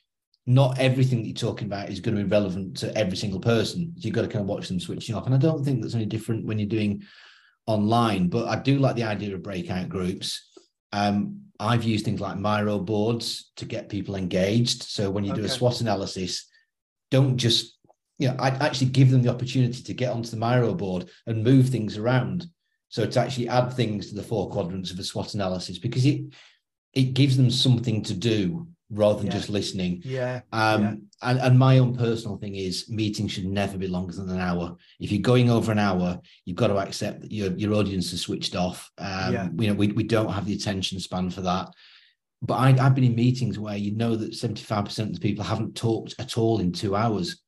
not 0.50 0.78
everything 0.80 1.20
that 1.20 1.28
you're 1.28 1.34
talking 1.34 1.66
about 1.66 1.90
is 1.90 2.00
going 2.00 2.16
to 2.16 2.24
be 2.24 2.28
relevant 2.28 2.76
to 2.78 2.94
every 2.96 3.16
single 3.16 3.38
person. 3.38 3.92
So 3.96 4.06
you've 4.06 4.14
got 4.14 4.22
to 4.22 4.28
kind 4.28 4.42
of 4.42 4.48
watch 4.48 4.66
them 4.66 4.80
switching 4.80 5.14
off. 5.14 5.26
And 5.26 5.34
I 5.34 5.38
don't 5.38 5.64
think 5.64 5.80
that's 5.80 5.94
any 5.94 6.06
different 6.06 6.44
when 6.44 6.58
you're 6.58 6.68
doing 6.68 7.04
online, 7.66 8.28
but 8.28 8.48
I 8.48 8.56
do 8.56 8.78
like 8.78 8.96
the 8.96 9.04
idea 9.04 9.34
of 9.34 9.44
breakout 9.44 9.88
groups. 9.88 10.50
Um, 10.92 11.42
I've 11.60 11.84
used 11.84 12.04
things 12.04 12.20
like 12.20 12.36
Miro 12.36 12.80
boards 12.80 13.52
to 13.56 13.64
get 13.64 13.88
people 13.88 14.16
engaged. 14.16 14.82
So 14.82 15.08
when 15.08 15.24
you 15.24 15.32
okay. 15.32 15.42
do 15.42 15.46
a 15.46 15.48
SWOT 15.48 15.82
analysis, 15.82 16.48
don't 17.12 17.36
just, 17.36 17.78
you 18.18 18.28
know, 18.28 18.36
I 18.40 18.48
actually 18.48 18.88
give 18.88 19.10
them 19.10 19.22
the 19.22 19.30
opportunity 19.30 19.84
to 19.84 19.94
get 19.94 20.12
onto 20.12 20.30
the 20.30 20.36
Miro 20.36 20.74
board 20.74 21.10
and 21.28 21.44
move 21.44 21.68
things 21.68 21.96
around. 21.96 22.46
So 22.88 23.06
to 23.06 23.20
actually 23.20 23.48
add 23.48 23.72
things 23.72 24.08
to 24.08 24.16
the 24.16 24.22
four 24.24 24.50
quadrants 24.50 24.90
of 24.90 24.98
a 24.98 25.04
SWOT 25.04 25.34
analysis 25.34 25.78
because 25.78 26.04
it 26.04 26.22
it 26.92 27.14
gives 27.14 27.36
them 27.36 27.52
something 27.52 28.02
to 28.02 28.14
do 28.14 28.66
rather 28.90 29.18
than 29.18 29.26
yeah. 29.26 29.33
just 29.33 29.48
listening. 29.48 30.03
Yeah. 30.05 30.40
Um, 30.53 30.83
yeah. 30.83 30.94
And, 31.22 31.38
and 31.40 31.59
my 31.59 31.79
own 31.79 31.96
personal 31.96 32.37
thing 32.37 32.57
is 32.57 32.88
meetings 32.88 33.33
should 33.33 33.46
never 33.46 33.79
be 33.79 33.87
longer 33.87 34.12
than 34.12 34.29
an 34.31 34.40
hour. 34.40 34.76
If 34.98 35.12
you're 35.12 35.22
going 35.22 35.50
over 35.50 35.70
an 35.70 35.79
hour, 35.79 36.20
you've 36.44 36.57
got 36.57 36.68
to 36.68 36.79
accept 36.79 37.22
that 37.22 37.33
your, 37.33 37.53
your 37.53 37.74
audience 37.74 38.12
is 38.12 38.20
switched 38.20 38.57
off. 38.57 38.90
Um, 38.98 39.33
yeah. 39.33 39.48
You 39.59 39.68
know, 39.68 39.74
we, 39.74 39.88
we 39.88 40.03
don't 40.03 40.33
have 40.33 40.46
the 40.46 40.55
attention 40.55 40.98
span 40.98 41.31
for 41.31 41.42
that. 41.42 41.68
But 42.42 42.55
I, 42.55 42.68
I've 42.85 42.94
been 42.94 43.05
in 43.05 43.14
meetings 43.14 43.59
where 43.59 43.76
you 43.76 43.94
know 43.94 44.16
that 44.16 44.33
75% 44.33 44.98
of 44.98 45.14
the 45.14 45.20
people 45.20 45.44
haven't 45.44 45.76
talked 45.76 46.14
at 46.18 46.38
all 46.38 46.61
in 46.61 46.72
two 46.72 46.96
hours. 46.96 47.40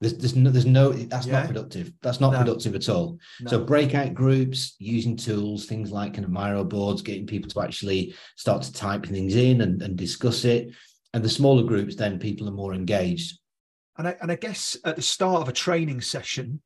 There's, 0.00 0.16
there's 0.16 0.36
no, 0.36 0.50
there's 0.50 0.66
no, 0.66 0.92
that's 0.92 1.26
yeah. 1.26 1.40
not 1.40 1.46
productive. 1.48 1.92
That's 2.02 2.20
not 2.20 2.32
no. 2.32 2.38
productive 2.38 2.74
at 2.76 2.88
all. 2.88 3.18
No. 3.40 3.50
So 3.50 3.64
breakout 3.64 4.14
groups, 4.14 4.76
using 4.78 5.16
tools, 5.16 5.66
things 5.66 5.90
like 5.90 6.14
kind 6.14 6.24
of 6.24 6.30
Miro 6.30 6.62
boards, 6.64 7.02
getting 7.02 7.26
people 7.26 7.50
to 7.50 7.60
actually 7.60 8.14
start 8.36 8.62
to 8.62 8.72
type 8.72 9.06
things 9.06 9.34
in 9.34 9.60
and, 9.62 9.82
and 9.82 9.96
discuss 9.96 10.44
it. 10.44 10.72
And 11.14 11.24
the 11.24 11.28
smaller 11.28 11.64
groups, 11.64 11.96
then 11.96 12.18
people 12.18 12.48
are 12.48 12.52
more 12.52 12.74
engaged. 12.74 13.38
And 13.96 14.06
I, 14.06 14.16
and 14.20 14.30
I 14.30 14.36
guess 14.36 14.76
at 14.84 14.94
the 14.94 15.02
start 15.02 15.42
of 15.42 15.48
a 15.48 15.52
training 15.52 16.00
session, 16.00 16.62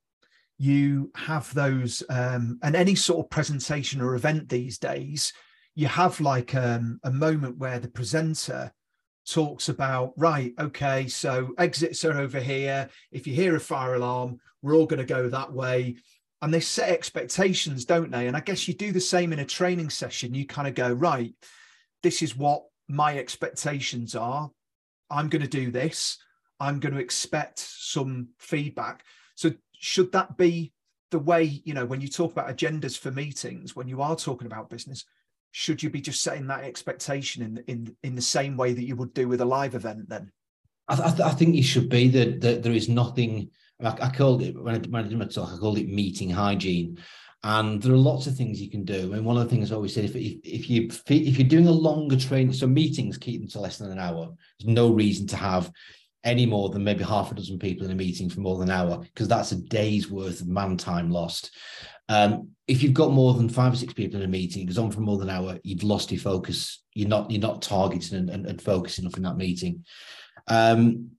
you 0.59 1.11
have 1.15 1.53
those, 1.55 2.03
um, 2.11 2.59
and 2.63 2.77
any 2.77 2.95
sort 2.95 3.25
of 3.25 3.31
presentation 3.31 4.03
or 4.03 4.15
event 4.15 4.49
these 4.49 4.77
days, 4.79 5.33
you 5.75 5.87
have 5.87 6.21
like 6.21 6.55
um, 6.55 7.01
a 7.03 7.11
moment 7.11 7.57
where 7.57 7.79
the 7.79 7.89
presenter 7.89 8.71
talks 9.29 9.69
about 9.69 10.13
right 10.17 10.53
okay 10.59 11.07
so 11.07 11.55
exits 11.59 12.05
are 12.05 12.19
over 12.19 12.41
here. 12.41 12.89
If 13.11 13.27
you 13.27 13.35
hear 13.35 13.57
a 13.57 13.61
fire 13.61 13.95
alarm 13.95 14.39
we're 14.63 14.75
all 14.75 14.87
going 14.87 14.99
to 14.99 15.05
go 15.05 15.29
that 15.29 15.53
way. 15.53 15.97
And 16.41 16.53
they 16.53 16.61
set 16.61 16.91
expectations 16.91 17.85
don't 17.85 18.11
they? 18.11 18.27
And 18.27 18.37
i 18.37 18.41
guess 18.41 18.67
you 18.67 18.75
do 18.75 18.93
the 18.93 19.01
same 19.01 19.33
in 19.33 19.39
a 19.39 19.45
training 19.45 19.91
session. 19.91 20.35
You 20.35 20.47
kind 20.47 20.69
of 20.69 20.75
go 20.75 20.93
right 20.93 21.35
this 22.03 22.21
is 22.23 22.37
what 22.37 22.65
my 22.89 23.17
expectations 23.17 24.15
are. 24.15 24.51
I'm 25.11 25.29
going 25.29 25.43
to 25.43 25.49
do 25.49 25.71
this. 25.71 26.19
I'm 26.59 26.81
going 26.81 26.95
to 26.95 27.01
expect 27.01 27.59
some 27.59 28.29
feedback. 28.39 29.05
So 29.35 29.53
should 29.73 30.13
that 30.13 30.37
be 30.37 30.73
the 31.11 31.19
way 31.19 31.43
you 31.65 31.75
know 31.75 31.85
when 31.85 32.01
you 32.01 32.09
talk 32.09 32.33
about 32.33 32.49
agendas 32.49 32.99
for 32.99 33.11
meetings 33.11 33.77
when 33.77 33.87
you 33.87 34.01
are 34.01 34.17
talking 34.17 34.47
about 34.47 34.71
business 34.71 35.05
should 35.53 35.83
you 35.83 35.91
be 35.91 36.01
just 36.01 36.23
setting 36.23 36.47
that 36.49 36.65
expectation 36.65 37.43
in 37.43 37.65
in 37.67 37.97
in 38.03 38.15
the 38.15 38.23
same 38.23 38.57
way 38.57 38.73
that 38.73 38.85
you 38.85 38.97
would 38.97 39.15
do 39.15 39.29
with 39.29 39.41
a 39.41 39.45
live 39.45 39.75
event 39.75 40.09
then? 40.09 40.33
I, 40.89 41.11
th- 41.11 41.21
I 41.21 41.31
think 41.31 41.55
you 41.55 41.63
should 41.63 41.89
be 41.89 42.09
that, 42.09 42.41
that 42.41 42.63
there 42.63 42.73
is 42.73 42.89
nothing 42.89 43.51
I, 43.81 43.97
I 44.03 44.11
called 44.11 44.43
it 44.43 44.61
when 44.61 44.75
I, 44.75 44.79
when 44.79 45.05
I 45.05 45.09
did 45.09 45.19
my 45.19 45.27
talk 45.27 45.51
i 45.53 45.57
called 45.57 45.79
it 45.79 45.89
meeting 45.89 46.31
hygiene. 46.31 46.99
And 47.45 47.83
there 47.83 47.93
are 47.93 47.97
lots 47.97 48.29
of 48.29 48.37
things 48.37 48.61
you 48.61 48.71
can 48.71 48.85
do. 48.85 49.13
I 49.13 49.17
and 49.17 49.27
one 49.27 49.37
of 49.37 49.43
the 49.45 49.49
things 49.49 49.73
i 49.73 49.75
always 49.75 49.95
say 49.95 50.05
if, 50.05 50.15
if, 50.15 50.39
if 50.45 50.71
you 50.71 50.89
if 51.09 51.39
you're 51.39 51.49
doing 51.49 51.67
a 51.67 51.73
longer 51.73 52.17
training 52.17 52.53
so 52.53 52.67
meetings 52.67 53.19
keep 53.19 53.41
them 53.41 53.51
to 53.51 53.61
less 53.61 53.79
than 53.79 53.93
an 53.93 53.99
hour. 53.99 54.29
There's 54.59 54.75
no 54.75 54.93
reason 54.93 55.27
to 55.29 55.37
have 55.37 55.71
any 56.25 56.47
more 56.47 56.69
than 56.69 56.85
maybe 56.85 57.03
half 57.03 57.33
a 57.33 57.35
dozen 57.35 57.59
people 57.59 57.85
in 57.85 57.93
a 57.93 57.97
meeting 57.97 58.29
for 58.29 58.41
more 58.41 58.59
than 58.59 58.71
an 58.71 58.77
hour 58.77 58.99
because 58.99 59.29
that's 59.29 59.53
a 59.53 59.57
day's 59.57 60.11
worth 60.11 60.41
of 60.41 60.47
man 60.47 60.77
time 60.77 61.11
lost 61.11 61.51
um, 62.09 62.51
if 62.67 62.83
you've 62.83 62.95
got 62.95 63.13
more 63.13 63.35
than 63.35 63.49
five 63.49 63.73
or 63.73 63.77
six 63.77 63.93
people 63.93 64.21
in 64.21 64.25
a 64.25 64.29
meeting, 64.29 64.63
it 64.63 64.67
goes 64.67 64.79
on 64.79 64.91
for 64.91 65.01
more 65.01 65.19
than 65.19 65.29
an 65.29 65.37
hour, 65.37 65.59
you've 65.63 65.83
lost 65.83 66.11
your 66.11 66.21
focus. 66.21 66.83
You're 66.95 67.09
not 67.09 67.31
you're 67.31 67.41
not 67.41 67.63
targeting 67.63 68.19
and, 68.19 68.31
and, 68.31 68.47
and 68.47 68.61
focusing 68.61 69.05
enough 69.05 69.17
in 69.17 69.23
that 69.23 69.37
meeting. 69.37 69.85
Um, 70.49 71.13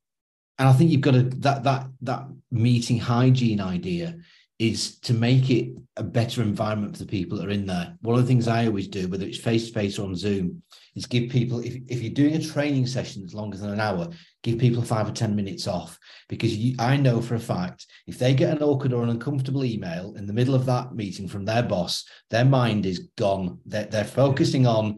and 0.59 0.69
I 0.69 0.73
think 0.73 0.91
you've 0.91 1.01
got 1.01 1.11
to 1.11 1.23
that 1.23 1.63
that 1.63 1.87
that 2.01 2.27
meeting 2.51 2.99
hygiene 2.99 3.59
idea 3.59 4.17
is 4.63 4.97
to 4.99 5.13
make 5.13 5.49
it 5.49 5.75
a 5.97 6.03
better 6.03 6.41
environment 6.41 6.95
for 6.95 7.03
the 7.03 7.09
people 7.09 7.37
that 7.37 7.47
are 7.47 7.51
in 7.51 7.65
there. 7.65 7.97
One 7.99 8.15
of 8.15 8.21
the 8.21 8.27
things 8.27 8.47
I 8.47 8.65
always 8.65 8.87
do, 8.87 9.09
whether 9.09 9.25
it's 9.25 9.37
face 9.37 9.67
to 9.67 9.73
face 9.73 9.99
or 9.99 10.05
on 10.05 10.15
Zoom, 10.15 10.63
is 10.95 11.05
give 11.05 11.29
people 11.29 11.59
if, 11.59 11.75
if 11.89 12.01
you're 12.01 12.13
doing 12.13 12.35
a 12.35 12.41
training 12.41 12.87
session 12.87 13.21
that's 13.21 13.33
longer 13.33 13.57
than 13.57 13.71
an 13.71 13.81
hour, 13.81 14.07
give 14.41 14.57
people 14.59 14.81
five 14.81 15.09
or 15.09 15.11
ten 15.11 15.35
minutes 15.35 15.67
off 15.67 15.99
because 16.29 16.55
you, 16.55 16.75
I 16.79 16.95
know 16.95 17.21
for 17.21 17.35
a 17.35 17.39
fact 17.39 17.87
if 18.07 18.17
they 18.17 18.33
get 18.33 18.55
an 18.55 18.63
awkward 18.63 18.93
or 18.93 19.03
an 19.03 19.09
uncomfortable 19.09 19.65
email 19.65 20.15
in 20.15 20.27
the 20.27 20.33
middle 20.33 20.55
of 20.55 20.65
that 20.67 20.95
meeting 20.95 21.27
from 21.27 21.43
their 21.43 21.63
boss, 21.63 22.05
their 22.29 22.45
mind 22.45 22.85
is 22.85 23.09
gone. 23.17 23.59
They're, 23.65 23.85
they're 23.85 24.05
focusing 24.05 24.65
on 24.65 24.97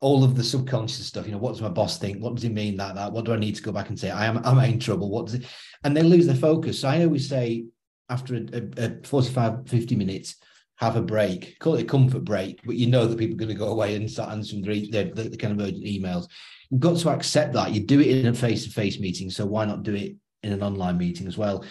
all 0.00 0.22
of 0.22 0.36
the 0.36 0.44
subconscious 0.44 1.06
stuff. 1.06 1.24
You 1.24 1.32
know, 1.32 1.38
what 1.38 1.52
does 1.52 1.62
my 1.62 1.68
boss 1.70 1.96
think? 1.96 2.22
What 2.22 2.34
does 2.34 2.42
he 2.42 2.50
mean 2.50 2.76
that 2.76 2.96
that? 2.96 3.12
What 3.12 3.24
do 3.24 3.32
I 3.32 3.38
need 3.38 3.56
to 3.56 3.62
go 3.62 3.72
back 3.72 3.88
and 3.88 3.98
say? 3.98 4.10
I 4.10 4.26
am 4.26 4.36
am 4.44 4.58
I 4.58 4.66
in 4.66 4.80
trouble? 4.80 5.08
What 5.08 5.26
does 5.26 5.36
it? 5.36 5.46
And 5.82 5.96
they 5.96 6.02
lose 6.02 6.26
their 6.26 6.36
focus. 6.36 6.80
So 6.80 6.88
I 6.88 7.04
always 7.04 7.26
say 7.26 7.64
after 8.08 8.36
a, 8.36 8.40
a, 8.52 8.86
a 8.86 9.04
45, 9.04 9.68
50 9.68 9.96
minutes, 9.96 10.36
have 10.76 10.96
a 10.96 11.02
break. 11.02 11.58
Call 11.58 11.76
it 11.76 11.82
a 11.82 11.86
comfort 11.86 12.24
break, 12.24 12.60
but 12.64 12.76
you 12.76 12.88
know 12.88 13.06
that 13.06 13.18
people 13.18 13.36
are 13.36 13.38
going 13.38 13.48
to 13.48 13.54
go 13.54 13.68
away 13.68 13.94
and 13.94 14.10
start 14.10 14.30
answering 14.30 14.62
the, 14.62 15.10
the, 15.10 15.28
the 15.28 15.36
kind 15.36 15.58
of 15.58 15.66
urgent 15.66 15.84
emails. 15.84 16.26
You've 16.70 16.80
got 16.80 16.98
to 16.98 17.10
accept 17.10 17.52
that. 17.54 17.72
You 17.72 17.80
do 17.80 18.00
it 18.00 18.08
in 18.08 18.26
a 18.26 18.34
face-to-face 18.34 18.98
meeting, 18.98 19.30
so 19.30 19.46
why 19.46 19.64
not 19.64 19.82
do 19.82 19.94
it 19.94 20.16
in 20.42 20.52
an 20.52 20.62
online 20.62 20.98
meeting 20.98 21.26
as 21.26 21.38
well? 21.38 21.64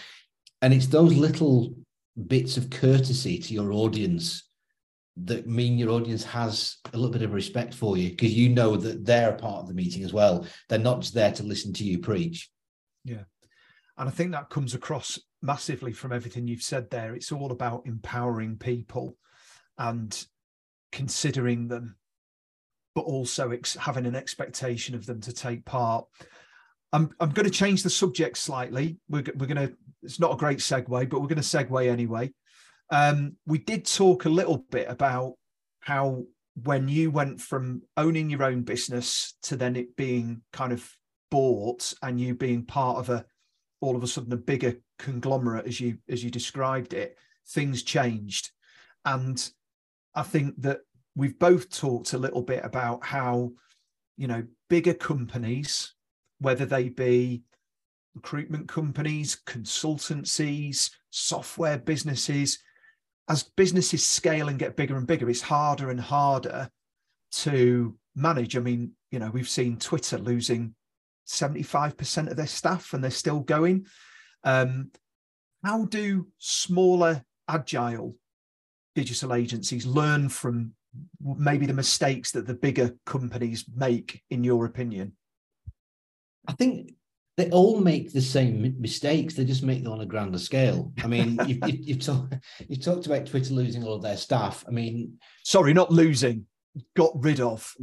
And 0.62 0.74
it's 0.74 0.88
those 0.88 1.14
little 1.14 1.74
bits 2.28 2.58
of 2.58 2.70
courtesy 2.70 3.38
to 3.40 3.54
your 3.54 3.74
audience 3.74 4.48
that 5.18 5.48
mean 5.48 5.78
your 5.78 5.92
audience 5.92 6.24
has 6.24 6.78
a 6.94 6.98
little 6.98 7.12
bit 7.12 7.22
of 7.22 7.34
respect 7.34 7.74
for 7.74 7.98
you 7.98 8.10
because 8.10 8.34
you 8.34 8.50
know 8.50 8.78
that 8.78 9.06
they're 9.06 9.32
a 9.32 9.38
part 9.38 9.62
of 9.62 9.68
the 9.68 9.74
meeting 9.74 10.04
as 10.04 10.14
well. 10.14 10.46
They're 10.70 10.80
not 10.80 11.02
just 11.02 11.14
there 11.14 11.32
to 11.34 11.44
listen 11.44 11.74
to 11.74 11.84
you 11.84 12.00
preach. 12.00 12.50
Yeah. 13.04 13.24
And 13.98 14.08
I 14.08 14.12
think 14.12 14.32
that 14.32 14.50
comes 14.50 14.74
across 14.74 15.20
massively 15.42 15.92
from 15.92 16.12
everything 16.12 16.48
you've 16.48 16.62
said 16.62 16.90
there. 16.90 17.16
It's 17.16 17.32
all 17.32 17.52
about 17.52 17.86
empowering 17.86 18.58
people 18.58 19.18
and 19.78 20.26
considering 20.92 21.68
them, 21.68 21.96
but 22.96 23.02
also 23.02 23.52
ex- 23.52 23.76
having 23.76 24.06
an 24.06 24.16
expectation 24.16 24.96
of 24.96 25.06
them 25.06 25.22
to 25.22 25.34
take 25.34 25.66
part. 25.66 26.06
I'm, 26.94 27.10
I'm 27.20 27.32
going 27.32 27.46
to 27.46 27.52
change 27.52 27.84
the 27.84 27.90
subject 27.90 28.38
slightly. 28.38 28.98
We're, 29.10 29.24
we're 29.36 29.48
going 29.48 29.68
to, 29.68 29.74
it's 30.04 30.20
not 30.20 30.34
a 30.34 30.38
great 30.38 30.60
segue, 30.60 31.10
but 31.10 31.22
we're 31.22 31.28
going 31.28 31.36
to 31.36 31.42
segue 31.42 31.88
anyway. 31.88 32.32
Um, 32.90 33.38
we 33.46 33.58
did 33.58 33.86
talk 33.86 34.26
a 34.26 34.30
little 34.30 34.66
bit 34.70 34.88
about 34.90 35.36
how 35.80 36.24
when 36.62 36.90
you 36.90 37.10
went 37.10 37.40
from 37.40 37.82
owning 37.96 38.30
your 38.30 38.44
own 38.44 38.62
business 38.64 39.36
to 39.44 39.56
then 39.56 39.76
it 39.76 39.96
being 39.96 40.42
kind 40.52 40.74
of 40.74 40.90
bought 41.30 41.94
and 42.04 42.20
you 42.20 42.36
being 42.36 42.66
part 42.66 42.98
of 42.98 43.10
a 43.10 43.26
all 43.80 43.96
of 43.96 44.04
a 44.04 44.08
sudden 44.08 44.34
a 44.34 44.38
bigger 44.38 44.76
conglomerate 45.02 45.68
as 45.68 45.80
you 45.80 45.98
as 46.10 46.24
you 46.24 46.30
described 46.30 46.94
it 46.94 47.18
things 47.50 47.84
changed 47.84 48.52
and 49.06 49.52
i 50.16 50.22
think 50.22 50.54
that 50.62 50.80
we've 51.16 51.40
both 51.40 51.70
talked 51.70 52.14
a 52.14 52.18
little 52.18 52.42
bit 52.42 52.64
about 52.64 53.04
how 53.04 53.52
you 54.18 54.28
know 54.28 54.44
bigger 54.70 54.94
companies 54.94 55.94
whether 56.40 56.66
they 56.66 56.90
be 56.90 57.44
recruitment 58.16 58.68
companies 58.68 59.42
consultancies 59.46 60.92
software 61.10 61.78
businesses 61.78 62.60
as 63.32 63.44
businesses 63.44 64.06
scale 64.06 64.50
and 64.50 64.60
get 64.60 64.76
bigger 64.76 64.98
and 64.98 65.08
bigger, 65.08 65.30
it's 65.30 65.42
harder 65.42 65.90
and 65.90 66.02
harder 66.02 66.70
to 67.32 67.98
manage. 68.14 68.58
I 68.58 68.60
mean, 68.60 68.92
you 69.10 69.20
know, 69.20 69.30
we've 69.30 69.50
seen 69.50 69.78
Twitter 69.78 70.18
losing 70.18 70.76
75% 71.28 72.30
of 72.30 72.36
their 72.36 72.46
staff 72.46 72.94
and 72.94 73.02
they're 73.02 73.10
still 73.12 73.40
going. 73.40 73.86
Um, 74.44 74.92
how 75.64 75.86
do 75.86 76.28
smaller, 76.38 77.24
agile 77.48 78.16
digital 78.96 79.34
agencies 79.34 79.86
learn 79.86 80.30
from 80.30 80.74
maybe 81.22 81.66
the 81.66 81.74
mistakes 81.74 82.32
that 82.32 82.48
the 82.48 82.54
bigger 82.54 82.96
companies 83.06 83.66
make, 83.74 84.22
in 84.30 84.44
your 84.44 84.66
opinion? 84.66 85.14
I 86.48 86.54
think 86.54 86.94
they 87.38 87.50
all 87.50 87.80
make 87.80 88.12
the 88.12 88.22
same 88.22 88.76
mistakes. 88.80 89.36
They 89.36 89.46
just 89.46 89.64
make 89.64 89.84
them 89.84 89.94
on 89.94 90.02
a 90.02 90.06
grander 90.06 90.38
scale. 90.38 90.92
I 91.04 91.08
mean, 91.08 91.40
you've, 91.48 91.60
you've, 91.66 91.88
you've, 91.88 92.06
talk, 92.06 92.32
you've 92.68 92.84
talked 92.84 93.06
about 93.06 93.26
Twitter 93.26 93.54
losing 93.54 93.84
all 93.84 93.94
of 93.94 94.02
their 94.02 94.18
staff. 94.18 94.66
I 94.68 94.72
mean, 94.72 95.18
sorry, 95.44 95.74
not 95.74 95.92
losing, 95.92 96.46
got 96.96 97.12
rid 97.16 97.40
of. 97.40 97.74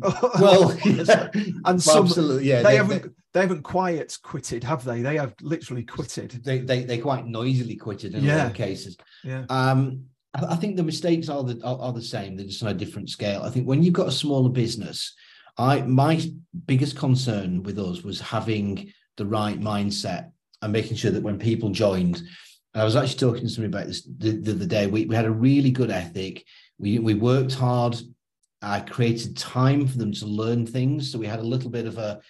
Well, 0.40 0.70
and 0.84 1.82
some, 1.82 2.04
absolutely, 2.04 2.48
yeah. 2.48 2.62
They, 2.62 2.70
they 2.70 2.76
haven't 2.76 3.02
they, 3.02 3.08
they, 3.38 3.46
haven't 3.46 3.62
quiet 3.62 4.16
quitted, 4.22 4.64
have 4.64 4.84
they? 4.84 5.02
They 5.02 5.16
have 5.16 5.34
literally 5.40 5.84
quitted. 5.84 6.30
They 6.44 6.58
they, 6.58 6.84
they 6.84 6.98
quite 6.98 7.26
noisily 7.26 7.76
quitted 7.76 8.14
in 8.14 8.24
yeah. 8.24 8.36
a 8.36 8.38
lot 8.38 8.46
of 8.48 8.54
cases. 8.54 8.96
Yeah. 9.24 9.44
Um, 9.48 10.04
I, 10.34 10.52
I 10.52 10.56
think 10.56 10.76
the 10.76 10.82
mistakes 10.82 11.28
are 11.28 11.42
the 11.42 11.60
are, 11.64 11.78
are 11.80 11.92
the 11.92 12.02
same. 12.02 12.36
They're 12.36 12.46
just 12.46 12.62
on 12.62 12.70
a 12.70 12.74
different 12.74 13.10
scale. 13.10 13.42
I 13.42 13.50
think 13.50 13.66
when 13.66 13.82
you've 13.82 13.94
got 13.94 14.08
a 14.08 14.12
smaller 14.12 14.50
business, 14.50 15.14
I 15.56 15.82
my 15.82 16.20
biggest 16.66 16.96
concern 16.96 17.62
with 17.62 17.78
us 17.78 18.02
was 18.02 18.20
having 18.20 18.92
the 19.16 19.26
right 19.26 19.60
mindset 19.60 20.30
and 20.62 20.72
making 20.72 20.96
sure 20.96 21.10
that 21.10 21.22
when 21.22 21.38
people 21.38 21.70
joined, 21.70 22.22
I 22.74 22.84
was 22.84 22.96
actually 22.96 23.18
talking 23.18 23.42
to 23.42 23.48
somebody 23.48 23.76
about 23.76 23.86
this 23.86 24.02
the, 24.02 24.32
the 24.32 24.52
other 24.52 24.66
day. 24.66 24.86
We, 24.86 25.06
we 25.06 25.14
had 25.14 25.24
a 25.24 25.30
really 25.30 25.70
good 25.70 25.90
ethic. 25.90 26.44
We, 26.78 26.98
we 26.98 27.14
worked 27.14 27.54
hard. 27.54 27.96
I 28.62 28.80
created 28.80 29.36
time 29.36 29.86
for 29.86 29.98
them 29.98 30.12
to 30.12 30.26
learn 30.26 30.66
things. 30.66 31.10
So 31.10 31.18
we 31.18 31.26
had 31.26 31.38
a 31.38 31.42
little 31.42 31.70
bit 31.70 31.86
of 31.86 31.98
a, 31.98 32.20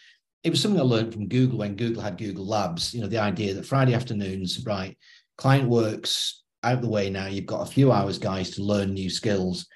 it 0.43 0.51
was 0.51 0.63
something 0.63 0.81
I 0.81 0.85
learned 0.85 1.13
from 1.13 1.29
Google 1.29 1.59
when 1.59 1.75
Google 1.77 2.03
had 2.03 2.19
Google 2.19 2.47
Labs, 2.47 2.95
you 2.95 3.01
know, 3.01 3.09
the 3.09 3.19
idea 3.19 3.55
that 3.55 3.67
Friday 3.67 3.95
afternoons, 3.95 4.65
right, 4.65 4.97
client 5.37 5.69
works 5.69 6.43
out 6.63 6.81
the 6.81 6.89
way 6.89 7.11
now. 7.11 7.27
You've 7.27 7.47
got 7.47 7.67
a 7.67 7.71
few 7.71 7.93
hours, 7.93 8.19
guys, 8.19 8.51
to 8.51 8.63
learn 8.63 8.93
new 8.93 9.11
skills. 9.11 9.67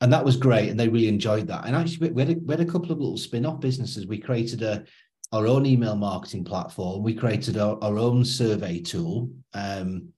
And 0.00 0.12
that 0.12 0.24
was 0.24 0.36
great. 0.36 0.68
And 0.68 0.78
they 0.78 0.88
really 0.88 1.08
enjoyed 1.08 1.48
that. 1.48 1.66
And 1.66 1.74
actually, 1.74 2.10
we 2.10 2.22
had 2.22 2.30
a, 2.30 2.38
we 2.44 2.52
had 2.52 2.60
a 2.60 2.70
couple 2.70 2.92
of 2.92 2.98
little 2.98 3.16
spin 3.16 3.46
off 3.46 3.60
businesses. 3.60 4.06
We 4.06 4.18
created 4.18 4.62
a, 4.62 4.84
our 5.32 5.46
own 5.46 5.66
email 5.66 5.96
marketing 5.96 6.44
platform. 6.44 7.02
We 7.02 7.14
created 7.14 7.58
our, 7.58 7.82
our 7.82 7.98
own 7.98 8.24
survey 8.24 8.80
tool 8.80 9.30
um, 9.54 10.08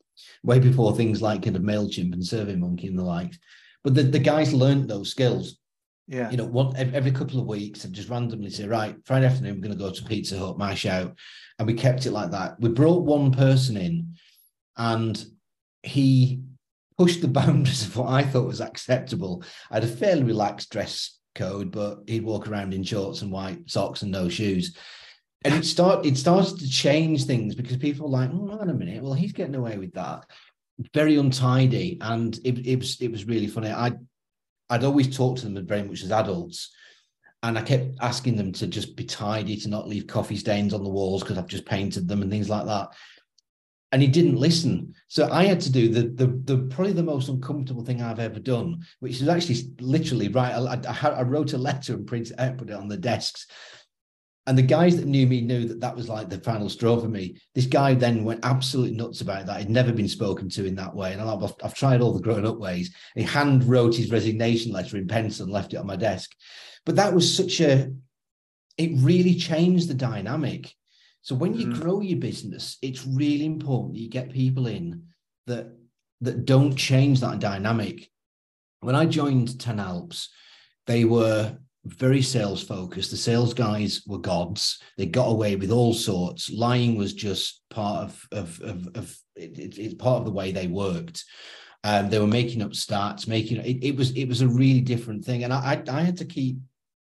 way 0.42 0.58
before 0.58 0.94
things 0.94 1.22
like 1.22 1.42
kind 1.42 1.56
of 1.56 1.62
MailChimp 1.62 2.12
and 2.12 2.22
SurveyMonkey 2.22 2.88
and 2.88 2.98
the 2.98 3.04
like. 3.04 3.32
But 3.82 3.94
the, 3.94 4.02
the 4.02 4.18
guys 4.18 4.52
learned 4.52 4.88
those 4.88 5.10
skills. 5.10 5.58
Yeah. 6.06 6.30
You 6.30 6.36
know, 6.36 6.44
one 6.44 6.74
every 6.76 7.12
couple 7.12 7.38
of 7.38 7.46
weeks, 7.46 7.84
and 7.84 7.94
just 7.94 8.08
randomly 8.08 8.50
say, 8.50 8.66
right, 8.66 8.96
Friday 9.04 9.26
afternoon, 9.26 9.56
we're 9.56 9.68
going 9.68 9.78
to 9.78 9.84
go 9.84 9.90
to 9.90 10.04
Pizza 10.04 10.38
Hut, 10.38 10.58
mash 10.58 10.86
out. 10.86 11.16
And 11.58 11.66
we 11.66 11.74
kept 11.74 12.06
it 12.06 12.12
like 12.12 12.32
that. 12.32 12.58
We 12.60 12.70
brought 12.70 13.04
one 13.04 13.32
person 13.32 13.76
in 13.76 14.14
and 14.76 15.22
he 15.82 16.42
pushed 16.98 17.20
the 17.20 17.28
boundaries 17.40 17.86
of 17.86 17.96
what 17.96 18.08
I 18.08 18.22
thought 18.22 18.46
was 18.46 18.60
acceptable. 18.60 19.44
I 19.70 19.74
had 19.74 19.84
a 19.84 19.88
fairly 19.88 20.24
relaxed 20.24 20.70
dress 20.70 21.18
code, 21.34 21.70
but 21.70 22.00
he'd 22.06 22.24
walk 22.24 22.48
around 22.48 22.74
in 22.74 22.82
shorts 22.82 23.22
and 23.22 23.30
white 23.30 23.70
socks 23.70 24.02
and 24.02 24.10
no 24.10 24.28
shoes 24.28 24.76
and 25.44 25.54
it 25.54 25.64
start 25.64 26.04
it 26.04 26.16
started 26.18 26.58
to 26.58 26.68
change 26.68 27.24
things 27.24 27.54
because 27.54 27.76
people 27.76 28.06
were 28.06 28.18
like, 28.18 28.30
hmm, 28.30 28.44
oh, 28.44 28.48
hold 28.48 28.60
on 28.60 28.70
a 28.70 28.74
minute, 28.74 29.02
well, 29.02 29.14
he's 29.14 29.32
getting 29.32 29.54
away 29.54 29.78
with 29.78 29.92
that. 29.94 30.26
Very 30.94 31.16
untidy, 31.16 31.98
and 32.00 32.38
it, 32.44 32.66
it 32.66 32.78
was 32.78 33.00
it 33.00 33.10
was 33.10 33.26
really 33.26 33.46
funny. 33.46 33.70
I 33.70 33.92
I'd 34.70 34.84
always 34.84 35.14
talk 35.14 35.38
to 35.38 35.48
them 35.48 35.66
very 35.66 35.82
much 35.82 36.02
as 36.02 36.12
adults, 36.12 36.70
and 37.42 37.58
I 37.58 37.62
kept 37.62 37.96
asking 38.00 38.36
them 38.36 38.52
to 38.52 38.66
just 38.66 38.96
be 38.96 39.04
tidy, 39.04 39.56
to 39.56 39.68
not 39.68 39.88
leave 39.88 40.06
coffee 40.06 40.36
stains 40.36 40.72
on 40.72 40.84
the 40.84 40.90
walls 40.90 41.22
because 41.22 41.36
I've 41.36 41.46
just 41.46 41.66
painted 41.66 42.06
them 42.06 42.22
and 42.22 42.30
things 42.30 42.48
like 42.48 42.66
that. 42.66 42.88
And 43.92 44.00
he 44.00 44.06
didn't 44.06 44.36
listen, 44.36 44.94
so 45.08 45.28
I 45.32 45.44
had 45.44 45.60
to 45.62 45.72
do 45.72 45.88
the 45.88 46.02
the, 46.02 46.26
the 46.44 46.58
probably 46.68 46.92
the 46.92 47.02
most 47.02 47.28
uncomfortable 47.28 47.84
thing 47.84 48.00
I've 48.00 48.20
ever 48.20 48.38
done, 48.38 48.84
which 49.00 49.20
is 49.20 49.28
actually 49.28 49.74
literally 49.80 50.28
right. 50.28 50.52
I, 50.52 50.80
I, 50.88 51.08
I 51.08 51.22
wrote 51.22 51.54
a 51.54 51.58
letter 51.58 51.94
and 51.94 52.06
printed 52.06 52.36
put 52.56 52.70
it 52.70 52.76
on 52.76 52.86
the 52.86 52.96
desks 52.96 53.48
and 54.50 54.58
the 54.58 54.62
guys 54.62 54.96
that 54.96 55.06
knew 55.06 55.28
me 55.28 55.42
knew 55.42 55.68
that 55.68 55.78
that 55.78 55.94
was 55.94 56.08
like 56.08 56.28
the 56.28 56.40
final 56.40 56.68
straw 56.68 56.98
for 56.98 57.06
me. 57.06 57.36
This 57.54 57.66
guy 57.66 57.94
then 57.94 58.24
went 58.24 58.40
absolutely 58.42 58.96
nuts 58.96 59.20
about 59.20 59.46
that. 59.46 59.60
He'd 59.60 59.70
never 59.70 59.92
been 59.92 60.08
spoken 60.08 60.48
to 60.48 60.66
in 60.66 60.74
that 60.74 60.92
way. 60.92 61.12
And 61.12 61.22
I've, 61.22 61.54
I've 61.62 61.72
tried 61.72 62.00
all 62.00 62.12
the 62.12 62.20
grown 62.20 62.44
up 62.44 62.58
ways. 62.58 62.92
He 63.14 63.22
hand 63.22 63.62
wrote 63.62 63.94
his 63.94 64.10
resignation 64.10 64.72
letter 64.72 64.96
in 64.96 65.06
pencil 65.06 65.44
and 65.44 65.52
left 65.52 65.72
it 65.72 65.76
on 65.76 65.86
my 65.86 65.94
desk. 65.94 66.32
But 66.84 66.96
that 66.96 67.14
was 67.14 67.32
such 67.32 67.60
a, 67.60 67.92
it 68.76 68.90
really 68.96 69.36
changed 69.36 69.86
the 69.86 69.94
dynamic. 69.94 70.74
So 71.22 71.36
when 71.36 71.54
you 71.54 71.68
mm. 71.68 71.80
grow 71.80 72.00
your 72.00 72.18
business, 72.18 72.76
it's 72.82 73.06
really 73.06 73.44
important 73.44 73.94
that 73.94 74.00
you 74.00 74.10
get 74.10 74.32
people 74.32 74.66
in 74.66 75.04
that 75.46 75.70
that 76.22 76.44
don't 76.44 76.74
change 76.74 77.20
that 77.20 77.38
dynamic. 77.38 78.10
When 78.80 78.96
I 78.96 79.06
joined 79.06 79.60
10 79.60 79.78
Alps, 79.78 80.28
they 80.88 81.04
were 81.04 81.56
very 81.84 82.22
sales 82.22 82.62
focused. 82.62 83.10
The 83.10 83.16
sales 83.16 83.54
guys 83.54 84.02
were 84.06 84.18
gods. 84.18 84.80
They 84.98 85.06
got 85.06 85.30
away 85.30 85.56
with 85.56 85.70
all 85.70 85.94
sorts. 85.94 86.50
Lying 86.50 86.96
was 86.96 87.14
just 87.14 87.62
part 87.70 88.04
of 88.04 88.28
of 88.32 88.60
of, 88.60 88.88
of 88.94 89.18
it, 89.36 89.58
it, 89.58 89.78
it's 89.78 89.94
part 89.94 90.18
of 90.18 90.24
the 90.24 90.32
way 90.32 90.52
they 90.52 90.66
worked. 90.66 91.24
Um, 91.82 92.10
they 92.10 92.18
were 92.18 92.26
making 92.26 92.60
up 92.60 92.72
stats, 92.72 93.26
making 93.26 93.58
it, 93.58 93.82
it 93.82 93.96
was 93.96 94.10
it 94.12 94.26
was 94.26 94.42
a 94.42 94.48
really 94.48 94.82
different 94.82 95.24
thing, 95.24 95.44
and 95.44 95.52
I, 95.52 95.82
I 95.88 95.98
I 95.98 96.02
had 96.02 96.18
to 96.18 96.26
keep 96.26 96.58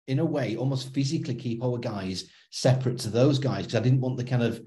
in 0.07 0.19
a 0.19 0.25
way 0.25 0.57
almost 0.57 0.93
physically 0.93 1.35
keep 1.35 1.63
our 1.63 1.79
guys 1.79 2.25
separate 2.51 2.99
to 2.99 3.11
those 3.11 3.39
guys 3.39 3.63
because 3.63 3.81
I 3.81 3.83
didn't 3.83 4.01
want 4.01 4.17
the 4.17 4.25
kind 4.25 4.43
of 4.43 4.61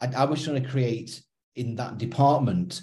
I, 0.00 0.08
I 0.16 0.24
was 0.24 0.42
trying 0.42 0.62
to 0.62 0.68
create 0.68 1.22
in 1.56 1.76
that 1.76 1.98
department 1.98 2.80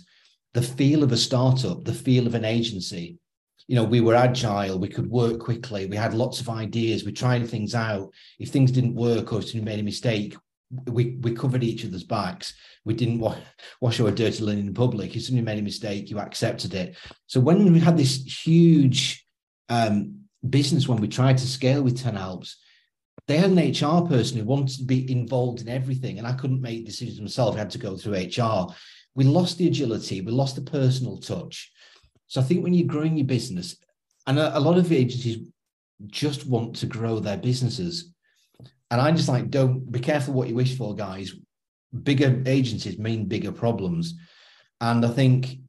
the 0.54 0.62
feel 0.62 1.04
of 1.04 1.12
a 1.12 1.18
startup, 1.18 1.84
the 1.84 1.94
feel 1.94 2.26
of 2.26 2.36
an 2.36 2.46
agency, 2.46 3.20
you 3.68 3.76
know, 3.76 3.84
we 3.84 4.02
were 4.02 4.16
agile, 4.16 4.80
we 4.80 4.88
could 4.88 5.10
work 5.10 5.40
quickly, 5.40 5.86
we 5.86 5.98
had 5.98 6.14
lots 6.14 6.40
of 6.40 6.50
ideas, 6.50 7.04
we 7.04 7.12
tried 7.12 7.48
things 7.48 7.76
out. 7.76 8.14
If 8.40 8.50
things 8.50 8.72
didn't 8.72 8.96
work 8.96 9.34
or 9.34 9.40
if 9.40 9.54
we 9.54 9.60
made 9.60 9.80
a 9.80 9.84
mistake, 9.84 10.36
we 10.86 11.18
we 11.22 11.34
covered 11.34 11.64
each 11.64 11.86
other's 11.86 12.04
backs. 12.04 12.54
We 12.84 12.94
didn't 12.94 13.20
wa- 13.20 13.38
wash 13.82 14.00
our 14.00 14.12
dirty 14.12 14.44
linen 14.44 14.68
in 14.68 14.74
public. 14.74 15.16
If 15.16 15.24
somebody 15.24 15.46
made 15.46 15.60
a 15.60 15.64
mistake, 15.64 16.10
you 16.10 16.20
accepted 16.20 16.74
it. 16.74 16.98
So 17.26 17.40
when 17.40 17.72
we 17.72 17.80
had 17.80 17.98
this 17.98 18.46
huge 18.46 19.26
um, 19.70 20.22
business 20.50 20.88
when 20.88 21.00
we 21.00 21.08
tried 21.08 21.38
to 21.38 21.48
scale 21.48 21.84
with 21.84 22.02
10 22.02 22.18
Alps, 22.18 22.58
they 23.28 23.38
had 23.38 23.52
an 23.52 23.58
HR 23.58 24.08
person 24.08 24.38
who 24.38 24.46
wanted 24.46 24.78
to 24.78 24.86
be 24.86 25.10
involved 25.12 25.62
in 25.62 25.68
everything, 25.68 26.18
and 26.18 26.28
I 26.28 26.34
couldn't 26.34 26.62
make 26.62 26.86
decisions 26.86 27.20
myself. 27.20 27.56
I 27.56 27.60
had 27.60 27.70
to 27.72 27.78
go 27.78 27.98
through 27.98 28.14
HR. 28.14 28.68
We 29.16 29.26
lost 29.26 29.58
the 29.58 29.68
agility, 29.68 30.22
we 30.22 30.32
lost 30.32 30.56
the 30.56 30.62
personal 30.62 31.18
touch. 31.18 31.72
So 32.28 32.42
I 32.42 32.44
think 32.44 32.64
when 32.64 32.74
you're 32.74 32.88
growing 32.88 33.18
your 33.18 33.26
business, 33.26 33.78
and 34.26 34.38
a, 34.38 34.58
a 34.58 34.60
lot 34.60 34.78
of 34.78 34.90
the 34.90 34.98
agencies 34.98 35.48
just 36.06 36.46
want 36.46 36.76
to 36.78 36.86
grow 36.86 37.20
their 37.20 37.38
businesses. 37.38 38.14
And 38.92 39.02
I 39.02 39.12
just 39.12 39.30
like, 39.30 39.50
don't 39.50 39.92
be 39.92 40.00
careful 40.00 40.34
what 40.34 40.48
you 40.48 40.56
wish 40.56 40.78
for, 40.78 40.96
guys. 40.96 41.34
Bigger 42.04 42.44
agencies 42.46 43.00
mean 43.00 43.26
bigger 43.26 43.52
problems. 43.52 44.16
And 44.80 45.06
I 45.06 45.10
think 45.10 45.60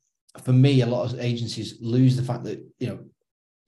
for 0.42 0.52
me, 0.52 0.82
a 0.82 0.86
lot 0.86 1.12
of 1.12 1.20
agencies 1.20 1.78
lose 1.80 2.16
the 2.16 2.22
fact 2.22 2.44
that, 2.44 2.64
you 2.78 2.88
know, 2.88 2.98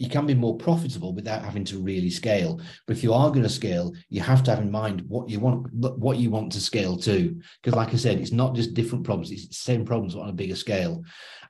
you 0.00 0.08
can 0.08 0.26
be 0.26 0.32
more 0.32 0.56
profitable 0.56 1.12
without 1.12 1.44
having 1.44 1.62
to 1.62 1.78
really 1.78 2.08
scale. 2.08 2.58
But 2.86 2.96
if 2.96 3.02
you 3.02 3.12
are 3.12 3.28
going 3.28 3.42
to 3.42 3.50
scale, 3.50 3.92
you 4.08 4.22
have 4.22 4.42
to 4.44 4.50
have 4.50 4.64
in 4.64 4.70
mind 4.70 5.02
what 5.02 5.28
you 5.28 5.40
want, 5.40 5.70
what 5.74 6.16
you 6.16 6.30
want 6.30 6.52
to 6.52 6.60
scale 6.60 6.96
to. 7.00 7.38
Because, 7.62 7.76
like 7.76 7.92
I 7.92 7.98
said, 7.98 8.18
it's 8.18 8.32
not 8.32 8.54
just 8.54 8.72
different 8.72 9.04
problems; 9.04 9.30
it's 9.30 9.46
the 9.46 9.54
same 9.54 9.84
problems 9.84 10.16
on 10.16 10.30
a 10.30 10.32
bigger 10.32 10.56
scale, 10.56 11.04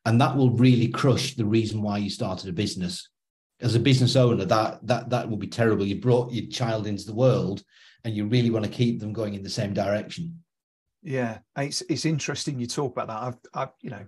and 0.04 0.20
that 0.20 0.36
will 0.36 0.50
really 0.50 0.88
crush 0.88 1.36
the 1.36 1.44
reason 1.44 1.80
why 1.80 1.98
you 1.98 2.10
started 2.10 2.50
a 2.50 2.52
business. 2.52 3.08
As 3.60 3.76
a 3.76 3.80
business 3.80 4.16
owner, 4.16 4.44
that 4.44 4.84
that 4.84 5.10
that 5.10 5.30
will 5.30 5.36
be 5.36 5.46
terrible. 5.46 5.86
You 5.86 6.00
brought 6.00 6.32
your 6.32 6.46
child 6.46 6.88
into 6.88 7.06
the 7.06 7.14
world, 7.14 7.62
and 8.02 8.16
you 8.16 8.26
really 8.26 8.50
want 8.50 8.64
to 8.64 8.70
keep 8.70 8.98
them 8.98 9.12
going 9.12 9.34
in 9.34 9.44
the 9.44 9.48
same 9.48 9.72
direction. 9.72 10.42
Yeah, 11.04 11.38
it's 11.56 11.82
it's 11.82 12.04
interesting 12.04 12.58
you 12.58 12.66
talk 12.66 12.90
about 12.96 13.06
that. 13.06 13.22
I've, 13.22 13.36
I've 13.54 13.74
you 13.80 13.90
know, 13.90 14.06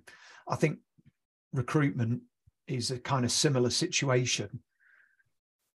I 0.49 0.57
think 0.57 0.79
recruitment 1.53 2.23
is 2.67 2.91
a 2.91 2.99
kind 2.99 3.25
of 3.25 3.33
similar 3.33 3.71
situation. 3.71 4.61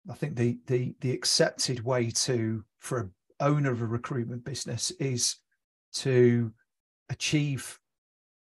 I 0.10 0.14
think 0.14 0.36
the 0.36 0.58
the 0.68 0.96
the 1.02 1.12
accepted 1.12 1.84
way 1.84 2.10
to 2.12 2.64
for 2.80 3.00
an 3.00 3.12
owner 3.40 3.72
of 3.72 3.82
a 3.82 3.86
recruitment 3.86 4.46
business 4.46 4.92
is 5.00 5.38
to 5.94 6.52
achieve 7.10 7.80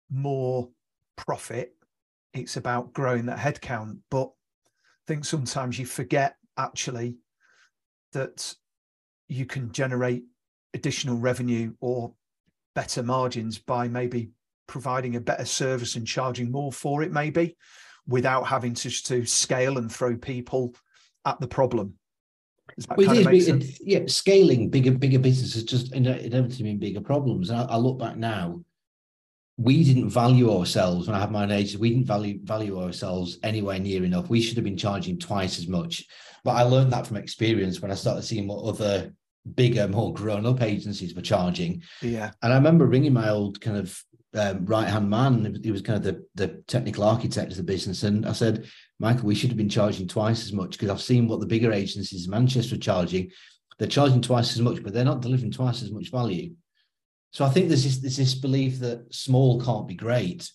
more 0.09 0.69
profit. 1.15 1.75
It's 2.33 2.57
about 2.57 2.93
growing 2.93 3.27
that 3.27 3.39
headcount, 3.39 3.99
but 4.09 4.27
I 4.27 5.03
think 5.07 5.25
sometimes 5.25 5.77
you 5.77 5.85
forget 5.85 6.35
actually 6.57 7.17
that 8.13 8.55
you 9.27 9.45
can 9.45 9.71
generate 9.71 10.23
additional 10.73 11.17
revenue 11.17 11.73
or 11.79 12.13
better 12.75 13.03
margins 13.03 13.57
by 13.57 13.87
maybe 13.87 14.31
providing 14.67 15.15
a 15.15 15.21
better 15.21 15.45
service 15.45 15.95
and 15.95 16.07
charging 16.07 16.51
more 16.51 16.71
for 16.71 17.03
it 17.03 17.11
maybe 17.11 17.55
without 18.07 18.43
having 18.43 18.73
to, 18.73 18.89
to 18.89 19.25
scale 19.25 19.77
and 19.77 19.91
throw 19.91 20.15
people 20.15 20.75
at 21.25 21.39
the 21.39 21.47
problem. 21.47 21.95
Well, 22.97 23.11
it 23.11 23.33
is, 23.33 23.47
it, 23.49 23.77
yeah, 23.81 23.99
scaling 24.07 24.69
bigger 24.69 24.91
bigger 24.91 25.19
businesses 25.19 25.63
just 25.63 25.93
inevitably 25.93 26.63
mean 26.63 26.79
bigger 26.79 27.01
problems. 27.01 27.49
And 27.49 27.59
I, 27.59 27.65
I, 27.65 27.75
look 27.77 27.99
back 27.99 28.15
now, 28.15 28.63
we 29.57 29.83
didn't 29.83 30.09
value 30.09 30.51
ourselves 30.51 31.07
when 31.07 31.15
I 31.15 31.19
had 31.19 31.31
my 31.31 31.51
age. 31.53 31.75
We 31.75 31.89
didn't 31.89 32.07
value 32.07 32.39
value 32.41 32.81
ourselves 32.81 33.37
anywhere 33.43 33.79
near 33.79 34.03
enough. 34.03 34.29
We 34.29 34.41
should 34.41 34.55
have 34.55 34.63
been 34.63 34.77
charging 34.77 35.19
twice 35.19 35.59
as 35.59 35.67
much. 35.67 36.05
But 36.43 36.51
I 36.51 36.63
learned 36.63 36.91
that 36.93 37.05
from 37.05 37.17
experience 37.17 37.79
when 37.81 37.91
I 37.91 37.95
started 37.95 38.23
seeing 38.23 38.47
what 38.47 38.63
other 38.63 39.13
bigger, 39.55 39.87
more 39.87 40.13
grown 40.13 40.45
up 40.45 40.61
agencies 40.61 41.13
were 41.13 41.21
charging. 41.21 41.83
Yeah. 42.01 42.31
And 42.41 42.53
I 42.53 42.55
remember 42.55 42.85
ringing 42.85 43.13
my 43.13 43.29
old 43.29 43.61
kind 43.61 43.77
of 43.77 44.01
um, 44.35 44.65
right 44.65 44.87
hand 44.87 45.09
man. 45.09 45.59
He 45.63 45.71
was 45.71 45.81
kind 45.81 45.97
of 45.97 46.03
the, 46.03 46.25
the 46.35 46.63
technical 46.67 47.03
architect 47.03 47.51
of 47.51 47.57
the 47.57 47.63
business. 47.63 48.03
And 48.03 48.25
I 48.25 48.33
said, 48.33 48.67
Michael, 48.99 49.25
we 49.25 49.35
should 49.35 49.49
have 49.49 49.57
been 49.57 49.69
charging 49.69 50.07
twice 50.07 50.43
as 50.43 50.53
much 50.53 50.71
because 50.71 50.89
I've 50.89 51.01
seen 51.01 51.27
what 51.27 51.39
the 51.39 51.45
bigger 51.45 51.71
agencies 51.71 52.25
in 52.25 52.31
Manchester 52.31 52.75
are 52.75 52.79
charging. 52.79 53.31
They're 53.77 53.87
charging 53.87 54.21
twice 54.21 54.53
as 54.53 54.61
much, 54.61 54.83
but 54.83 54.93
they're 54.93 55.03
not 55.03 55.21
delivering 55.21 55.51
twice 55.51 55.81
as 55.83 55.91
much 55.91 56.11
value. 56.11 56.53
So 57.31 57.45
I 57.45 57.49
think 57.49 57.67
there's 57.67 57.83
this, 57.83 57.97
there's 57.97 58.17
this 58.17 58.35
belief 58.35 58.79
that 58.79 59.13
small 59.13 59.59
can't 59.61 59.87
be 59.87 59.95
great, 59.95 60.49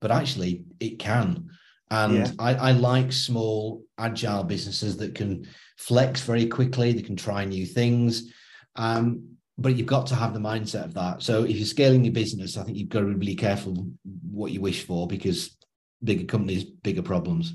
but 0.00 0.10
actually 0.10 0.64
it 0.78 0.98
can. 0.98 1.50
And 1.90 2.14
yeah. 2.14 2.30
I, 2.38 2.54
I 2.54 2.72
like 2.72 3.12
small, 3.12 3.82
agile 3.98 4.44
businesses 4.44 4.96
that 4.98 5.14
can 5.14 5.46
flex 5.76 6.22
very 6.22 6.46
quickly, 6.46 6.92
they 6.92 7.02
can 7.02 7.16
try 7.16 7.44
new 7.44 7.66
things. 7.66 8.32
Um, 8.76 9.31
but 9.58 9.76
you've 9.76 9.86
got 9.86 10.06
to 10.06 10.14
have 10.14 10.34
the 10.34 10.40
mindset 10.40 10.84
of 10.84 10.94
that. 10.94 11.22
So 11.22 11.44
if 11.44 11.56
you're 11.56 11.66
scaling 11.66 12.04
your 12.04 12.14
business, 12.14 12.56
I 12.56 12.64
think 12.64 12.78
you've 12.78 12.88
got 12.88 13.00
to 13.00 13.06
be 13.06 13.14
really 13.14 13.34
careful 13.34 13.86
what 14.30 14.52
you 14.52 14.60
wish 14.60 14.84
for 14.84 15.06
because 15.06 15.56
bigger 16.02 16.24
companies, 16.24 16.64
bigger 16.64 17.02
problems. 17.02 17.54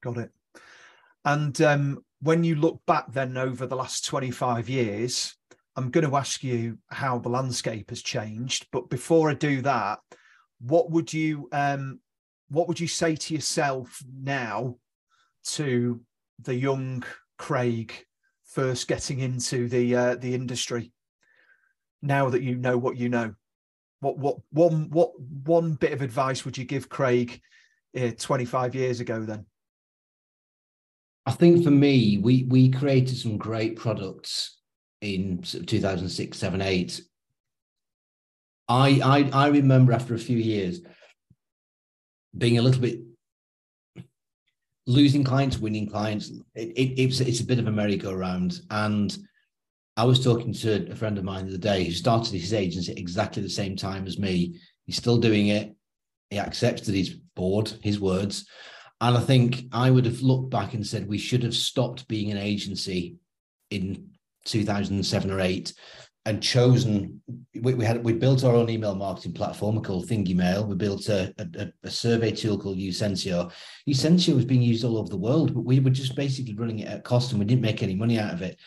Got 0.00 0.18
it. 0.18 0.30
And 1.24 1.60
um, 1.60 2.04
when 2.20 2.44
you 2.44 2.54
look 2.54 2.80
back 2.86 3.12
then 3.12 3.36
over 3.36 3.66
the 3.66 3.76
last 3.76 4.04
25 4.06 4.68
years, 4.68 5.36
I'm 5.76 5.90
going 5.90 6.08
to 6.08 6.16
ask 6.16 6.42
you 6.42 6.78
how 6.88 7.18
the 7.18 7.28
landscape 7.28 7.90
has 7.90 8.02
changed. 8.02 8.66
But 8.72 8.88
before 8.88 9.30
I 9.30 9.34
do 9.34 9.62
that, 9.62 10.00
what 10.60 10.90
would 10.90 11.12
you 11.12 11.48
um, 11.52 12.00
what 12.48 12.66
would 12.66 12.80
you 12.80 12.88
say 12.88 13.14
to 13.14 13.34
yourself 13.34 14.02
now 14.12 14.76
to 15.44 16.00
the 16.40 16.54
young 16.54 17.04
Craig 17.36 17.92
first 18.44 18.88
getting 18.88 19.20
into 19.20 19.68
the 19.68 19.94
uh, 19.94 20.14
the 20.16 20.34
industry? 20.34 20.92
Now 22.02 22.28
that 22.30 22.42
you 22.42 22.56
know 22.56 22.78
what 22.78 22.96
you 22.96 23.08
know? 23.08 23.34
What 24.00 24.18
what 24.18 24.36
one 24.50 24.90
what 24.90 25.18
one 25.20 25.74
bit 25.74 25.92
of 25.92 26.02
advice 26.02 26.44
would 26.44 26.56
you 26.56 26.64
give 26.64 26.88
Craig 26.88 27.40
uh, 27.98 28.10
25 28.16 28.74
years 28.74 29.00
ago 29.00 29.22
then? 29.22 29.44
I 31.26 31.32
think 31.32 31.64
for 31.64 31.70
me, 31.70 32.18
we 32.18 32.44
we 32.44 32.70
created 32.70 33.18
some 33.18 33.36
great 33.36 33.76
products 33.76 34.58
in 35.00 35.42
2006, 35.42 36.38
7, 36.38 36.62
8. 36.62 37.00
I, 38.68 39.00
I 39.04 39.30
I 39.32 39.48
remember 39.48 39.92
after 39.92 40.14
a 40.14 40.18
few 40.18 40.38
years 40.38 40.80
being 42.36 42.58
a 42.58 42.62
little 42.62 42.80
bit 42.80 43.00
losing 44.86 45.22
clients, 45.22 45.58
winning 45.58 45.88
clients. 45.88 46.30
It, 46.54 46.68
it, 46.76 47.02
it's 47.02 47.20
it's 47.20 47.40
a 47.40 47.46
bit 47.46 47.58
of 47.58 47.66
a 47.66 47.72
merry-go-round, 47.72 48.62
and 48.70 49.16
I 49.98 50.04
was 50.04 50.22
talking 50.22 50.52
to 50.52 50.92
a 50.92 50.94
friend 50.94 51.18
of 51.18 51.24
mine 51.24 51.46
the 51.46 51.50
other 51.50 51.58
day 51.58 51.82
who 51.82 51.90
started 51.90 52.32
his 52.32 52.54
agency 52.54 52.92
exactly 52.92 53.42
the 53.42 53.50
same 53.50 53.74
time 53.74 54.06
as 54.06 54.16
me. 54.16 54.60
He's 54.86 54.96
still 54.96 55.18
doing 55.18 55.48
it. 55.48 55.74
He 56.30 56.38
accepts 56.38 56.82
that 56.82 56.94
he's 56.94 57.14
bored, 57.34 57.72
his 57.82 57.98
words. 57.98 58.46
And 59.00 59.16
I 59.16 59.20
think 59.20 59.64
I 59.72 59.90
would 59.90 60.04
have 60.04 60.22
looked 60.22 60.50
back 60.50 60.72
and 60.74 60.86
said 60.86 61.08
we 61.08 61.18
should 61.18 61.42
have 61.42 61.54
stopped 61.54 62.06
being 62.06 62.30
an 62.30 62.38
agency 62.38 63.16
in 63.70 64.10
2007 64.44 65.32
or 65.32 65.40
8 65.40 65.74
and 66.26 66.42
chosen 66.42 67.20
we, 67.60 67.74
we, 67.74 67.84
had 67.84 68.04
we 68.04 68.12
built 68.12 68.44
our 68.44 68.54
own 68.54 68.70
email 68.70 68.94
marketing 68.94 69.32
platform 69.32 69.82
called 69.82 70.06
Thingy 70.06 70.36
Mail. 70.36 70.64
We 70.64 70.76
built 70.76 71.08
a, 71.08 71.34
a, 71.38 71.72
a 71.82 71.90
survey 71.90 72.30
tool 72.30 72.56
called 72.56 72.78
Usentio. 72.78 73.50
Usentio 73.88 74.36
was 74.36 74.44
being 74.44 74.62
used 74.62 74.84
all 74.84 74.98
over 74.98 75.08
the 75.08 75.16
world, 75.16 75.54
but 75.54 75.64
we 75.64 75.80
were 75.80 75.90
just 75.90 76.14
basically 76.14 76.54
running 76.54 76.80
it 76.80 76.88
at 76.88 77.02
cost 77.02 77.32
and 77.32 77.40
we 77.40 77.46
didn't 77.46 77.62
make 77.62 77.82
any 77.82 77.96
money 77.96 78.16
out 78.16 78.32
of 78.32 78.42
it 78.42 78.60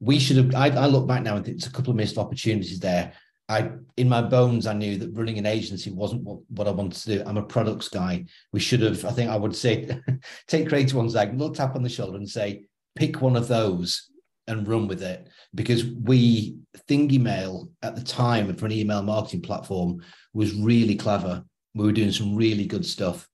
we 0.00 0.18
should 0.18 0.36
have. 0.36 0.54
I, 0.54 0.68
I 0.68 0.86
look 0.86 1.06
back 1.06 1.22
now 1.22 1.36
and 1.36 1.44
think 1.44 1.56
it's 1.56 1.66
a 1.66 1.72
couple 1.72 1.90
of 1.90 1.96
missed 1.96 2.18
opportunities 2.18 2.80
there. 2.80 3.12
I, 3.48 3.70
in 3.96 4.08
my 4.08 4.20
bones, 4.20 4.66
I 4.66 4.74
knew 4.74 4.98
that 4.98 5.16
running 5.16 5.38
an 5.38 5.46
agency 5.46 5.90
wasn't 5.90 6.22
what, 6.22 6.40
what 6.50 6.68
I 6.68 6.70
wanted 6.70 7.00
to 7.00 7.18
do. 7.18 7.22
I'm 7.24 7.38
a 7.38 7.42
products 7.42 7.88
guy. 7.88 8.26
We 8.52 8.60
should 8.60 8.82
have. 8.82 9.04
I 9.04 9.10
think 9.10 9.30
I 9.30 9.36
would 9.36 9.56
say, 9.56 9.98
take 10.46 10.68
Craig 10.68 10.88
to 10.88 10.96
one 10.96 11.08
side, 11.08 11.32
little 11.32 11.54
tap 11.54 11.74
on 11.74 11.82
the 11.82 11.88
shoulder, 11.88 12.18
and 12.18 12.28
say, 12.28 12.64
pick 12.94 13.22
one 13.22 13.36
of 13.36 13.48
those 13.48 14.10
and 14.46 14.68
run 14.68 14.86
with 14.86 15.02
it. 15.02 15.28
Because 15.54 15.84
we 15.84 16.56
Thingy 16.88 17.20
Mail 17.20 17.70
at 17.82 17.96
the 17.96 18.02
time 18.02 18.54
for 18.56 18.66
an 18.66 18.72
email 18.72 19.02
marketing 19.02 19.42
platform 19.42 20.02
was 20.34 20.54
really 20.54 20.94
clever. 20.94 21.42
We 21.74 21.86
were 21.86 21.92
doing 21.92 22.12
some 22.12 22.36
really 22.36 22.66
good 22.66 22.84
stuff 22.84 23.27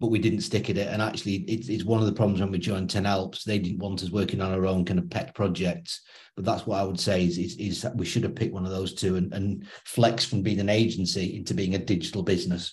but 0.00 0.08
we 0.08 0.18
didn't 0.18 0.40
stick 0.40 0.70
at 0.70 0.78
it. 0.78 0.88
And 0.88 1.02
actually, 1.02 1.36
it's, 1.46 1.68
it's 1.68 1.84
one 1.84 2.00
of 2.00 2.06
the 2.06 2.12
problems 2.12 2.40
when 2.40 2.50
we 2.50 2.58
joined 2.58 2.88
10 2.88 3.04
Alps. 3.04 3.44
They 3.44 3.58
didn't 3.58 3.80
want 3.80 4.02
us 4.02 4.10
working 4.10 4.40
on 4.40 4.52
our 4.52 4.66
own 4.66 4.86
kind 4.86 4.98
of 4.98 5.10
pet 5.10 5.34
projects. 5.34 6.00
But 6.36 6.46
that's 6.46 6.66
what 6.66 6.80
I 6.80 6.84
would 6.84 6.98
say 6.98 7.24
is, 7.24 7.36
is, 7.36 7.56
is 7.56 7.82
that 7.82 7.94
we 7.94 8.06
should 8.06 8.22
have 8.22 8.34
picked 8.34 8.54
one 8.54 8.64
of 8.64 8.72
those 8.72 8.94
two 8.94 9.16
and, 9.16 9.32
and 9.34 9.66
flex 9.84 10.24
from 10.24 10.42
being 10.42 10.58
an 10.58 10.70
agency 10.70 11.36
into 11.36 11.52
being 11.52 11.74
a 11.74 11.78
digital 11.78 12.22
business. 12.22 12.72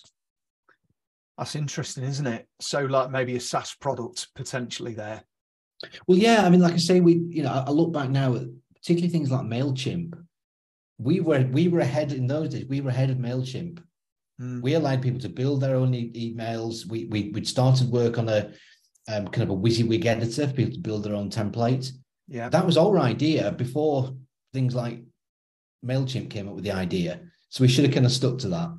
That's 1.36 1.54
interesting, 1.54 2.04
isn't 2.04 2.26
it? 2.26 2.48
So, 2.60 2.80
like 2.80 3.10
maybe 3.10 3.36
a 3.36 3.40
SaaS 3.40 3.74
product 3.74 4.28
potentially 4.34 4.94
there. 4.94 5.22
Well, 6.06 6.18
yeah. 6.18 6.44
I 6.44 6.48
mean, 6.48 6.60
like 6.60 6.72
I 6.72 6.78
say, 6.78 7.00
we, 7.00 7.22
you 7.28 7.42
know, 7.42 7.62
I 7.66 7.70
look 7.70 7.92
back 7.92 8.08
now 8.08 8.34
at 8.34 8.46
particularly 8.74 9.12
things 9.12 9.30
like 9.30 9.42
MailChimp. 9.42 10.14
We 10.98 11.20
were 11.20 11.46
we 11.52 11.68
were 11.68 11.80
ahead 11.80 12.12
in 12.12 12.26
those 12.26 12.48
days. 12.48 12.64
We 12.68 12.80
were 12.80 12.90
ahead 12.90 13.10
of 13.10 13.18
MailChimp 13.18 13.80
Mm. 14.40 14.62
We 14.62 14.74
allowed 14.74 15.02
people 15.02 15.20
to 15.20 15.28
build 15.28 15.60
their 15.60 15.76
own 15.76 15.94
e- 15.94 16.34
emails. 16.34 16.86
We, 16.86 17.06
we 17.06 17.30
we'd 17.30 17.48
started 17.48 17.90
work 17.90 18.18
on 18.18 18.28
a 18.28 18.52
um, 19.08 19.28
kind 19.28 19.42
of 19.42 19.50
a 19.50 19.60
WYSIWYG 19.60 20.04
editor 20.04 20.46
for 20.46 20.52
people 20.52 20.74
to 20.74 20.80
build 20.80 21.04
their 21.04 21.14
own 21.14 21.30
template. 21.30 21.90
Yeah, 22.28 22.48
that 22.50 22.66
was 22.66 22.76
our 22.76 22.98
idea 22.98 23.50
before 23.52 24.14
things 24.52 24.74
like 24.74 25.02
Mailchimp 25.84 26.30
came 26.30 26.48
up 26.48 26.54
with 26.54 26.64
the 26.64 26.72
idea. 26.72 27.20
So 27.48 27.62
we 27.62 27.68
should 27.68 27.84
have 27.84 27.94
kind 27.94 28.06
of 28.06 28.12
stuck 28.12 28.38
to 28.38 28.48
that. 28.48 28.70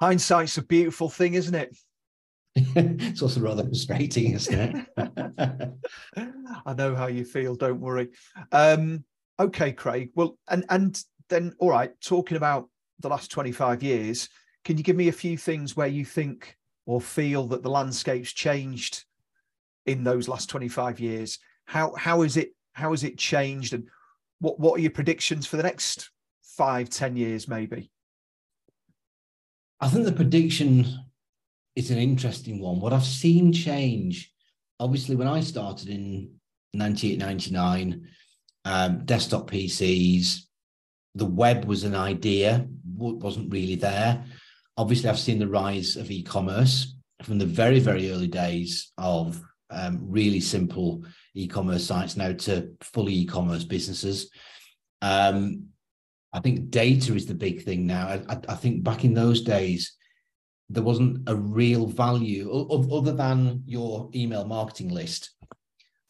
Hindsight's 0.00 0.58
a 0.58 0.62
beautiful 0.62 1.08
thing, 1.08 1.34
isn't 1.34 1.54
it? 1.54 1.76
it's 2.54 3.22
also 3.22 3.40
rather 3.40 3.64
frustrating, 3.64 4.32
isn't 4.32 4.86
it? 4.96 5.72
I 6.66 6.74
know 6.74 6.94
how 6.94 7.06
you 7.06 7.24
feel. 7.24 7.54
Don't 7.54 7.80
worry. 7.80 8.08
Um, 8.52 9.04
okay, 9.38 9.72
Craig. 9.72 10.10
Well, 10.14 10.38
and 10.48 10.64
and 10.68 11.02
then 11.28 11.54
all 11.58 11.70
right. 11.70 11.92
Talking 12.00 12.36
about 12.36 12.68
the 13.00 13.08
last 13.08 13.30
twenty 13.30 13.52
five 13.52 13.82
years, 13.82 14.28
can 14.64 14.76
you 14.76 14.84
give 14.84 14.96
me 14.96 15.08
a 15.08 15.12
few 15.12 15.36
things 15.36 15.76
where 15.76 15.86
you 15.86 16.04
think 16.04 16.56
or 16.86 17.00
feel 17.00 17.46
that 17.48 17.62
the 17.62 17.70
landscape's 17.70 18.32
changed 18.32 19.04
in 19.86 20.04
those 20.04 20.28
last 20.28 20.48
twenty 20.48 20.68
five 20.68 21.00
years? 21.00 21.38
How 21.66 21.94
how 21.94 22.22
is 22.22 22.36
it 22.36 22.54
how 22.72 22.90
has 22.90 23.04
it 23.04 23.18
changed, 23.18 23.74
and 23.74 23.88
what 24.40 24.58
what 24.58 24.78
are 24.78 24.82
your 24.82 24.90
predictions 24.90 25.46
for 25.46 25.56
the 25.56 25.62
next 25.62 26.10
five 26.42 26.90
ten 26.90 27.16
years, 27.16 27.48
maybe? 27.48 27.90
I 29.80 29.88
think 29.88 30.04
the 30.04 30.12
prediction 30.12 30.86
is 31.76 31.90
an 31.92 31.98
interesting 31.98 32.60
one. 32.60 32.80
What 32.80 32.92
I've 32.92 33.04
seen 33.04 33.52
change, 33.52 34.32
obviously, 34.80 35.14
when 35.14 35.28
I 35.28 35.40
started 35.40 35.88
in 35.88 36.32
98, 36.74 37.18
99, 37.18 38.08
um, 38.64 39.04
desktop 39.04 39.48
PCs, 39.48 40.40
the 41.14 41.24
web 41.24 41.64
was 41.64 41.84
an 41.84 41.94
idea, 41.94 42.66
wasn't 42.98 43.52
really 43.52 43.76
there. 43.76 44.24
Obviously, 44.76 45.08
I've 45.08 45.18
seen 45.18 45.38
the 45.38 45.48
rise 45.48 45.96
of 45.96 46.10
e 46.10 46.22
commerce 46.22 46.96
from 47.22 47.38
the 47.38 47.46
very, 47.46 47.80
very 47.80 48.12
early 48.12 48.28
days 48.28 48.92
of 48.96 49.40
um, 49.70 49.98
really 50.02 50.40
simple 50.40 51.04
e 51.34 51.46
commerce 51.46 51.84
sites 51.84 52.16
now 52.16 52.32
to 52.32 52.70
fully 52.80 53.14
e 53.14 53.26
commerce 53.26 53.64
businesses. 53.64 54.30
Um, 55.02 55.68
I 56.32 56.40
think 56.40 56.70
data 56.70 57.14
is 57.14 57.26
the 57.26 57.34
big 57.34 57.62
thing 57.64 57.86
now. 57.86 58.06
I, 58.28 58.38
I, 58.48 58.54
think 58.54 58.82
back 58.82 59.04
in 59.04 59.14
those 59.14 59.40
days, 59.40 59.96
there 60.68 60.82
wasn't 60.82 61.28
a 61.28 61.34
real 61.34 61.86
value 61.86 62.52
other 62.52 63.12
than 63.12 63.62
your 63.66 64.10
email 64.14 64.44
marketing 64.44 64.90
list. 64.90 65.30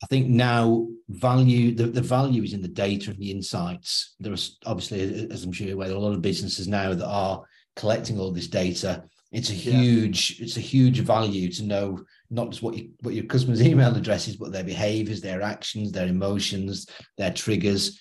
I 0.02 0.06
think 0.06 0.28
now 0.28 0.86
value 1.08 1.74
the, 1.74 1.86
the 1.86 2.02
value 2.02 2.42
is 2.42 2.52
in 2.52 2.62
the 2.62 2.68
data 2.68 3.10
and 3.10 3.18
the 3.18 3.30
insights. 3.30 4.14
There 4.20 4.32
are 4.32 4.36
obviously, 4.66 5.28
as 5.30 5.44
I'm 5.44 5.52
sure 5.52 5.66
you're 5.66 5.74
aware, 5.74 5.90
a 5.90 5.98
lot 5.98 6.14
of 6.14 6.22
businesses 6.22 6.68
now 6.68 6.94
that 6.94 7.06
are 7.06 7.42
collecting 7.74 8.18
all 8.18 8.32
this 8.32 8.48
data. 8.48 9.04
It's 9.32 9.50
a 9.50 9.54
huge, 9.54 10.38
yeah. 10.38 10.44
it's 10.44 10.56
a 10.56 10.60
huge 10.60 11.00
value 11.00 11.50
to 11.52 11.64
know 11.64 12.04
not 12.30 12.50
just 12.50 12.62
what 12.62 12.76
you, 12.76 12.90
what 13.00 13.14
your 13.14 13.24
customers' 13.24 13.62
email 13.66 13.94
addresses, 13.94 14.36
but 14.36 14.52
their 14.52 14.64
behaviors, 14.64 15.20
their 15.20 15.42
actions, 15.42 15.92
their 15.92 16.06
emotions, 16.06 16.86
their 17.16 17.32
triggers. 17.32 18.00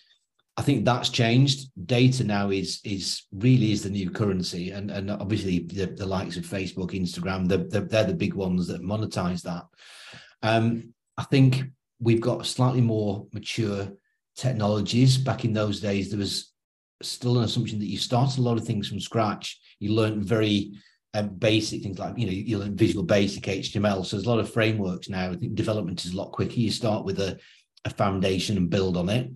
I 0.56 0.62
think 0.64 0.86
that's 0.86 1.10
changed. 1.10 1.70
Data 1.86 2.24
now 2.24 2.50
is 2.50 2.80
is 2.84 3.24
really 3.32 3.72
is 3.72 3.84
the 3.84 3.89
new 3.89 4.10
currency, 4.10 4.72
and 4.72 4.89
and 4.89 5.12
obviously 5.12 5.60
the, 5.60 5.86
the 5.86 6.06
likes 6.06 6.38
of 6.38 6.45
Facebook, 6.45 6.91
Instagram, 6.91 7.48
they're, 7.48 7.66
they're, 7.70 7.82
they're 7.82 8.04
the 8.06 8.14
big 8.14 8.34
ones 8.34 8.68
that 8.68 8.82
monetize 8.82 9.43
that. 9.43 9.64
Um, 10.41 10.93
I 11.18 11.24
think 11.24 11.64
we've 12.00 12.22
got 12.22 12.45
slightly 12.45 12.82
more 12.82 13.28
mature 13.34 13.89
technologies. 14.36 15.18
Back 15.18 15.45
in 15.45 15.54
those 15.54 15.80
days, 15.80 16.10
there 16.10 16.20
was 16.20 16.54
still 17.02 17.38
an 17.38 17.43
assumption 17.43 17.80
that 17.80 17.89
you 17.89 17.98
started 17.98 18.39
a 18.39 18.43
lot 18.43 18.58
of 18.58 18.66
things 18.66 18.88
from 18.88 19.00
scratch. 19.00 19.60
You 19.80 19.93
learned 19.93 20.24
very 20.24 20.74
um, 21.14 21.30
basic 21.30 21.82
things 21.82 22.00
like 22.00 22.18
you 22.18 22.26
know 22.26 22.32
you 22.32 22.58
learn 22.58 22.76
Visual 22.76 23.04
Basic 23.04 23.43
HTML. 23.43 24.06
So 24.06 24.18
there's 24.18 24.28
a 24.28 24.30
lot 24.30 24.39
of 24.39 24.52
frameworks 24.52 25.10
now. 25.10 25.32
I 25.32 25.36
think 25.36 25.56
development 25.56 26.06
is 26.06 26.14
a 26.14 26.18
lot 26.18 26.32
quicker. 26.32 26.54
You 26.54 26.72
start 26.72 27.06
with 27.06 27.20
a, 27.20 27.39
a 27.86 27.89
foundation 27.89 28.58
and 28.58 28.70
build 28.70 28.98
on 28.98 29.10
it 29.10 29.32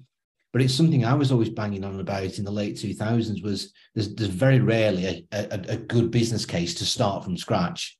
but 0.53 0.61
it's 0.61 0.73
something 0.73 1.05
I 1.05 1.13
was 1.13 1.31
always 1.31 1.49
banging 1.49 1.83
on 1.83 1.99
about 1.99 2.37
in 2.37 2.43
the 2.43 2.51
late 2.51 2.75
2000s 2.75 3.43
was 3.43 3.73
there's, 3.95 4.13
there's 4.15 4.29
very 4.29 4.59
rarely 4.59 5.27
a, 5.31 5.37
a, 5.37 5.73
a 5.73 5.77
good 5.77 6.11
business 6.11 6.45
case 6.45 6.73
to 6.75 6.85
start 6.85 7.23
from 7.23 7.37
scratch. 7.37 7.97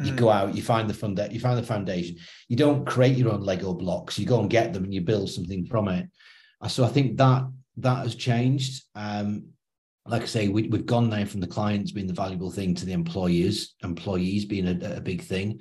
You 0.00 0.12
go 0.12 0.30
out, 0.30 0.54
you 0.54 0.62
find 0.62 0.88
the 0.88 0.94
fund, 0.94 1.20
you 1.32 1.40
find 1.40 1.58
the 1.58 1.62
foundation. 1.62 2.16
You 2.48 2.56
don't 2.56 2.86
create 2.86 3.16
your 3.16 3.32
own 3.32 3.40
Lego 3.40 3.74
blocks. 3.74 4.18
You 4.18 4.26
go 4.26 4.40
and 4.40 4.48
get 4.48 4.72
them, 4.72 4.84
and 4.84 4.94
you 4.94 5.00
build 5.00 5.28
something 5.28 5.66
from 5.66 5.88
it. 5.88 6.08
Uh, 6.60 6.68
so 6.68 6.84
I 6.84 6.88
think 6.88 7.16
that 7.18 7.44
that 7.78 7.98
has 7.98 8.14
changed. 8.14 8.84
Um, 8.94 9.48
like 10.06 10.22
I 10.22 10.26
say, 10.26 10.48
we, 10.48 10.68
have 10.70 10.86
gone 10.86 11.10
now 11.10 11.24
from 11.24 11.40
the 11.40 11.46
clients 11.46 11.92
being 11.92 12.06
the 12.06 12.12
valuable 12.14 12.50
thing 12.50 12.74
to 12.76 12.86
the 12.86 12.92
employers, 12.92 13.74
employees 13.82 14.44
being 14.44 14.68
a, 14.68 14.96
a 14.96 15.00
big 15.00 15.22
thing. 15.22 15.60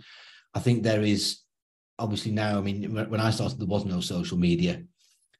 I 0.54 0.60
think 0.60 0.84
there 0.84 1.02
is 1.02 1.40
obviously 2.00 2.32
now. 2.32 2.58
I 2.58 2.62
mean, 2.62 2.94
when 3.10 3.20
I 3.20 3.32
started, 3.32 3.60
there 3.60 3.68
was 3.68 3.86
no 3.86 4.00
social 4.00 4.38
media. 4.38 4.84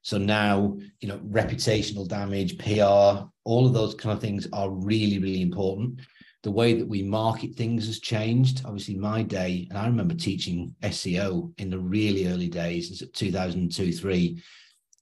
So 0.02 0.18
now, 0.18 0.78
you 1.00 1.08
know, 1.08 1.18
reputational 1.18 2.08
damage, 2.08 2.58
PR, 2.58 3.28
all 3.44 3.66
of 3.66 3.74
those 3.74 3.94
kind 3.94 4.16
of 4.16 4.20
things 4.20 4.46
are 4.52 4.70
really, 4.70 5.18
really 5.18 5.42
important. 5.42 6.00
The 6.42 6.50
way 6.50 6.74
that 6.74 6.88
we 6.88 7.02
market 7.02 7.54
things 7.54 7.86
has 7.86 8.00
changed. 8.00 8.62
Obviously, 8.64 8.94
my 8.94 9.22
day, 9.22 9.66
and 9.70 9.78
I 9.78 9.86
remember 9.86 10.14
teaching 10.14 10.74
SEO 10.82 11.52
in 11.58 11.70
the 11.70 11.78
really 11.78 12.28
early 12.28 12.48
days, 12.48 13.02
2002, 13.12 13.92
three. 13.92 14.42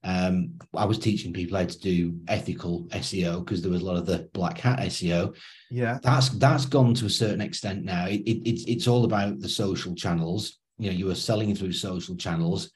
Um, 0.03 0.53
I 0.75 0.85
was 0.85 0.99
teaching 0.99 1.33
people 1.33 1.57
how 1.57 1.65
to 1.65 1.79
do 1.79 2.17
ethical 2.27 2.85
SEO 2.91 3.43
because 3.43 3.61
there 3.61 3.71
was 3.71 3.81
a 3.81 3.85
lot 3.85 3.97
of 3.97 4.05
the 4.05 4.29
black 4.33 4.57
hat 4.57 4.79
SEO. 4.79 5.35
Yeah, 5.69 5.99
that's 6.01 6.29
that's 6.29 6.65
gone 6.65 6.93
to 6.95 7.05
a 7.05 7.09
certain 7.09 7.41
extent 7.41 7.83
now. 7.83 8.07
It, 8.07 8.21
it, 8.21 8.49
it's 8.49 8.63
it's 8.65 8.87
all 8.87 9.05
about 9.05 9.39
the 9.39 9.49
social 9.49 9.93
channels. 9.95 10.59
You 10.77 10.91
know, 10.91 10.97
you 10.97 11.09
are 11.09 11.15
selling 11.15 11.55
through 11.55 11.73
social 11.73 12.15
channels 12.15 12.71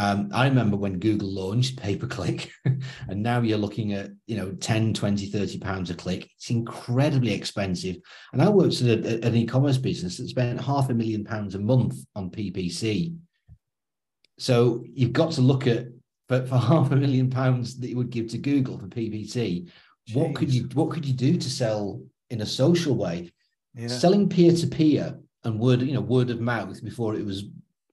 um, 0.00 0.30
I 0.32 0.48
remember 0.48 0.78
when 0.78 0.98
Google 0.98 1.28
launched 1.28 1.76
pay 1.76 1.94
per 1.94 2.06
click, 2.06 2.50
and 2.64 3.22
now 3.22 3.42
you're 3.42 3.58
looking 3.58 3.92
at, 3.92 4.08
you 4.26 4.38
know, 4.38 4.52
10, 4.52 4.94
20, 4.94 5.26
30 5.26 5.58
pounds 5.58 5.90
a 5.90 5.94
click. 5.94 6.26
It's 6.36 6.48
incredibly 6.48 7.34
expensive. 7.34 7.96
And 8.32 8.40
I 8.40 8.48
worked 8.48 8.80
at 8.80 9.04
a, 9.04 9.26
an 9.26 9.36
e 9.36 9.44
commerce 9.44 9.76
business 9.76 10.16
that 10.16 10.28
spent 10.28 10.58
half 10.58 10.88
a 10.88 10.94
million 10.94 11.22
pounds 11.22 11.54
a 11.54 11.58
month 11.58 11.96
on 12.16 12.30
PPC. 12.30 13.14
So 14.38 14.82
you've 14.90 15.12
got 15.12 15.32
to 15.32 15.42
look 15.42 15.66
at 15.66 15.88
but 16.30 16.48
for 16.48 16.56
half 16.70 16.90
a 16.92 16.96
million 16.96 17.28
pounds 17.28 17.78
that 17.80 17.90
you 17.90 17.96
would 17.98 18.08
give 18.08 18.28
to 18.28 18.38
Google 18.38 18.78
for 18.78 18.86
PPC. 18.86 19.34
Jeez. 19.34 20.14
What 20.14 20.34
could 20.34 20.54
you 20.54 20.66
what 20.72 20.90
could 20.90 21.04
you 21.04 21.12
do 21.12 21.36
to 21.36 21.50
sell 21.50 22.02
in 22.30 22.40
a 22.40 22.46
social 22.46 22.96
way? 22.96 23.30
Yeah. 23.74 23.88
Selling 23.88 24.30
peer 24.30 24.52
to 24.52 24.66
peer 24.66 25.18
and 25.44 25.60
word, 25.60 25.82
you 25.82 25.92
know, 25.92 26.00
word 26.00 26.30
of 26.30 26.40
mouth 26.40 26.82
before 26.82 27.16
it 27.16 27.26
was 27.26 27.44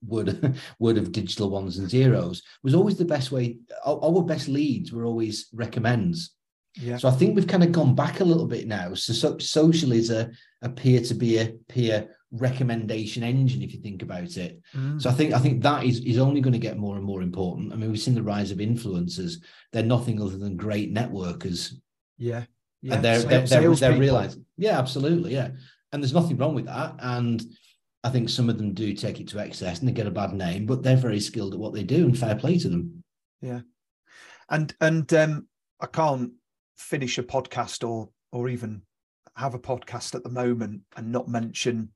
word 0.06 0.58
word 0.78 0.98
of 0.98 1.12
digital 1.12 1.50
ones 1.50 1.78
and 1.78 1.88
zeros 1.88 2.42
was 2.62 2.74
always 2.74 2.96
the 2.96 3.04
best 3.04 3.32
way. 3.32 3.58
Our, 3.84 3.98
our 4.02 4.22
best 4.22 4.48
leads 4.48 4.92
were 4.92 5.04
always 5.04 5.48
recommends. 5.52 6.34
Yeah. 6.74 6.96
So 6.96 7.08
I 7.08 7.12
think 7.12 7.34
we've 7.34 7.46
kind 7.46 7.64
of 7.64 7.72
gone 7.72 7.94
back 7.94 8.20
a 8.20 8.24
little 8.24 8.46
bit 8.46 8.68
now. 8.68 8.94
So, 8.94 9.12
so 9.12 9.38
social 9.38 9.92
is 9.92 10.10
a, 10.10 10.30
a 10.62 10.68
peer 10.68 11.00
to 11.00 11.14
be 11.14 11.38
a 11.38 11.54
peer 11.68 12.14
recommendation 12.30 13.22
engine 13.22 13.62
if 13.62 13.72
you 13.72 13.80
think 13.80 14.02
about 14.02 14.36
it. 14.36 14.60
Mm. 14.76 15.00
So 15.00 15.10
I 15.10 15.12
think 15.12 15.32
I 15.32 15.38
think 15.38 15.62
that 15.62 15.84
is 15.84 16.00
is 16.00 16.18
only 16.18 16.40
going 16.40 16.52
to 16.52 16.58
get 16.58 16.78
more 16.78 16.96
and 16.96 17.04
more 17.04 17.22
important. 17.22 17.72
I 17.72 17.76
mean, 17.76 17.90
we've 17.90 18.00
seen 18.00 18.14
the 18.14 18.22
rise 18.22 18.50
of 18.50 18.58
influencers. 18.58 19.36
They're 19.72 19.82
nothing 19.82 20.20
other 20.20 20.36
than 20.36 20.56
great 20.56 20.94
networkers. 20.94 21.72
Yeah. 22.16 22.44
Yeah. 22.82 22.94
And 22.94 23.04
they're 23.04 23.22
they're, 23.22 23.46
they're, 23.46 23.74
they're 23.74 23.98
realizing, 23.98 24.44
yeah, 24.56 24.78
absolutely. 24.78 25.32
Yeah. 25.32 25.50
And 25.90 26.02
there's 26.02 26.14
nothing 26.14 26.36
wrong 26.36 26.54
with 26.54 26.66
that. 26.66 26.94
And 27.00 27.42
I 28.04 28.10
think 28.10 28.28
some 28.28 28.48
of 28.48 28.58
them 28.58 28.74
do 28.74 28.94
take 28.94 29.20
it 29.20 29.28
to 29.28 29.40
excess 29.40 29.80
and 29.80 29.88
they 29.88 29.92
get 29.92 30.06
a 30.06 30.10
bad 30.10 30.32
name, 30.32 30.66
but 30.66 30.82
they're 30.82 30.96
very 30.96 31.20
skilled 31.20 31.54
at 31.54 31.60
what 31.60 31.74
they 31.74 31.82
do 31.82 32.04
and 32.06 32.16
fair 32.18 32.36
play 32.36 32.58
to 32.58 32.68
them. 32.68 33.02
Yeah. 33.40 33.60
And 34.48 34.74
and 34.80 35.12
um 35.14 35.48
I 35.80 35.86
can't 35.86 36.32
finish 36.76 37.18
a 37.18 37.22
podcast 37.22 37.88
or 37.88 38.10
or 38.32 38.48
even 38.48 38.82
have 39.36 39.54
a 39.54 39.58
podcast 39.58 40.14
at 40.14 40.22
the 40.22 40.30
moment 40.30 40.82
and 40.96 41.12
not 41.12 41.28
mention 41.28 41.90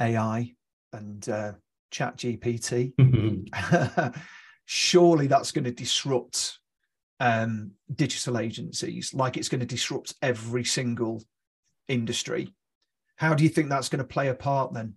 AI 0.00 0.52
and 0.92 1.28
uh, 1.28 1.52
ChatGPT. 1.92 2.94
Surely 4.64 5.26
that's 5.26 5.52
going 5.52 5.64
to 5.64 5.72
disrupt 5.72 6.58
um, 7.18 7.72
digital 7.94 8.38
agencies 8.38 9.12
like 9.12 9.36
it's 9.36 9.50
going 9.50 9.60
to 9.60 9.66
disrupt 9.66 10.14
every 10.22 10.64
single 10.64 11.22
industry 11.88 12.54
how 13.20 13.34
do 13.34 13.44
you 13.44 13.50
think 13.50 13.68
that's 13.68 13.90
going 13.90 13.98
to 13.98 14.04
play 14.04 14.28
a 14.28 14.34
part 14.34 14.72
then? 14.72 14.94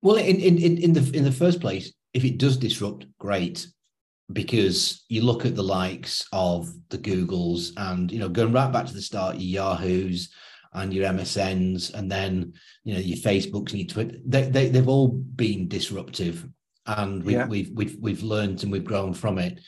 Well, 0.00 0.16
in 0.16 0.40
in 0.40 0.78
in 0.78 0.92
the 0.94 1.10
in 1.14 1.22
the 1.22 1.30
first 1.30 1.60
place, 1.60 1.92
if 2.14 2.24
it 2.24 2.38
does 2.38 2.56
disrupt, 2.56 3.04
great, 3.18 3.66
because 4.32 5.04
you 5.10 5.20
look 5.22 5.44
at 5.44 5.54
the 5.54 5.62
likes 5.62 6.26
of 6.32 6.72
the 6.88 6.96
Googles 6.96 7.72
and 7.76 8.10
you 8.10 8.18
know 8.18 8.30
going 8.30 8.52
right 8.52 8.72
back 8.72 8.86
to 8.86 8.94
the 8.94 9.02
start, 9.02 9.36
your 9.36 9.64
Yahoos 9.64 10.30
and 10.72 10.94
your 10.94 11.12
MSNs, 11.12 11.92
and 11.92 12.10
then 12.10 12.54
you 12.84 12.94
know 12.94 13.00
your 13.00 13.18
Facebooks 13.18 13.72
and 13.72 13.80
your 13.80 13.88
Twitter. 13.88 14.16
They, 14.24 14.48
they 14.48 14.68
they've 14.70 14.88
all 14.88 15.08
been 15.08 15.68
disruptive, 15.68 16.48
and 16.86 17.22
we, 17.22 17.34
yeah. 17.34 17.46
we've 17.46 17.70
we've 17.74 17.98
we've 18.00 18.22
learned 18.22 18.62
and 18.62 18.72
we've 18.72 18.82
grown 18.82 19.12
from 19.12 19.36
it. 19.36 19.60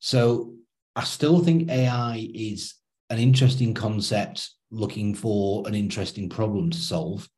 So 0.00 0.54
I 0.96 1.04
still 1.04 1.38
think 1.38 1.70
AI 1.70 2.28
is 2.34 2.74
an 3.10 3.20
interesting 3.20 3.74
concept 3.74 4.50
looking 4.76 5.14
for 5.14 5.66
an 5.66 5.74
interesting 5.74 6.28
problem 6.28 6.70
to 6.70 6.78
solve. 6.78 7.28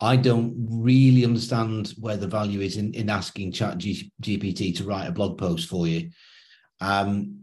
I 0.00 0.16
don't 0.16 0.54
really 0.70 1.24
understand 1.24 1.94
where 1.98 2.16
the 2.16 2.26
value 2.26 2.60
is 2.60 2.76
in, 2.76 2.92
in 2.94 3.08
asking 3.08 3.52
Chat 3.52 3.78
G- 3.78 4.12
GPT 4.20 4.76
to 4.76 4.84
write 4.84 5.08
a 5.08 5.12
blog 5.12 5.38
post 5.38 5.68
for 5.68 5.86
you. 5.86 6.10
Um, 6.80 7.40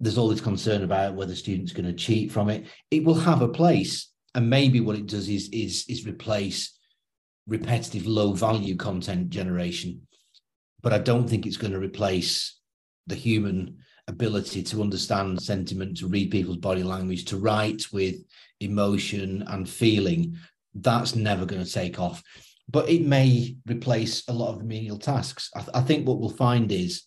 there's 0.00 0.18
all 0.18 0.28
this 0.28 0.40
concern 0.40 0.84
about 0.84 1.14
whether 1.14 1.34
students 1.34 1.72
going 1.72 1.86
to 1.86 1.92
cheat 1.92 2.30
from 2.30 2.50
it. 2.50 2.66
It 2.90 3.04
will 3.04 3.14
have 3.14 3.42
a 3.42 3.48
place. 3.48 4.12
and 4.34 4.48
maybe 4.48 4.80
what 4.80 4.96
it 4.96 5.06
does 5.06 5.28
is 5.28 5.48
is 5.50 5.84
is 5.88 6.06
replace 6.06 6.78
repetitive 7.46 8.06
low 8.06 8.32
value 8.32 8.76
content 8.76 9.30
generation 9.30 10.06
but 10.82 10.92
i 10.92 10.98
don't 10.98 11.28
think 11.28 11.46
it's 11.46 11.56
going 11.56 11.72
to 11.72 11.78
replace 11.78 12.58
the 13.06 13.14
human 13.14 13.78
ability 14.08 14.62
to 14.62 14.82
understand 14.82 15.40
sentiment 15.40 15.96
to 15.96 16.08
read 16.08 16.30
people's 16.30 16.56
body 16.56 16.82
language 16.82 17.24
to 17.24 17.36
write 17.36 17.84
with 17.92 18.16
emotion 18.60 19.44
and 19.48 19.68
feeling 19.68 20.36
that's 20.74 21.14
never 21.14 21.46
going 21.46 21.64
to 21.64 21.72
take 21.72 22.00
off 22.00 22.22
but 22.70 22.88
it 22.88 23.02
may 23.02 23.56
replace 23.66 24.26
a 24.28 24.32
lot 24.32 24.50
of 24.50 24.58
the 24.58 24.64
menial 24.64 24.98
tasks 24.98 25.50
I, 25.54 25.60
th- 25.60 25.70
I 25.74 25.80
think 25.82 26.06
what 26.06 26.18
we'll 26.18 26.30
find 26.30 26.72
is 26.72 27.04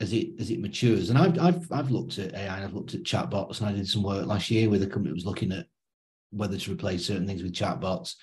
as 0.00 0.12
it 0.12 0.28
as 0.38 0.50
it 0.50 0.60
matures. 0.60 1.10
And 1.10 1.18
I've 1.18 1.38
I've 1.38 1.72
I've 1.72 1.90
looked 1.90 2.18
at 2.18 2.34
AI 2.34 2.56
and 2.56 2.64
I've 2.64 2.74
looked 2.74 2.94
at 2.94 3.02
chatbots 3.02 3.60
and 3.60 3.68
I 3.68 3.72
did 3.72 3.88
some 3.88 4.02
work 4.02 4.26
last 4.26 4.50
year 4.50 4.70
with 4.70 4.82
a 4.82 4.86
company 4.86 5.10
that 5.10 5.16
was 5.16 5.26
looking 5.26 5.52
at 5.52 5.66
whether 6.30 6.56
to 6.56 6.72
replace 6.72 7.06
certain 7.06 7.26
things 7.26 7.42
with 7.42 7.54
chatbots. 7.54 8.14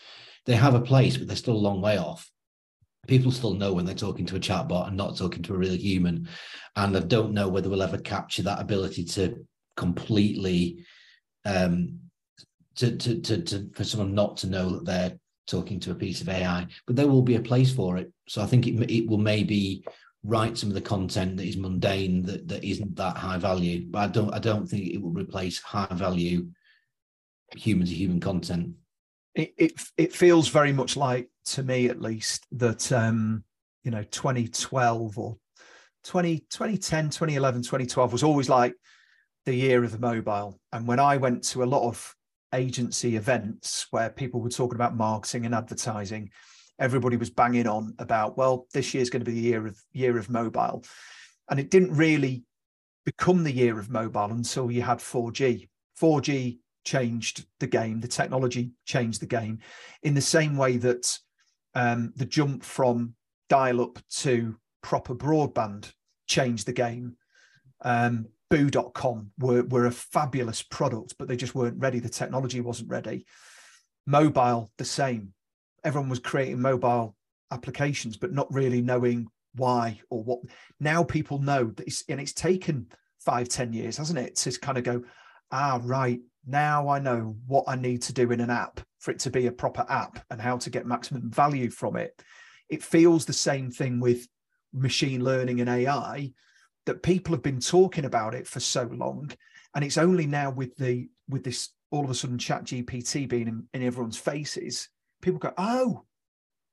They 0.46 0.56
have 0.56 0.76
a 0.76 0.82
place, 0.82 1.18
but 1.18 1.28
they're 1.28 1.36
still 1.36 1.56
a 1.56 1.58
long 1.58 1.82
way 1.82 1.98
off. 1.98 2.30
People 3.08 3.32
still 3.32 3.54
know 3.54 3.74
when 3.74 3.86
they're 3.86 3.96
talking 3.96 4.26
to 4.28 4.36
a 4.36 4.40
chatbot 4.40 4.88
and 4.88 4.98
not 4.98 5.18
talking 5.18 5.44
to 5.44 5.54
a 5.54 5.58
real 5.58 5.76
human. 5.76 6.28
And 6.76 6.96
I 6.96 7.02
don't 7.02 7.34
know 7.34 7.48
whether 7.48 7.70
we'll 7.70 7.84
ever 7.84 7.98
capture 7.98 8.44
that 8.44 8.62
ability 8.62 9.06
to 9.06 9.46
completely 9.78 10.86
um 11.46 12.00
to 12.76 12.96
to 12.98 13.22
to, 13.22 13.42
to 13.42 13.70
for 13.74 13.84
someone 13.84 14.14
not 14.14 14.38
to 14.38 14.48
know 14.48 14.70
that 14.70 14.86
they're 14.86 15.20
talking 15.48 15.80
to 15.80 15.92
a 15.92 15.96
piece 15.96 16.22
of 16.22 16.30
AI, 16.30 16.68
but 16.88 16.96
there 16.96 17.08
will 17.08 17.22
be 17.22 17.36
a 17.36 17.42
place 17.42 17.74
for 17.74 17.98
it. 17.98 18.12
So 18.28 18.42
I 18.42 18.46
think 18.46 18.68
it 18.68 18.92
it 18.92 19.08
will 19.08 19.18
maybe 19.18 19.86
write 20.24 20.58
some 20.58 20.70
of 20.70 20.76
the 20.76 20.82
content 20.82 21.38
that 21.38 21.46
is 21.46 21.56
mundane 21.56 22.24
that, 22.24 22.48
that 22.48 22.64
isn't 22.64 22.96
that 22.96 23.16
high 23.16 23.38
value. 23.38 23.86
But 23.88 24.00
I 24.00 24.08
don't 24.08 24.34
I 24.34 24.40
don't 24.40 24.68
think 24.68 24.88
it 24.88 25.02
will 25.02 25.12
replace 25.12 25.62
high 25.62 25.88
value 25.92 26.48
human 27.56 27.88
to 27.88 27.94
human 27.94 28.20
content. 28.20 28.74
It, 29.36 29.54
it 29.58 29.82
it 29.98 30.14
feels 30.14 30.48
very 30.48 30.74
much 30.74 30.98
like 30.98 31.30
to 31.46 31.64
me 31.64 31.88
at 31.88 32.02
least 32.02 32.46
that 32.52 32.92
um 32.92 33.44
you 33.84 33.92
know 33.92 34.04
2012 34.04 35.18
or 35.18 35.38
20 36.04 36.40
2010 36.50 37.06
2011 37.06 37.62
2012 37.62 38.12
was 38.12 38.24
always 38.24 38.50
like 38.50 38.74
the 39.46 39.54
year 39.54 39.84
of 39.84 39.92
the 39.92 40.00
mobile 40.00 40.60
and 40.74 40.88
when 40.88 41.00
i 41.00 41.18
went 41.18 41.44
to 41.44 41.64
a 41.64 41.66
lot 41.66 41.88
of 41.88 42.16
agency 42.54 43.16
events 43.16 43.88
where 43.92 44.10
people 44.10 44.40
were 44.40 44.50
talking 44.50 44.76
about 44.76 44.96
marketing 44.96 45.46
and 45.46 45.54
advertising 45.54 46.30
everybody 46.80 47.18
was 47.18 47.30
banging 47.30 47.68
on 47.68 47.94
about, 48.00 48.38
well, 48.38 48.68
this 48.74 48.94
year's 48.94 49.10
going 49.10 49.24
to 49.24 49.30
be 49.30 49.36
the 49.36 49.48
year 49.48 49.66
of 49.66 49.78
year 49.94 50.18
of 50.18 50.30
mobile. 50.30 50.84
And 51.50 51.60
it 51.60 51.70
didn't 51.70 51.96
really 51.96 52.44
become 53.06 53.44
the 53.44 53.52
year 53.52 53.80
of 53.80 53.90
mobile 53.90 54.32
until 54.32 54.72
you 54.72 54.82
had 54.82 54.98
4G. 54.98 55.70
4G 56.00 56.58
changed 56.84 57.46
the 57.60 57.68
game, 57.68 58.00
the 58.00 58.08
technology 58.08 58.72
changed 58.86 59.22
the 59.22 59.28
game 59.28 59.60
in 60.04 60.14
the 60.14 60.22
same 60.22 60.58
way 60.58 60.78
that 60.78 61.18
um, 61.76 62.14
the 62.16 62.26
jump 62.26 62.64
from 62.64 63.16
dial 63.50 63.82
up 63.82 64.00
to 64.10 64.56
proper 64.82 65.14
broadband 65.14 65.92
changed 66.28 66.66
the 66.66 66.74
game. 66.74 67.18
Um, 67.82 68.28
Boo.com 68.50 69.32
were, 69.40 69.64
were 69.64 69.88
a 69.88 69.92
fabulous 69.92 70.62
product, 70.62 71.16
but 71.18 71.28
they 71.28 71.36
just 71.36 71.56
weren't 71.56 71.80
ready. 71.80 72.00
The 72.00 72.10
technology 72.10 72.62
wasn't 72.62 72.90
ready. 72.90 73.26
Mobile, 74.06 74.72
the 74.78 74.86
same 74.86 75.34
everyone 75.86 76.10
was 76.10 76.20
creating 76.20 76.60
mobile 76.60 77.16
applications, 77.52 78.18
but 78.18 78.34
not 78.34 78.52
really 78.52 78.82
knowing 78.82 79.28
why 79.54 80.00
or 80.10 80.24
what. 80.24 80.40
Now 80.80 81.04
people 81.04 81.40
know 81.40 81.66
that 81.66 81.88
it's, 81.88 82.04
and 82.10 82.20
it's 82.20 82.34
taken 82.34 82.88
five, 83.20 83.48
ten 83.48 83.72
years, 83.72 83.98
hasn't 83.98 84.20
it, 84.20 84.36
to 84.38 84.60
kind 84.60 84.78
of 84.78 84.84
go, 84.84 85.04
ah, 85.52 85.80
right, 85.84 86.20
now 86.46 86.90
I 86.90 87.00
know 87.00 87.38
what 87.48 87.66
I 87.68 87.76
need 87.76 88.02
to 88.04 88.14
do 88.14 88.32
in 88.32 88.42
an 88.42 88.50
app 88.50 88.82
for 89.06 89.12
it 89.12 89.20
to 89.20 89.30
be 89.30 89.48
a 89.48 89.52
proper 89.52 89.86
app 89.88 90.26
and 90.32 90.42
how 90.42 90.58
to 90.58 90.70
get 90.70 90.86
maximum 90.86 91.30
value 91.30 91.70
from 91.70 91.96
it. 91.96 92.22
It 92.70 92.84
feels 92.84 93.26
the 93.26 93.34
same 93.34 93.72
thing 93.72 94.00
with 94.00 94.28
machine 94.74 95.24
learning 95.24 95.62
and 95.62 95.70
AI 95.70 96.34
that 96.86 97.04
people 97.04 97.34
have 97.34 97.44
been 97.44 97.60
talking 97.60 98.06
about 98.06 98.36
it 98.36 98.48
for 98.48 98.60
so 98.60 98.84
long. 98.92 99.32
And 99.76 99.86
it's 99.86 99.98
only 99.98 100.26
now 100.26 100.50
with 100.50 100.76
the 100.76 101.08
with 101.30 101.44
this 101.44 101.70
all 101.92 102.04
of 102.04 102.10
a 102.10 102.16
sudden 102.16 102.38
ChatGPT 102.38 103.30
being 103.30 103.48
in, 103.48 103.68
in 103.74 103.84
everyone's 103.84 104.18
faces 104.18 104.90
people 105.26 105.40
go, 105.40 105.54
oh, 105.58 106.04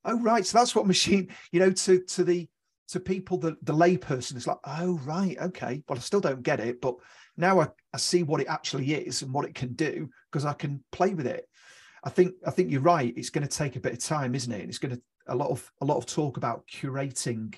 oh, 0.05 0.19
right. 0.21 0.45
So 0.45 0.57
that's 0.57 0.75
what 0.75 0.87
machine, 0.87 1.29
you 1.51 1.59
know, 1.59 1.71
to 1.71 1.99
to 1.99 2.23
the 2.23 2.47
to 2.89 2.99
people, 2.99 3.37
the 3.37 3.57
the 3.63 3.73
layperson 3.73 4.35
is 4.35 4.47
like, 4.47 4.59
oh, 4.65 4.99
right, 5.03 5.37
okay. 5.41 5.83
Well, 5.87 5.97
I 5.97 6.01
still 6.01 6.21
don't 6.21 6.43
get 6.43 6.59
it, 6.59 6.79
but 6.79 6.95
now 7.35 7.59
I, 7.59 7.67
I 7.93 7.97
see 7.97 8.23
what 8.23 8.41
it 8.41 8.47
actually 8.47 8.93
is 8.93 9.23
and 9.23 9.33
what 9.33 9.45
it 9.45 9.55
can 9.55 9.73
do 9.73 10.09
because 10.31 10.45
I 10.45 10.53
can 10.53 10.83
play 10.91 11.13
with 11.13 11.25
it. 11.25 11.49
I 12.03 12.09
think 12.09 12.33
I 12.45 12.51
think 12.51 12.71
you're 12.71 12.81
right. 12.81 13.13
It's 13.15 13.29
going 13.29 13.47
to 13.47 13.57
take 13.57 13.75
a 13.75 13.79
bit 13.79 13.93
of 13.93 13.99
time, 13.99 14.35
isn't 14.35 14.51
it? 14.51 14.61
And 14.61 14.69
it's 14.69 14.79
going 14.79 14.95
to 14.95 15.01
a 15.27 15.35
lot 15.35 15.49
of 15.49 15.71
a 15.81 15.85
lot 15.85 15.97
of 15.97 16.05
talk 16.05 16.37
about 16.37 16.67
curating 16.67 17.55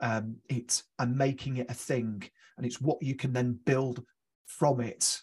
um, 0.00 0.36
it 0.48 0.82
and 0.98 1.16
making 1.16 1.58
it 1.58 1.70
a 1.70 1.74
thing, 1.74 2.22
and 2.56 2.66
it's 2.66 2.80
what 2.80 3.02
you 3.02 3.14
can 3.14 3.32
then 3.32 3.58
build 3.64 4.04
from 4.46 4.80
it 4.80 5.20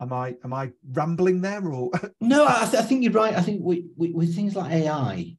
Am 0.00 0.12
I 0.12 0.36
am 0.44 0.52
I 0.52 0.70
rambling 0.92 1.40
there 1.40 1.66
or? 1.68 1.90
no, 2.20 2.46
I, 2.46 2.66
th- 2.70 2.82
I, 2.82 2.86
think 2.86 3.02
you're 3.02 3.12
right. 3.12 3.34
I 3.34 3.42
think 3.42 3.60
we, 3.62 3.88
we, 3.96 4.12
with 4.12 4.34
things 4.34 4.54
like 4.54 4.70
AI, 4.70 5.36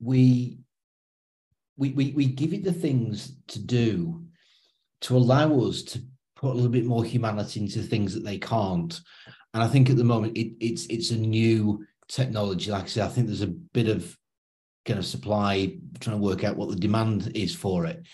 we, 0.00 0.58
we 1.76 1.90
we 1.90 2.12
we 2.12 2.26
give 2.26 2.54
it 2.54 2.64
the 2.64 2.72
things 2.72 3.36
to 3.48 3.58
do 3.58 4.24
to 5.02 5.16
allow 5.16 5.60
us 5.60 5.82
to 5.82 6.00
put 6.36 6.52
a 6.52 6.54
little 6.54 6.70
bit 6.70 6.86
more 6.86 7.04
humanity 7.04 7.60
into 7.60 7.82
things 7.82 8.14
that 8.14 8.24
they 8.24 8.38
can't. 8.38 8.98
And 9.54 9.62
I 9.62 9.68
think 9.68 9.90
at 9.90 9.96
the 9.96 10.04
moment 10.04 10.36
it, 10.36 10.52
it's 10.60 10.86
it's 10.86 11.10
a 11.10 11.16
new 11.16 11.84
technology. 12.08 12.70
Like 12.70 12.84
I 12.84 12.86
said, 12.86 13.04
I 13.04 13.08
think 13.08 13.26
there's 13.26 13.42
a 13.42 13.46
bit 13.46 13.88
of 13.88 14.16
kind 14.84 14.98
of 14.98 15.06
supply 15.06 15.78
trying 16.00 16.16
to 16.16 16.22
work 16.22 16.42
out 16.44 16.56
what 16.56 16.68
the 16.68 16.76
demand 16.76 17.32
is 17.34 17.54
for 17.54 17.86
it 17.86 18.04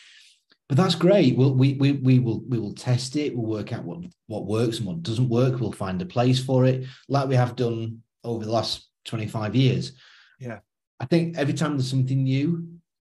but 0.68 0.76
that's 0.76 0.94
great. 0.94 1.36
We'll, 1.36 1.54
we 1.54 1.74
we 1.74 1.92
we 1.92 2.18
will 2.18 2.42
we 2.46 2.58
will 2.58 2.74
test 2.74 3.16
it. 3.16 3.34
We'll 3.34 3.46
work 3.46 3.72
out 3.72 3.84
what 3.84 4.04
what 4.26 4.46
works 4.46 4.78
and 4.78 4.86
what 4.86 5.02
doesn't 5.02 5.28
work. 5.28 5.60
We'll 5.60 5.72
find 5.72 6.00
a 6.02 6.06
place 6.06 6.42
for 6.42 6.66
it, 6.66 6.84
like 7.08 7.28
we 7.28 7.36
have 7.36 7.56
done 7.56 8.02
over 8.22 8.44
the 8.44 8.52
last 8.52 8.86
twenty 9.04 9.26
five 9.26 9.56
years. 9.56 9.92
Yeah, 10.38 10.58
I 11.00 11.06
think 11.06 11.38
every 11.38 11.54
time 11.54 11.76
there's 11.76 11.88
something 11.88 12.22
new, 12.22 12.68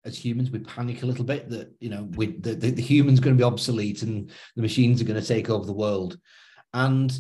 as 0.05 0.17
humans, 0.17 0.51
we 0.51 0.61
panic 0.61 1.03
a 1.03 1.07
little 1.07 1.27
bit 1.27 1.51
that 1.51 1.71
you 1.79 1.91
know 1.91 2.09
we 2.15 2.39
the, 2.39 2.55
the, 2.55 2.71
the 2.71 2.83
human's 2.83 3.21
going 3.21 3.37
to 3.37 3.41
be 3.41 3.45
obsolete 3.45 4.03
and 4.03 4.31
the 4.57 4.63
machines 4.63 5.03
are 5.03 5.05
going 5.05 5.21
to 5.21 5.27
take 5.27 5.51
over 5.51 5.67
the 5.67 5.75
world, 5.75 6.19
and 6.73 7.13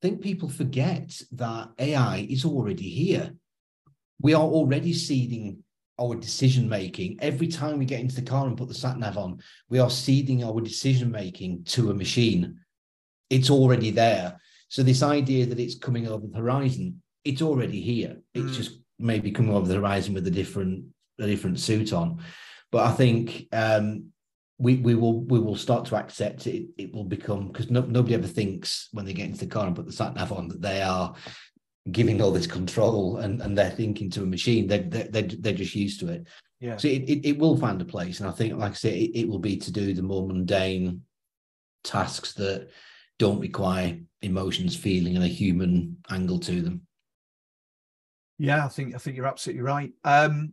I 0.00 0.08
think 0.08 0.22
people 0.22 0.48
forget 0.48 1.20
that 1.32 1.68
AI 1.78 2.26
is 2.30 2.46
already 2.46 2.88
here. 2.88 3.34
We 4.18 4.32
are 4.32 4.42
already 4.42 4.94
ceding 4.94 5.62
our 6.00 6.14
decision 6.14 6.70
making. 6.70 7.18
Every 7.20 7.48
time 7.48 7.78
we 7.78 7.84
get 7.84 8.00
into 8.00 8.14
the 8.14 8.22
car 8.22 8.46
and 8.46 8.56
put 8.56 8.68
the 8.68 8.74
sat 8.74 8.98
nav 8.98 9.18
on, 9.18 9.40
we 9.68 9.78
are 9.78 9.90
ceding 9.90 10.42
our 10.42 10.58
decision 10.62 11.10
making 11.10 11.64
to 11.64 11.90
a 11.90 11.94
machine. 11.94 12.60
It's 13.28 13.50
already 13.50 13.90
there. 13.90 14.40
So 14.68 14.82
this 14.82 15.02
idea 15.02 15.44
that 15.44 15.60
it's 15.60 15.78
coming 15.78 16.08
over 16.08 16.26
the 16.26 16.38
horizon, 16.38 17.02
it's 17.24 17.42
already 17.42 17.82
here. 17.82 18.22
It's 18.32 18.52
mm. 18.52 18.54
just 18.54 18.78
maybe 18.98 19.30
coming 19.30 19.54
over 19.54 19.68
the 19.68 19.74
horizon 19.74 20.14
with 20.14 20.26
a 20.26 20.30
different 20.30 20.84
a 21.18 21.26
different 21.26 21.60
suit 21.60 21.92
on. 21.92 22.22
But 22.72 22.86
I 22.86 22.92
think 22.92 23.48
um, 23.52 24.12
we 24.60 24.76
we 24.76 24.94
will 24.94 25.22
we 25.22 25.40
will 25.40 25.56
start 25.56 25.86
to 25.86 25.96
accept 25.96 26.46
it. 26.46 26.68
It 26.76 26.94
will 26.94 27.04
become 27.04 27.48
because 27.48 27.70
no, 27.70 27.80
nobody 27.80 28.14
ever 28.14 28.26
thinks 28.26 28.88
when 28.92 29.04
they 29.04 29.12
get 29.12 29.26
into 29.26 29.40
the 29.40 29.46
car 29.46 29.66
and 29.66 29.74
put 29.74 29.86
the 29.86 29.92
sat 29.92 30.14
nav 30.14 30.32
on 30.32 30.48
that 30.48 30.60
they 30.60 30.82
are 30.82 31.14
giving 31.90 32.20
all 32.20 32.30
this 32.30 32.46
control 32.46 33.16
and, 33.16 33.40
and 33.40 33.56
they're 33.56 33.70
thinking 33.70 34.10
to 34.10 34.22
a 34.22 34.26
machine. 34.26 34.66
They're, 34.66 34.82
they're, 34.82 35.22
they're 35.22 35.52
just 35.54 35.74
used 35.74 35.98
to 36.00 36.08
it. 36.08 36.28
Yeah. 36.60 36.76
So 36.76 36.88
it, 36.88 37.08
it, 37.08 37.26
it 37.26 37.38
will 37.38 37.56
find 37.56 37.80
a 37.80 37.86
place. 37.86 38.20
And 38.20 38.28
I 38.28 38.32
think, 38.32 38.54
like 38.54 38.72
I 38.72 38.74
say, 38.74 38.98
it, 38.98 39.20
it 39.20 39.28
will 39.28 39.38
be 39.38 39.56
to 39.56 39.72
do 39.72 39.94
the 39.94 40.02
more 40.02 40.26
mundane 40.26 41.02
tasks 41.82 42.34
that 42.34 42.68
don't 43.18 43.40
require 43.40 43.98
emotions, 44.20 44.76
feeling, 44.76 45.16
and 45.16 45.24
a 45.24 45.28
human 45.28 45.96
angle 46.10 46.38
to 46.40 46.60
them. 46.60 46.82
Yeah, 48.38 48.64
I 48.64 48.68
think 48.68 48.94
I 48.94 48.98
think 48.98 49.16
you're 49.16 49.26
absolutely 49.26 49.62
right. 49.62 49.90
Um, 50.04 50.52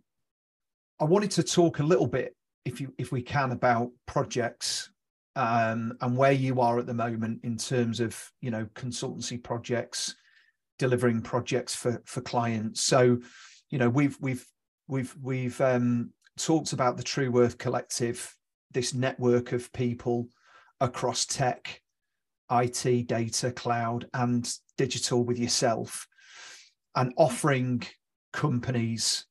I 0.99 1.03
wanted 1.03 1.32
to 1.32 1.43
talk 1.43 1.80
a 1.80 1.84
little 1.84 2.08
bit, 2.08 2.37
if 2.68 2.82
you 2.82 2.93
if 2.97 3.11
we 3.11 3.22
can, 3.22 3.51
about 3.51 3.91
projects 4.05 4.89
um, 5.36 5.93
and 6.01 6.18
where 6.18 6.34
you 6.34 6.59
are 6.59 6.80
at 6.80 6.86
the 6.86 6.93
moment 6.93 7.39
in 7.43 7.57
terms 7.57 7.99
of 7.99 8.20
you 8.41 8.51
know 8.51 8.65
consultancy 8.76 9.41
projects, 9.41 10.15
delivering 10.78 11.22
projects 11.22 11.74
for 11.76 12.01
for 12.05 12.22
clients. 12.22 12.82
So, 12.82 13.20
you 13.70 13.80
know, 13.80 13.89
we've 13.89 14.18
we've 14.20 14.45
we've 14.88 15.15
we've 15.22 15.59
um, 15.61 16.11
talked 16.38 16.74
about 16.74 16.97
the 16.97 17.03
true 17.03 17.32
worth 17.32 17.57
Collective, 17.57 18.36
this 18.72 18.93
network 18.93 19.53
of 19.53 19.72
people 19.72 20.28
across 20.82 21.26
tech, 21.26 21.82
IT, 22.51 23.07
data, 23.07 23.51
cloud, 23.51 24.09
and 24.13 24.51
digital 24.78 25.24
with 25.24 25.39
yourself, 25.39 26.05
and 26.95 27.13
offering 27.15 27.84
companies 28.34 29.26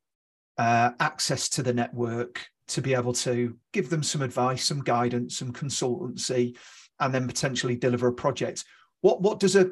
uh, 0.57 0.93
access 1.01 1.51
to 1.51 1.63
the 1.63 1.75
network 1.75 2.49
to 2.69 2.83
be 2.83 2.95
able 2.95 3.13
to 3.13 3.57
give 3.73 3.91
them 3.91 4.03
some 4.03 4.23
advice, 4.23 4.65
some 4.65 4.83
guidance, 4.83 5.39
some 5.39 5.53
consultancy, 5.53 6.57
and 7.01 7.15
then 7.15 7.27
potentially 7.27 7.77
deliver 7.77 8.09
a 8.09 8.13
project. 8.13 8.65
What 9.01 9.23
what 9.23 9.41
does 9.41 9.57
a 9.57 9.71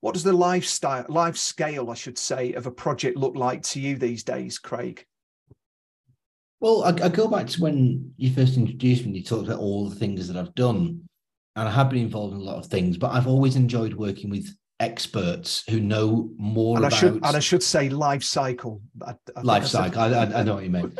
what 0.00 0.14
does 0.14 0.24
the 0.24 0.32
lifestyle, 0.32 1.04
life 1.08 1.36
scale, 1.36 1.90
I 1.90 1.94
should 1.94 2.18
say, 2.18 2.54
of 2.54 2.66
a 2.66 2.70
project 2.70 3.18
look 3.18 3.36
like 3.36 3.62
to 3.64 3.80
you 3.80 3.96
these 3.96 4.24
days, 4.24 4.58
Craig? 4.58 5.04
Well, 6.60 6.84
I, 6.84 6.88
I 6.88 7.08
go 7.08 7.28
back 7.28 7.46
to 7.48 7.62
when 7.62 8.12
you 8.16 8.32
first 8.32 8.56
introduced 8.56 9.04
me. 9.04 9.18
You 9.18 9.24
talked 9.24 9.46
about 9.46 9.60
all 9.60 9.88
the 9.88 9.96
things 9.96 10.28
that 10.28 10.36
I've 10.36 10.54
done, 10.54 11.02
and 11.56 11.68
I 11.68 11.70
have 11.70 11.90
been 11.90 12.02
involved 12.02 12.34
in 12.34 12.40
a 12.40 12.44
lot 12.44 12.58
of 12.58 12.66
things. 12.66 12.96
But 12.96 13.12
I've 13.12 13.26
always 13.26 13.56
enjoyed 13.56 13.94
working 13.94 14.30
with 14.30 14.48
experts 14.78 15.62
who 15.68 15.80
know 15.80 16.30
more 16.36 16.76
and 16.76 16.86
about. 16.86 16.96
I 16.96 17.00
should 17.00 17.14
and 17.14 17.36
I 17.36 17.40
should 17.40 17.62
say 17.62 17.88
life 17.88 18.24
cycle. 18.24 18.82
I, 19.06 19.14
I 19.36 19.40
life 19.42 19.66
cycle. 19.66 20.00
I, 20.00 20.08
I, 20.08 20.40
I, 20.40 20.42
know 20.42 20.54
what 20.54 20.64
you 20.64 20.70
mean. 20.70 20.96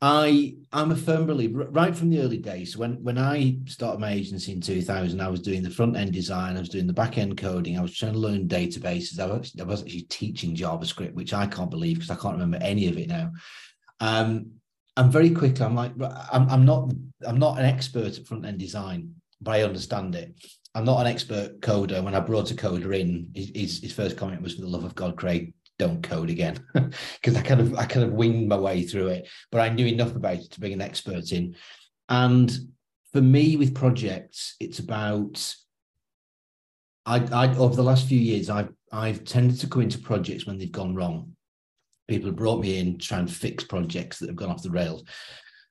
I 0.00 0.54
I'm 0.72 0.92
a 0.92 0.96
firm 0.96 1.26
believer 1.26 1.66
right 1.70 1.94
from 1.94 2.10
the 2.10 2.20
early 2.20 2.38
days. 2.38 2.76
When 2.76 3.02
when 3.02 3.18
I 3.18 3.58
started 3.66 4.00
my 4.00 4.12
agency 4.12 4.52
in 4.52 4.60
2000, 4.60 5.20
I 5.20 5.28
was 5.28 5.40
doing 5.40 5.62
the 5.62 5.70
front 5.70 5.96
end 5.96 6.12
design, 6.12 6.56
I 6.56 6.60
was 6.60 6.68
doing 6.68 6.86
the 6.86 6.92
back 6.92 7.18
end 7.18 7.36
coding, 7.36 7.76
I 7.76 7.82
was 7.82 7.96
trying 7.96 8.12
to 8.12 8.18
learn 8.18 8.46
databases. 8.46 9.18
I 9.18 9.26
was, 9.26 9.52
I 9.58 9.64
was 9.64 9.82
actually 9.82 10.02
teaching 10.02 10.54
JavaScript, 10.54 11.14
which 11.14 11.34
I 11.34 11.46
can't 11.46 11.70
believe 11.70 11.96
because 11.96 12.10
I 12.10 12.20
can't 12.20 12.34
remember 12.34 12.58
any 12.60 12.86
of 12.86 12.96
it 12.96 13.08
now. 13.08 13.32
Um, 13.98 14.52
and 14.96 15.12
very 15.12 15.30
quickly, 15.30 15.64
I'm 15.64 15.74
like, 15.74 15.92
I'm, 16.32 16.48
I'm 16.48 16.64
not 16.64 16.92
I'm 17.26 17.38
not 17.38 17.58
an 17.58 17.64
expert 17.64 18.18
at 18.18 18.26
front 18.26 18.46
end 18.46 18.58
design, 18.58 19.14
but 19.40 19.56
I 19.56 19.64
understand 19.64 20.14
it. 20.14 20.32
I'm 20.76 20.84
not 20.84 21.00
an 21.00 21.08
expert 21.08 21.60
coder. 21.60 22.04
When 22.04 22.14
I 22.14 22.20
brought 22.20 22.52
a 22.52 22.54
coder 22.54 22.96
in, 22.96 23.30
his, 23.34 23.80
his 23.80 23.92
first 23.92 24.16
comment 24.16 24.42
was, 24.42 24.54
"For 24.54 24.60
the 24.60 24.68
love 24.68 24.84
of 24.84 24.94
God, 24.94 25.16
Craig, 25.16 25.54
don't 25.78 26.02
code 26.02 26.30
again 26.30 26.58
because 26.74 27.36
I 27.36 27.42
kind 27.42 27.60
of 27.60 27.74
I 27.74 27.86
kind 27.86 28.04
of 28.04 28.12
winged 28.12 28.48
my 28.48 28.56
way 28.56 28.82
through 28.82 29.08
it, 29.08 29.28
but 29.50 29.60
I 29.60 29.68
knew 29.68 29.86
enough 29.86 30.14
about 30.14 30.38
it 30.38 30.50
to 30.50 30.60
bring 30.60 30.72
an 30.72 30.82
expert 30.82 31.32
in. 31.32 31.56
And 32.08 32.50
for 33.12 33.20
me, 33.20 33.56
with 33.56 33.74
projects, 33.74 34.56
it's 34.60 34.78
about 34.78 35.54
I, 37.06 37.24
I 37.32 37.56
over 37.56 37.74
the 37.74 37.82
last 37.82 38.06
few 38.06 38.18
years, 38.18 38.50
I've 38.50 38.70
I've 38.92 39.24
tended 39.24 39.60
to 39.60 39.66
go 39.66 39.80
into 39.80 39.98
projects 39.98 40.46
when 40.46 40.58
they've 40.58 40.70
gone 40.70 40.94
wrong. 40.94 41.34
People 42.06 42.28
have 42.28 42.36
brought 42.36 42.60
me 42.60 42.78
in 42.78 42.98
to 42.98 43.06
try 43.06 43.18
and 43.18 43.30
fix 43.30 43.64
projects 43.64 44.18
that 44.18 44.28
have 44.28 44.36
gone 44.36 44.50
off 44.50 44.62
the 44.62 44.70
rails, 44.70 45.04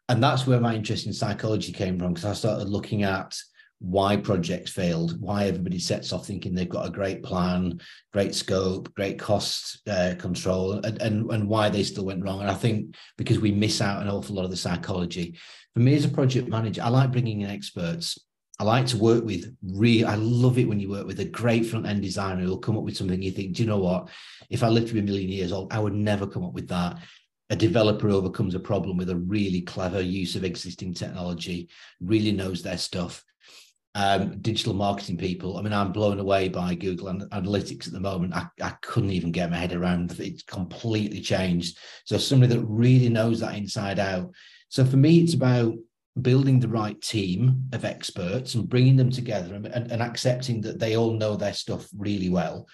and 0.10 0.24
that's 0.24 0.48
where 0.48 0.60
my 0.60 0.76
interest 0.76 1.06
in 1.06 1.14
psychology 1.14 1.72
came 1.72 2.00
from 2.00 2.14
because 2.14 2.26
I 2.26 2.34
started 2.34 2.70
looking 2.70 3.04
at 3.04 3.36
why 3.80 4.18
projects 4.18 4.72
failed, 4.72 5.22
why 5.22 5.46
everybody 5.46 5.78
sets 5.78 6.12
off 6.12 6.26
thinking 6.26 6.54
they've 6.54 6.68
got 6.68 6.88
a 6.88 6.92
great 6.92 7.22
plan, 7.22 7.80
great 8.12 8.34
scope, 8.34 8.94
great 8.96 9.20
cost 9.20 9.88
uh, 9.88 10.16
control, 10.18 10.74
and, 10.74 11.02
and, 11.02 11.32
and 11.32 11.48
why 11.48 11.70
they 11.70 11.84
still 11.84 12.06
went 12.06 12.24
wrong. 12.24 12.42
And 12.42 12.50
I 12.50 12.56
think 12.56 12.96
because 13.18 13.40
we 13.40 13.52
miss 13.52 13.82
out 13.82 14.02
an 14.02 14.10
awful 14.10 14.36
lot 14.36 14.46
of 14.46 14.52
the 14.52 14.58
psychology. 14.58 15.38
For 15.74 15.80
me 15.80 15.96
as 15.96 16.06
a 16.06 16.10
project 16.10 16.48
manager, 16.48 16.82
I 16.84 16.90
like 16.90 17.12
bringing 17.12 17.42
in 17.42 17.52
experts. 17.52 18.18
I 18.60 18.64
like 18.64 18.88
to 18.88 18.98
work 18.98 19.24
with 19.24 19.56
real. 19.62 20.08
I 20.08 20.16
love 20.16 20.58
it 20.58 20.68
when 20.68 20.80
you 20.80 20.90
work 20.90 21.06
with 21.06 21.20
a 21.20 21.26
great 21.26 21.68
front 21.68 21.86
end 21.86 22.02
designer 22.02 22.44
who'll 22.44 22.58
come 22.58 22.78
up 22.78 22.84
with 22.84 22.98
something 22.98 23.22
you 23.22 23.32
think, 23.32 23.54
do 23.54 23.62
you 23.62 23.70
know 23.70 23.78
what? 23.78 24.10
If 24.50 24.64
I 24.64 24.70
lived 24.70 24.88
to 24.88 24.96
be 24.96 25.02
a 25.02 25.04
million 25.04 25.30
years 25.30 25.52
old, 25.52 25.72
I 25.72 25.78
would 25.78 25.94
never 25.94 26.26
come 26.26 26.44
up 26.44 26.54
with 26.54 26.68
that 26.70 26.98
a 27.50 27.56
developer 27.56 28.10
overcomes 28.10 28.56
a 28.56 28.60
problem 28.60 28.98
with 28.98 29.10
a 29.10 29.16
really 29.16 29.62
clever 29.62 30.02
use 30.02 30.36
of 30.36 30.44
existing 30.44 30.94
technology, 30.94 31.70
really 32.02 32.34
knows 32.34 32.62
their 32.62 32.78
stuff 32.78 33.24
um, 33.98 34.38
digital 34.42 34.76
marketing 34.76 35.18
people. 35.18 35.58
I 35.58 35.64
mean, 35.64 35.74
I'm 35.74 35.92
blown 35.92 36.20
away 36.20 36.50
by 36.50 36.76
Google 36.76 37.08
Analytics 37.08 37.88
at 37.88 37.94
the 37.94 38.00
moment. 38.00 38.36
I, 38.36 38.46
I 38.62 38.70
couldn't 38.84 39.10
even 39.10 39.32
get 39.32 39.50
my 39.50 39.58
head 39.58 39.74
around 39.74 40.12
it. 40.12 40.20
It's 40.20 40.44
completely 40.44 41.20
changed. 41.20 41.80
So 42.06 42.20
somebody 42.20 42.54
that 42.54 42.64
really 42.66 43.10
knows 43.10 43.40
that 43.40 43.56
inside 43.56 43.98
out. 43.98 44.30
So 44.70 44.86
for 44.86 44.98
me, 44.98 45.22
it's 45.22 45.34
about 45.34 45.74
building 46.22 46.60
the 46.60 46.68
right 46.68 47.02
team 47.02 47.64
of 47.74 47.86
experts 47.86 48.54
and 48.54 48.70
bringing 48.70 48.98
them 48.98 49.10
together 49.10 49.56
and, 49.56 49.66
and, 49.66 49.92
and 49.92 50.04
accepting 50.04 50.62
that 50.62 50.78
they 50.78 50.96
all 50.96 51.14
know 51.14 51.36
their 51.36 51.54
stuff 51.54 51.88
really 51.98 52.30
well. 52.30 52.68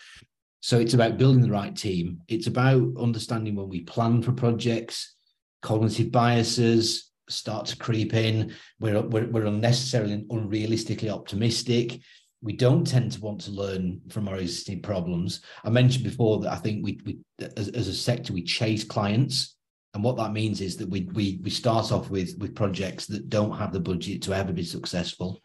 So 0.60 0.78
it's 0.78 0.94
about 0.94 1.18
building 1.18 1.42
the 1.42 1.52
right 1.52 1.74
team. 1.74 2.20
It's 2.28 2.48
about 2.48 2.84
understanding 3.00 3.56
when 3.56 3.70
we 3.70 3.86
plan 3.86 4.24
for 4.24 4.34
projects, 4.34 5.16
cognitive 5.62 6.12
biases, 6.12 7.13
start 7.30 7.66
to 7.68 7.78
creep 7.78 8.14
in. 8.14 8.54
We're, 8.80 9.02
we're, 9.02 9.28
we're 9.28 9.46
unnecessarily 9.46 10.14
and 10.14 10.30
unrealistically 10.30 11.10
optimistic. 11.10 12.00
We 12.42 12.54
don't 12.54 12.86
tend 12.86 13.14
to 13.14 13.22
want 13.22 13.42
to 13.42 13.52
learn 13.52 14.02
from 14.10 14.28
our 14.28 14.36
existing 14.36 14.82
problems. 14.82 15.42
I 15.64 15.70
mentioned 15.70 16.04
before 16.04 16.40
that 16.40 16.52
I 16.52 16.58
think 16.58 16.84
we, 16.84 17.00
we 17.06 17.20
as, 17.58 17.70
as 17.70 17.88
a 17.88 17.94
sector, 17.94 18.34
we 18.34 18.44
chase 18.44 18.84
clients. 18.84 19.56
And 19.94 20.04
what 20.04 20.18
that 20.18 20.34
means 20.34 20.60
is 20.60 20.76
that 20.78 20.90
we, 20.90 21.02
we, 21.14 21.40
we 21.44 21.50
start 21.50 21.92
off 21.92 22.10
with, 22.10 22.36
with 22.40 22.56
projects 22.56 23.06
that 23.08 23.30
don't 23.30 23.58
have 23.58 23.72
the 23.72 23.80
budget 23.80 24.24
to 24.24 24.34
ever 24.34 24.52
be 24.52 24.64
successful. 24.64 25.40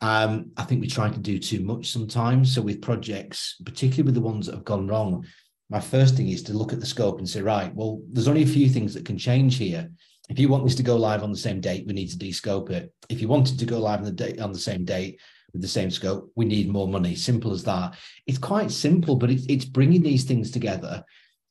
Um, 0.00 0.50
I 0.56 0.64
think 0.64 0.80
we 0.80 0.88
try 0.88 1.08
to 1.08 1.18
do 1.18 1.38
too 1.38 1.60
much 1.60 1.90
sometimes. 1.90 2.54
So 2.54 2.62
with 2.62 2.82
projects, 2.82 3.56
particularly 3.64 4.02
with 4.04 4.14
the 4.14 4.20
ones 4.20 4.46
that 4.46 4.54
have 4.54 4.64
gone 4.64 4.86
wrong, 4.86 5.24
my 5.70 5.80
first 5.80 6.16
thing 6.16 6.28
is 6.28 6.42
to 6.44 6.54
look 6.54 6.72
at 6.72 6.80
the 6.80 6.86
scope 6.86 7.18
and 7.18 7.28
say, 7.28 7.42
right, 7.42 7.74
well, 7.74 8.00
there's 8.10 8.28
only 8.28 8.42
a 8.42 8.46
few 8.46 8.68
things 8.68 8.94
that 8.94 9.04
can 9.04 9.18
change 9.18 9.56
here 9.56 9.90
if 10.28 10.38
you 10.38 10.48
want 10.48 10.64
this 10.64 10.74
to 10.76 10.82
go 10.82 10.96
live 10.96 11.22
on 11.22 11.30
the 11.30 11.38
same 11.38 11.60
date, 11.60 11.86
we 11.86 11.94
need 11.94 12.10
to 12.10 12.18
descope 12.18 12.70
it. 12.70 12.92
If 13.08 13.20
you 13.20 13.28
wanted 13.28 13.58
to 13.58 13.64
go 13.64 13.78
live 13.78 14.00
on 14.00 14.04
the 14.04 14.12
date 14.12 14.40
on 14.40 14.52
the 14.52 14.58
same 14.58 14.84
date 14.84 15.20
with 15.52 15.62
the 15.62 15.68
same 15.68 15.90
scope, 15.90 16.30
we 16.36 16.44
need 16.44 16.68
more 16.68 16.86
money. 16.86 17.14
Simple 17.14 17.52
as 17.52 17.64
that. 17.64 17.96
It's 18.26 18.38
quite 18.38 18.70
simple, 18.70 19.16
but 19.16 19.30
it's 19.30 19.46
it's 19.48 19.64
bringing 19.64 20.02
these 20.02 20.24
things 20.24 20.50
together. 20.50 21.04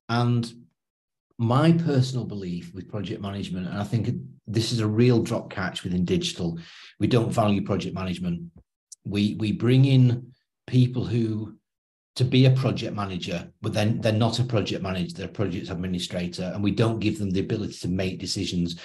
And 0.09 0.49
my 1.39 1.71
personal 1.71 2.25
belief 2.25 2.73
with 2.73 2.89
project 2.89 3.21
management, 3.21 3.67
and 3.67 3.77
I 3.77 3.83
think 3.83 4.09
this 4.45 4.71
is 4.71 4.79
a 4.79 4.87
real 4.87 5.21
drop 5.21 5.49
catch 5.49 5.83
within 5.83 6.05
digital, 6.05 6.59
we 6.99 7.07
don't 7.07 7.31
value 7.31 7.63
project 7.63 7.95
management. 7.95 8.43
We 9.05 9.35
we 9.39 9.53
bring 9.53 9.85
in 9.85 10.33
people 10.67 11.05
who 11.05 11.56
to 12.17 12.25
be 12.25 12.45
a 12.45 12.51
project 12.51 12.95
manager, 12.95 13.47
but 13.61 13.73
then 13.73 14.01
they're 14.01 14.11
not 14.11 14.39
a 14.39 14.43
project 14.43 14.81
manager, 14.81 15.15
they're 15.15 15.27
a 15.27 15.31
project 15.31 15.69
administrator, 15.69 16.51
and 16.53 16.63
we 16.63 16.71
don't 16.71 16.99
give 16.99 17.19
them 17.19 17.29
the 17.29 17.39
ability 17.39 17.73
to 17.73 17.87
make 17.87 18.19
decisions. 18.19 18.79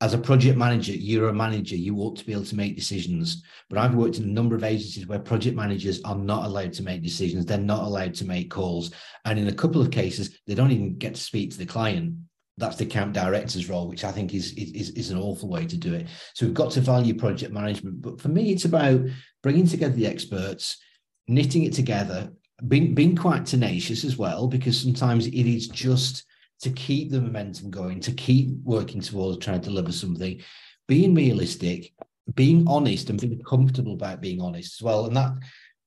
As 0.00 0.14
a 0.14 0.18
project 0.18 0.56
manager, 0.56 0.92
you're 0.92 1.28
a 1.28 1.34
manager, 1.34 1.74
you 1.74 1.96
ought 1.96 2.14
to 2.18 2.24
be 2.24 2.32
able 2.32 2.44
to 2.44 2.54
make 2.54 2.76
decisions. 2.76 3.42
But 3.68 3.80
I've 3.80 3.96
worked 3.96 4.18
in 4.18 4.24
a 4.24 4.32
number 4.32 4.54
of 4.54 4.62
agencies 4.62 5.08
where 5.08 5.18
project 5.18 5.56
managers 5.56 6.00
are 6.04 6.14
not 6.14 6.44
allowed 6.44 6.72
to 6.74 6.84
make 6.84 7.02
decisions, 7.02 7.44
they're 7.44 7.58
not 7.58 7.82
allowed 7.82 8.14
to 8.14 8.24
make 8.24 8.48
calls. 8.48 8.92
And 9.24 9.40
in 9.40 9.48
a 9.48 9.52
couple 9.52 9.82
of 9.82 9.90
cases, 9.90 10.38
they 10.46 10.54
don't 10.54 10.70
even 10.70 10.98
get 10.98 11.16
to 11.16 11.20
speak 11.20 11.50
to 11.50 11.58
the 11.58 11.66
client. 11.66 12.14
That's 12.58 12.76
the 12.76 12.86
camp 12.86 13.12
director's 13.12 13.68
role, 13.68 13.88
which 13.88 14.04
I 14.04 14.12
think 14.12 14.34
is, 14.34 14.52
is, 14.52 14.90
is 14.90 15.10
an 15.10 15.18
awful 15.18 15.48
way 15.48 15.66
to 15.66 15.76
do 15.76 15.94
it. 15.94 16.06
So 16.34 16.46
we've 16.46 16.54
got 16.54 16.70
to 16.72 16.80
value 16.80 17.14
project 17.14 17.52
management. 17.52 18.02
But 18.02 18.20
for 18.20 18.28
me, 18.28 18.52
it's 18.52 18.66
about 18.66 19.00
bringing 19.42 19.66
together 19.66 19.94
the 19.94 20.06
experts, 20.06 20.78
knitting 21.26 21.64
it 21.64 21.72
together 21.72 22.30
being 22.66 22.94
being 22.94 23.14
quite 23.14 23.46
tenacious 23.46 24.04
as 24.04 24.16
well 24.16 24.48
because 24.48 24.80
sometimes 24.80 25.26
it 25.26 25.46
is 25.46 25.68
just 25.68 26.24
to 26.60 26.70
keep 26.70 27.10
the 27.10 27.20
momentum 27.20 27.70
going 27.70 28.00
to 28.00 28.10
keep 28.12 28.48
working 28.64 29.00
towards 29.00 29.38
trying 29.38 29.60
to 29.60 29.68
deliver 29.68 29.92
something 29.92 30.40
being 30.88 31.14
realistic 31.14 31.92
being 32.34 32.66
honest 32.68 33.10
and 33.10 33.20
being 33.20 33.42
comfortable 33.42 33.94
about 33.94 34.20
being 34.20 34.40
honest 34.40 34.80
as 34.80 34.82
well. 34.82 35.06
And 35.06 35.16
that 35.16 35.32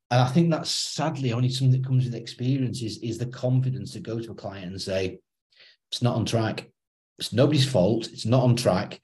and 0.10 0.22
i 0.22 0.28
think 0.28 0.50
that's 0.50 0.72
sadly 0.72 1.32
only 1.32 1.50
something 1.50 1.80
that 1.80 1.88
comes 1.88 2.06
with 2.06 2.16
experience 2.16 2.82
is, 2.82 2.98
is 2.98 3.18
the 3.18 3.28
confidence 3.28 3.94
to 3.94 4.00
go 4.00 4.20
to 4.20 4.32
a 4.32 4.36
client 4.36 4.72
and 4.72 4.82
say 4.82 5.20
it's 5.92 6.02
not 6.02 6.16
on 6.16 6.26
track. 6.26 6.70
It's 7.20 7.34
nobody's 7.34 7.70
fault. 7.70 8.08
It's 8.12 8.26
not 8.26 8.44
on 8.44 8.56
track 8.56 9.00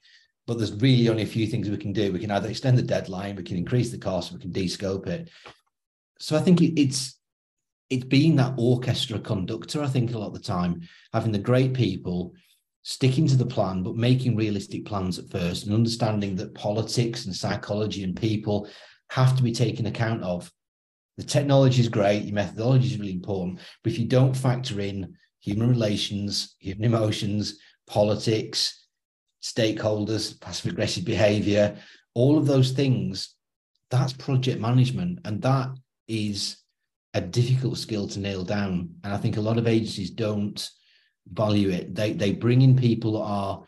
but 0.46 0.56
there's 0.56 0.72
really 0.72 1.10
only 1.10 1.24
a 1.24 1.26
few 1.26 1.46
things 1.46 1.68
we 1.68 1.76
can 1.76 1.92
do. 1.92 2.10
We 2.10 2.20
can 2.20 2.30
either 2.30 2.48
extend 2.48 2.78
the 2.78 2.82
deadline 2.82 3.36
we 3.36 3.42
can 3.42 3.58
increase 3.58 3.90
the 3.90 3.98
cost 3.98 4.32
we 4.32 4.40
can 4.40 4.52
descope 4.52 5.06
it. 5.06 5.30
So 6.18 6.36
i 6.36 6.40
think 6.40 6.60
it's 6.60 7.17
it's 7.90 8.04
being 8.04 8.36
that 8.36 8.54
orchestra 8.56 9.18
conductor, 9.18 9.82
I 9.82 9.88
think, 9.88 10.12
a 10.12 10.18
lot 10.18 10.28
of 10.28 10.34
the 10.34 10.40
time, 10.40 10.82
having 11.12 11.32
the 11.32 11.38
great 11.38 11.74
people 11.74 12.34
sticking 12.82 13.26
to 13.28 13.36
the 13.36 13.46
plan, 13.46 13.82
but 13.82 13.96
making 13.96 14.36
realistic 14.36 14.84
plans 14.84 15.18
at 15.18 15.30
first 15.30 15.66
and 15.66 15.74
understanding 15.74 16.36
that 16.36 16.54
politics 16.54 17.26
and 17.26 17.34
psychology 17.34 18.04
and 18.04 18.16
people 18.16 18.68
have 19.10 19.36
to 19.36 19.42
be 19.42 19.52
taken 19.52 19.86
account 19.86 20.22
of. 20.22 20.50
The 21.16 21.24
technology 21.24 21.80
is 21.80 21.88
great, 21.88 22.24
your 22.24 22.34
methodology 22.34 22.86
is 22.86 22.98
really 22.98 23.12
important, 23.12 23.60
but 23.82 23.92
if 23.92 23.98
you 23.98 24.06
don't 24.06 24.36
factor 24.36 24.80
in 24.80 25.14
human 25.40 25.68
relations, 25.68 26.56
human 26.60 26.84
emotions, 26.84 27.58
politics, 27.86 28.86
stakeholders, 29.42 30.40
passive 30.40 30.72
aggressive 30.72 31.04
behavior, 31.04 31.76
all 32.14 32.38
of 32.38 32.46
those 32.46 32.72
things, 32.72 33.34
that's 33.90 34.12
project 34.12 34.60
management. 34.60 35.20
And 35.24 35.40
that 35.42 35.70
is 36.06 36.57
a 37.14 37.20
difficult 37.20 37.78
skill 37.78 38.06
to 38.08 38.20
nail 38.20 38.44
down. 38.44 38.90
And 39.04 39.12
I 39.12 39.16
think 39.16 39.36
a 39.36 39.42
lot 39.42 39.58
of 39.58 39.66
agencies 39.66 40.10
don't 40.10 40.68
value 41.32 41.70
it. 41.70 41.94
They 41.94 42.12
they 42.12 42.32
bring 42.32 42.62
in 42.62 42.76
people 42.76 43.12
that 43.12 43.24
are 43.24 43.64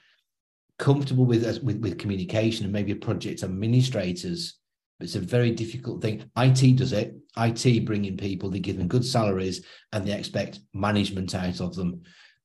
comfortable 0.78 1.24
with 1.24 1.45
with, 1.62 1.80
with 1.80 1.99
communication 1.99 2.64
and 2.64 2.72
maybe 2.72 2.95
project 2.95 3.43
administrators. 3.43 4.59
It's 5.01 5.14
a 5.14 5.20
very 5.20 5.51
difficult 5.53 6.03
thing. 6.03 6.30
IT 6.36 6.76
does 6.76 6.93
it. 6.93 7.14
IT 7.38 7.86
bring 7.86 8.05
in 8.05 8.18
people, 8.18 8.51
they 8.51 8.59
give 8.59 8.76
them 8.76 8.88
good 8.88 9.05
salaries, 9.05 9.64
and 9.93 10.07
they 10.07 10.12
expect 10.12 10.61
management 10.74 11.34
out 11.34 11.61
of 11.61 11.74
them. 11.74 12.03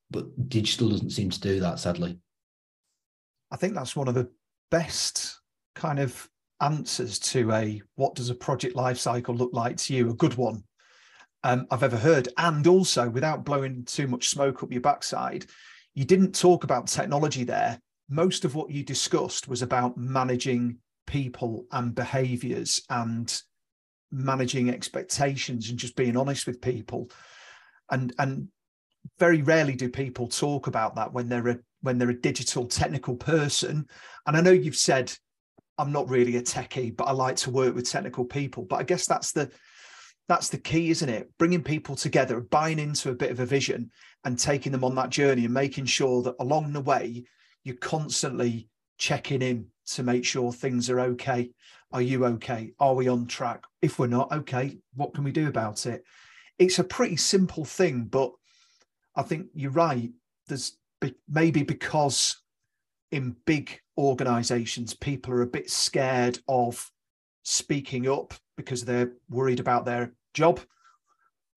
But 0.09 0.47
digital 0.47 0.89
doesn't 0.89 1.09
seem 1.09 1.29
to 1.31 1.39
do 1.41 1.59
that, 1.59 1.79
sadly. 1.79 2.17
I 3.51 3.57
think 3.57 3.73
that's 3.73 3.95
one 3.95 4.07
of 4.07 4.13
the 4.13 4.29
best 4.71 5.39
kind 5.73 5.99
of 5.99 6.29
answers 6.61 7.19
to 7.19 7.51
a 7.51 7.81
what 7.95 8.15
does 8.15 8.29
a 8.29 8.35
project 8.35 8.75
life 8.75 8.97
cycle 8.97 9.35
look 9.35 9.51
like 9.51 9.75
to 9.77 9.93
you? 9.93 10.09
A 10.09 10.15
good 10.15 10.35
one 10.35 10.63
um, 11.45 11.67
I've 11.69 11.83
ever 11.83 11.95
heard. 11.95 12.27
And 12.37 12.65
also, 12.65 13.07
without 13.07 13.45
blowing 13.45 13.85
too 13.85 14.07
much 14.07 14.29
smoke 14.29 14.63
up 14.63 14.71
your 14.71 14.81
backside, 14.81 15.45
you 15.93 16.03
didn't 16.03 16.33
talk 16.33 16.63
about 16.63 16.87
technology 16.87 17.43
there. 17.43 17.79
Most 18.09 18.45
of 18.45 18.55
what 18.55 18.71
you 18.71 18.83
discussed 18.83 19.47
was 19.47 19.61
about 19.61 19.95
managing 19.95 20.79
people 21.05 21.67
and 21.71 21.93
behaviors 21.93 22.81
and 22.89 23.41
managing 24.11 24.71
expectations 24.71 25.69
and 25.69 25.77
just 25.77 25.95
being 25.95 26.17
honest 26.17 26.47
with 26.47 26.61
people. 26.61 27.11
And 27.91 28.11
and 28.17 28.47
very 29.19 29.43
rarely 29.43 29.75
do 29.75 29.87
people 29.87 30.27
talk 30.27 30.65
about 30.65 30.95
that 30.95 31.13
when 31.13 31.29
they're 31.29 31.47
a 31.47 31.59
when 31.81 31.99
they're 31.99 32.09
a 32.09 32.21
digital 32.21 32.65
technical 32.65 33.15
person. 33.15 33.87
And 34.25 34.35
I 34.35 34.41
know 34.41 34.51
you've 34.51 34.75
said 34.75 35.13
I'm 35.77 35.91
not 35.91 36.09
really 36.09 36.37
a 36.37 36.41
techie, 36.41 36.95
but 36.95 37.03
I 37.03 37.11
like 37.11 37.35
to 37.37 37.51
work 37.51 37.75
with 37.75 37.87
technical 37.87 38.25
people. 38.25 38.63
But 38.63 38.77
I 38.77 38.83
guess 38.83 39.05
that's 39.05 39.31
the 39.31 39.51
that's 40.27 40.49
the 40.49 40.57
key, 40.57 40.89
isn't 40.89 41.09
it? 41.09 41.29
Bringing 41.37 41.63
people 41.63 41.95
together, 41.95 42.39
buying 42.41 42.79
into 42.79 43.11
a 43.11 43.15
bit 43.15 43.31
of 43.31 43.39
a 43.39 43.45
vision 43.45 43.91
and 44.23 44.39
taking 44.39 44.71
them 44.71 44.83
on 44.83 44.95
that 44.95 45.11
journey 45.11 45.45
and 45.45 45.53
making 45.53 45.85
sure 45.85 46.23
that 46.23 46.35
along 46.39 46.73
the 46.73 46.81
way, 46.81 47.23
you're 47.63 47.75
constantly 47.75 48.67
checking 48.97 49.41
in 49.41 49.67
to 49.87 50.03
make 50.03 50.25
sure 50.25 50.51
things 50.51 50.89
are 50.89 50.99
okay. 50.99 51.51
Are 51.91 52.01
you 52.01 52.25
okay? 52.25 52.73
Are 52.79 52.95
we 52.95 53.07
on 53.07 53.27
track? 53.27 53.63
If 53.81 53.99
we're 53.99 54.07
not, 54.07 54.31
okay, 54.31 54.79
what 54.95 55.13
can 55.13 55.23
we 55.23 55.31
do 55.31 55.47
about 55.47 55.85
it? 55.85 56.03
It's 56.57 56.79
a 56.79 56.83
pretty 56.83 57.17
simple 57.17 57.65
thing, 57.65 58.05
but 58.05 58.31
I 59.15 59.21
think 59.21 59.47
you're 59.53 59.71
right. 59.71 60.11
There's 60.47 60.77
maybe 61.27 61.63
because 61.63 62.41
in 63.11 63.35
big 63.45 63.79
organizations, 63.97 64.93
people 64.95 65.33
are 65.33 65.43
a 65.43 65.47
bit 65.47 65.69
scared 65.69 66.39
of 66.47 66.89
speaking 67.43 68.09
up 68.09 68.33
because 68.57 68.83
they're 68.83 69.11
worried 69.29 69.59
about 69.59 69.85
their 69.85 70.13
job 70.33 70.59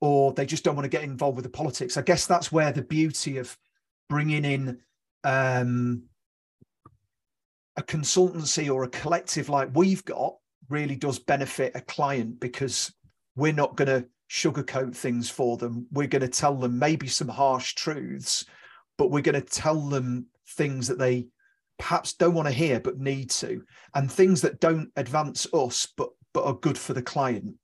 or 0.00 0.32
they 0.32 0.46
just 0.46 0.64
don't 0.64 0.76
want 0.76 0.84
to 0.84 0.88
get 0.96 1.02
involved 1.02 1.36
with 1.36 1.44
the 1.44 1.50
politics. 1.50 1.96
I 1.96 2.02
guess 2.02 2.26
that's 2.26 2.52
where 2.52 2.72
the 2.72 2.82
beauty 2.82 3.38
of 3.38 3.56
bringing 4.08 4.44
in 4.44 4.78
um, 5.24 6.04
a 7.76 7.82
consultancy 7.82 8.72
or 8.72 8.84
a 8.84 8.88
collective 8.88 9.48
like 9.48 9.70
we've 9.74 10.04
got 10.04 10.36
really 10.68 10.96
does 10.96 11.18
benefit 11.18 11.72
a 11.74 11.80
client 11.80 12.40
because 12.40 12.92
we're 13.36 13.52
not 13.52 13.76
going 13.76 13.88
to 13.88 14.06
sugarcoat 14.30 14.94
things 14.94 15.30
for 15.30 15.56
them. 15.56 15.86
We're 15.90 16.06
going 16.06 16.22
to 16.22 16.28
tell 16.28 16.54
them 16.54 16.78
maybe 16.78 17.06
some 17.06 17.28
harsh 17.28 17.74
truths, 17.74 18.44
but 18.98 19.10
we're 19.10 19.22
going 19.22 19.40
to 19.40 19.40
tell 19.40 19.80
them 19.80 20.26
things 20.50 20.88
that 20.88 20.98
they 20.98 21.28
perhaps 21.78 22.14
don't 22.14 22.34
want 22.34 22.48
to 22.48 22.54
hear 22.54 22.80
but 22.80 22.98
need 22.98 23.30
to, 23.30 23.62
and 23.94 24.10
things 24.10 24.42
that 24.42 24.60
don't 24.60 24.90
advance 24.96 25.46
us 25.52 25.88
but 25.96 26.10
but 26.38 26.48
are 26.48 26.54
good 26.54 26.78
for 26.78 26.94
the 26.94 27.02
client. 27.02 27.54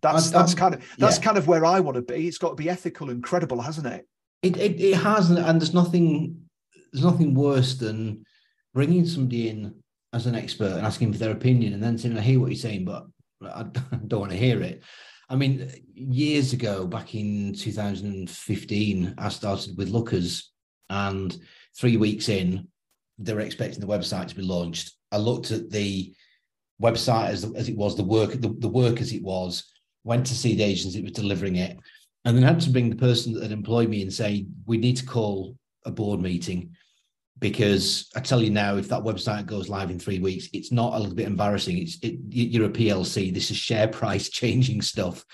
That's 0.00 0.30
that's 0.30 0.54
kind 0.54 0.74
of 0.74 0.84
that's 0.98 1.18
yeah. 1.18 1.24
kind 1.24 1.38
of 1.38 1.48
where 1.48 1.64
I 1.64 1.80
want 1.80 1.96
to 1.96 2.02
be. 2.02 2.28
It's 2.28 2.38
got 2.38 2.50
to 2.50 2.54
be 2.54 2.70
ethical 2.70 3.10
and 3.10 3.22
credible, 3.22 3.60
hasn't 3.60 3.86
it? 3.86 4.06
It 4.42 4.56
it, 4.56 4.80
it 4.80 4.94
has, 4.96 5.30
and 5.30 5.60
there's 5.60 5.74
nothing 5.74 6.42
there's 6.92 7.04
nothing 7.04 7.34
worse 7.34 7.74
than 7.74 8.24
bringing 8.74 9.06
somebody 9.06 9.48
in 9.48 9.74
as 10.12 10.26
an 10.26 10.34
expert 10.34 10.72
and 10.76 10.86
asking 10.86 11.12
for 11.12 11.18
their 11.18 11.32
opinion, 11.32 11.72
and 11.72 11.82
then 11.82 11.98
saying, 11.98 12.16
"I 12.16 12.20
hear 12.20 12.38
what 12.38 12.50
you're 12.50 12.56
saying, 12.56 12.84
but 12.84 13.06
I 13.42 13.62
don't 14.06 14.20
want 14.20 14.32
to 14.32 14.38
hear 14.38 14.62
it." 14.62 14.84
I 15.30 15.34
mean, 15.34 15.70
years 15.94 16.52
ago, 16.52 16.86
back 16.86 17.14
in 17.14 17.52
2015, 17.54 19.14
I 19.18 19.28
started 19.28 19.76
with 19.76 19.90
Lookers, 19.90 20.52
and 20.88 21.36
three 21.76 21.96
weeks 21.96 22.28
in, 22.28 22.68
they 23.18 23.34
were 23.34 23.40
expecting 23.40 23.80
the 23.80 23.86
website 23.86 24.28
to 24.28 24.36
be 24.36 24.42
launched. 24.42 24.92
I 25.10 25.16
looked 25.16 25.50
at 25.50 25.70
the 25.70 26.14
website 26.80 27.28
as, 27.28 27.44
as 27.54 27.68
it 27.68 27.76
was, 27.76 27.96
the 27.96 28.04
work, 28.04 28.32
the, 28.32 28.54
the 28.58 28.68
work 28.68 29.00
as 29.00 29.12
it 29.12 29.22
was, 29.22 29.64
went 30.04 30.26
to 30.26 30.34
see 30.34 30.54
the 30.54 30.62
agents 30.62 30.94
that 30.94 31.02
was 31.02 31.12
delivering 31.12 31.56
it, 31.56 31.78
and 32.24 32.36
then 32.36 32.44
had 32.44 32.60
to 32.60 32.70
bring 32.70 32.90
the 32.90 32.96
person 32.96 33.32
that 33.34 33.52
employed 33.52 33.88
me 33.88 34.02
and 34.02 34.12
say, 34.12 34.46
we 34.66 34.76
need 34.76 34.96
to 34.96 35.06
call 35.06 35.56
a 35.84 35.90
board 35.90 36.20
meeting 36.20 36.70
because 37.40 38.10
I 38.16 38.20
tell 38.20 38.42
you 38.42 38.50
now, 38.50 38.76
if 38.76 38.88
that 38.88 39.02
website 39.02 39.46
goes 39.46 39.68
live 39.68 39.90
in 39.90 39.98
three 39.98 40.18
weeks, 40.18 40.48
it's 40.52 40.72
not 40.72 40.94
a 40.94 40.98
little 40.98 41.14
bit 41.14 41.26
embarrassing. 41.26 41.78
It's 41.78 41.98
it, 42.02 42.18
you're 42.28 42.66
a 42.66 42.70
PLC. 42.70 43.32
This 43.32 43.50
is 43.50 43.56
share 43.56 43.88
price 44.00 44.28
changing 44.28 44.82
stuff, 44.82 45.24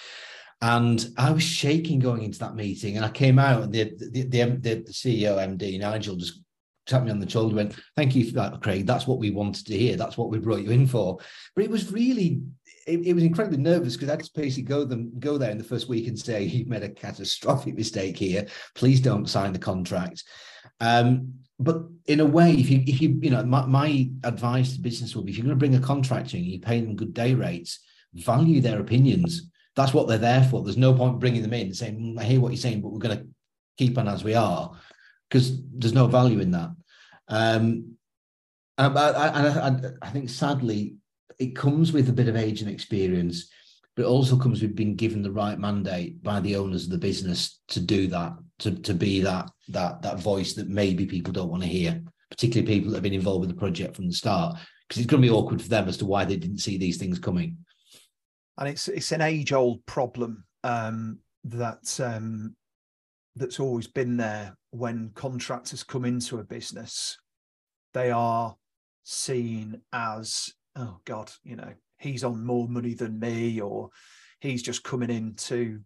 and 0.60 1.06
I 1.16 1.32
was 1.32 1.42
shaking 1.42 1.98
going 1.98 2.22
into 2.22 2.38
that 2.40 2.56
meeting. 2.56 2.96
And 2.96 3.04
I 3.04 3.10
came 3.10 3.38
out, 3.38 3.62
and 3.62 3.72
the 3.72 3.92
the, 3.98 4.22
the, 4.24 4.74
the 4.84 4.92
CEO 4.92 5.36
MD 5.36 5.80
Nigel 5.80 6.16
just 6.16 6.40
tapped 6.86 7.04
me 7.04 7.10
on 7.10 7.20
the 7.20 7.28
shoulder, 7.28 7.56
went, 7.56 7.74
"Thank 7.96 8.14
you 8.14 8.24
for 8.24 8.34
that, 8.34 8.60
Craig. 8.62 8.86
That's 8.86 9.06
what 9.06 9.18
we 9.18 9.30
wanted 9.30 9.66
to 9.66 9.76
hear. 9.76 9.96
That's 9.96 10.16
what 10.16 10.30
we 10.30 10.38
brought 10.38 10.62
you 10.62 10.70
in 10.70 10.86
for." 10.86 11.18
But 11.54 11.64
it 11.64 11.70
was 11.70 11.92
really, 11.92 12.42
it, 12.86 13.06
it 13.06 13.14
was 13.14 13.24
incredibly 13.24 13.58
nervous 13.58 13.96
because 13.96 14.10
I 14.10 14.16
to 14.16 14.30
basically 14.34 14.64
go 14.64 14.84
them 14.84 15.12
go 15.18 15.38
there 15.38 15.50
in 15.50 15.58
the 15.58 15.64
first 15.64 15.88
week 15.88 16.08
and 16.08 16.18
say, 16.18 16.44
"You've 16.44 16.68
made 16.68 16.82
a 16.82 16.88
catastrophic 16.88 17.76
mistake 17.76 18.16
here. 18.16 18.46
Please 18.74 19.00
don't 19.00 19.28
sign 19.28 19.52
the 19.52 19.58
contract." 19.58 20.24
Um, 20.80 21.34
but 21.58 21.84
in 22.06 22.20
a 22.20 22.26
way, 22.26 22.52
if 22.52 22.68
you 22.68 22.82
if 22.86 23.00
you 23.00 23.18
you 23.22 23.30
know, 23.30 23.44
my, 23.44 23.64
my 23.66 24.10
advice 24.24 24.74
to 24.74 24.80
business 24.80 25.14
will 25.14 25.22
be: 25.22 25.30
if 25.30 25.38
you're 25.38 25.46
going 25.46 25.56
to 25.56 25.58
bring 25.58 25.76
a 25.76 25.80
contractor 25.80 26.36
in, 26.36 26.44
you 26.44 26.60
pay 26.60 26.80
them 26.80 26.96
good 26.96 27.14
day 27.14 27.34
rates, 27.34 27.80
value 28.12 28.60
their 28.60 28.80
opinions. 28.80 29.50
That's 29.76 29.94
what 29.94 30.06
they're 30.06 30.18
there 30.18 30.44
for. 30.44 30.62
There's 30.62 30.76
no 30.76 30.94
point 30.94 31.18
bringing 31.18 31.42
them 31.42 31.52
in 31.52 31.72
saying, 31.74 31.98
mm, 31.98 32.20
"I 32.20 32.24
hear 32.24 32.40
what 32.40 32.52
you're 32.52 32.58
saying, 32.58 32.80
but 32.80 32.92
we're 32.92 32.98
going 32.98 33.18
to 33.18 33.26
keep 33.78 33.96
on 33.98 34.08
as 34.08 34.24
we 34.24 34.34
are." 34.34 34.72
Because 35.34 35.60
there's 35.72 35.92
no 35.92 36.06
value 36.06 36.38
in 36.38 36.52
that. 36.52 36.70
Um, 37.26 37.96
and 38.78 38.96
I, 38.96 39.08
I, 39.08 39.90
I, 40.00 40.10
think 40.10 40.30
sadly, 40.30 40.94
it 41.40 41.56
comes 41.56 41.92
with 41.92 42.08
a 42.08 42.12
bit 42.12 42.28
of 42.28 42.36
age 42.36 42.60
and 42.60 42.70
experience, 42.70 43.50
but 43.96 44.04
it 44.04 44.08
also 44.08 44.36
comes 44.36 44.62
with 44.62 44.76
being 44.76 44.94
given 44.94 45.22
the 45.22 45.32
right 45.32 45.58
mandate 45.58 46.22
by 46.22 46.38
the 46.38 46.54
owners 46.54 46.84
of 46.84 46.90
the 46.90 46.98
business 46.98 47.58
to 47.66 47.80
do 47.80 48.06
that, 48.08 48.34
to, 48.60 48.76
to 48.82 48.94
be 48.94 49.20
that 49.22 49.50
that 49.70 50.02
that 50.02 50.20
voice 50.20 50.52
that 50.52 50.68
maybe 50.68 51.04
people 51.04 51.32
don't 51.32 51.50
want 51.50 51.64
to 51.64 51.68
hear, 51.68 52.00
particularly 52.30 52.72
people 52.72 52.90
that 52.90 52.98
have 52.98 53.02
been 53.02 53.12
involved 53.12 53.40
with 53.40 53.50
the 53.50 53.56
project 53.56 53.96
from 53.96 54.06
the 54.06 54.14
start, 54.14 54.56
because 54.88 55.02
it's 55.02 55.10
going 55.10 55.20
to 55.20 55.28
be 55.28 55.34
awkward 55.34 55.60
for 55.60 55.68
them 55.68 55.88
as 55.88 55.96
to 55.96 56.06
why 56.06 56.24
they 56.24 56.36
didn't 56.36 56.58
see 56.58 56.78
these 56.78 56.96
things 56.96 57.18
coming. 57.18 57.56
And 58.58 58.68
it's 58.68 58.86
it's 58.86 59.10
an 59.10 59.20
age 59.20 59.52
old 59.52 59.84
problem 59.86 60.44
um, 60.62 61.18
that 61.42 61.98
um, 62.00 62.54
that's 63.36 63.60
always 63.60 63.86
been 63.86 64.16
there 64.16 64.56
when 64.70 65.10
contractors 65.14 65.82
come 65.82 66.04
into 66.04 66.38
a 66.38 66.44
business 66.44 67.18
they 67.92 68.10
are 68.10 68.54
seen 69.02 69.80
as 69.92 70.52
oh 70.76 70.98
god 71.04 71.30
you 71.42 71.56
know 71.56 71.72
he's 71.98 72.24
on 72.24 72.44
more 72.44 72.68
money 72.68 72.94
than 72.94 73.18
me 73.18 73.60
or 73.60 73.90
he's 74.40 74.62
just 74.62 74.84
coming 74.84 75.10
in 75.10 75.34
to 75.34 75.80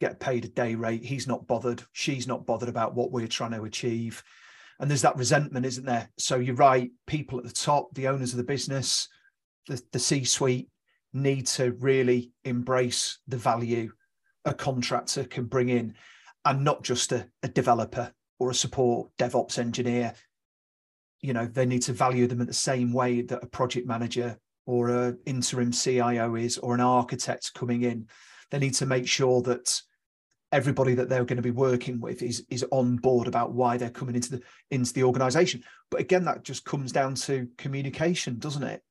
get 0.00 0.18
paid 0.18 0.44
a 0.44 0.48
day 0.48 0.74
rate. 0.74 1.04
He's 1.04 1.28
not 1.28 1.46
bothered. 1.46 1.82
She's 1.92 2.26
not 2.26 2.46
bothered 2.46 2.68
about 2.68 2.94
what 2.94 3.12
we're 3.12 3.28
trying 3.28 3.52
to 3.52 3.64
achieve. 3.64 4.22
And 4.80 4.90
there's 4.90 5.02
that 5.02 5.16
resentment 5.16 5.66
isn't 5.66 5.84
there? 5.84 6.08
So 6.18 6.36
you're 6.36 6.54
right 6.54 6.90
people 7.06 7.38
at 7.38 7.44
the 7.44 7.52
top 7.52 7.94
the 7.94 8.08
owners 8.08 8.32
of 8.32 8.38
the 8.38 8.44
business 8.44 9.08
the, 9.68 9.80
the 9.92 9.98
c 9.98 10.24
suite 10.24 10.68
need 11.12 11.46
to 11.46 11.72
really 11.72 12.32
embrace 12.44 13.18
the 13.28 13.36
value 13.36 13.92
a 14.46 14.54
contractor 14.54 15.24
can 15.24 15.44
bring 15.44 15.68
in 15.68 15.94
and 16.44 16.64
not 16.64 16.82
just 16.82 17.12
a, 17.12 17.28
a 17.42 17.48
developer 17.48 18.12
or 18.38 18.50
a 18.50 18.54
support 18.54 19.10
DevOps 19.18 19.58
engineer. 19.58 20.14
You 21.20 21.34
know, 21.34 21.46
they 21.46 21.66
need 21.66 21.82
to 21.82 21.92
value 21.92 22.26
them 22.26 22.40
in 22.40 22.46
the 22.46 22.52
same 22.52 22.92
way 22.92 23.20
that 23.22 23.42
a 23.42 23.46
project 23.46 23.86
manager 23.86 24.38
or 24.66 24.88
an 24.88 25.18
interim 25.26 25.72
CIO 25.72 26.34
is, 26.36 26.56
or 26.58 26.74
an 26.74 26.80
architect 26.80 27.52
coming 27.54 27.82
in. 27.82 28.06
They 28.50 28.58
need 28.58 28.74
to 28.74 28.86
make 28.86 29.06
sure 29.06 29.42
that 29.42 29.80
everybody 30.52 30.94
that 30.94 31.08
they're 31.08 31.24
going 31.24 31.36
to 31.36 31.42
be 31.42 31.50
working 31.50 32.00
with 32.00 32.22
is 32.22 32.44
is 32.50 32.64
on 32.70 32.96
board 32.96 33.28
about 33.28 33.52
why 33.52 33.76
they're 33.76 33.90
coming 33.90 34.14
into 34.14 34.32
the 34.32 34.42
into 34.70 34.92
the 34.92 35.04
organization. 35.04 35.62
But 35.90 36.00
again, 36.00 36.24
that 36.24 36.44
just 36.44 36.64
comes 36.64 36.92
down 36.92 37.14
to 37.16 37.48
communication, 37.58 38.38
doesn't 38.38 38.62
it? 38.62 38.82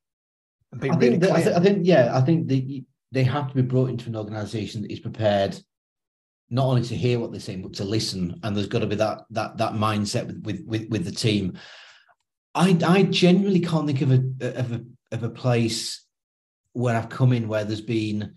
And 0.71 0.81
being 0.81 0.93
I 0.93 0.97
really 0.97 1.19
think, 1.19 1.33
clear. 1.33 1.55
I 1.55 1.59
think, 1.59 1.79
yeah, 1.81 2.11
I 2.15 2.21
think 2.21 2.47
they 2.47 2.83
they 3.11 3.23
have 3.23 3.49
to 3.49 3.55
be 3.55 3.61
brought 3.61 3.89
into 3.89 4.07
an 4.07 4.15
organization 4.15 4.83
that 4.83 4.91
is 4.91 4.99
prepared 4.99 5.59
not 6.49 6.65
only 6.65 6.81
to 6.81 6.95
hear 6.95 7.19
what 7.19 7.31
they're 7.31 7.39
saying 7.39 7.61
but 7.61 7.73
to 7.73 7.83
listen. 7.83 8.39
And 8.43 8.55
there's 8.55 8.67
got 8.67 8.79
to 8.79 8.87
be 8.87 8.95
that 8.95 9.21
that 9.31 9.57
that 9.57 9.73
mindset 9.73 10.27
with 10.27 10.43
with 10.43 10.61
with, 10.65 10.89
with 10.89 11.05
the 11.05 11.11
team. 11.11 11.57
I 12.55 12.77
i 12.85 13.03
genuinely 13.03 13.61
can't 13.61 13.85
think 13.85 14.01
of 14.01 14.11
a 14.11 14.23
of 14.57 14.71
a 14.71 14.85
of 15.11 15.23
a 15.23 15.29
place 15.29 16.05
where 16.73 16.95
i've 16.95 17.09
come 17.09 17.33
in 17.33 17.47
where 17.47 17.63
there's 17.63 17.81
been 17.81 18.35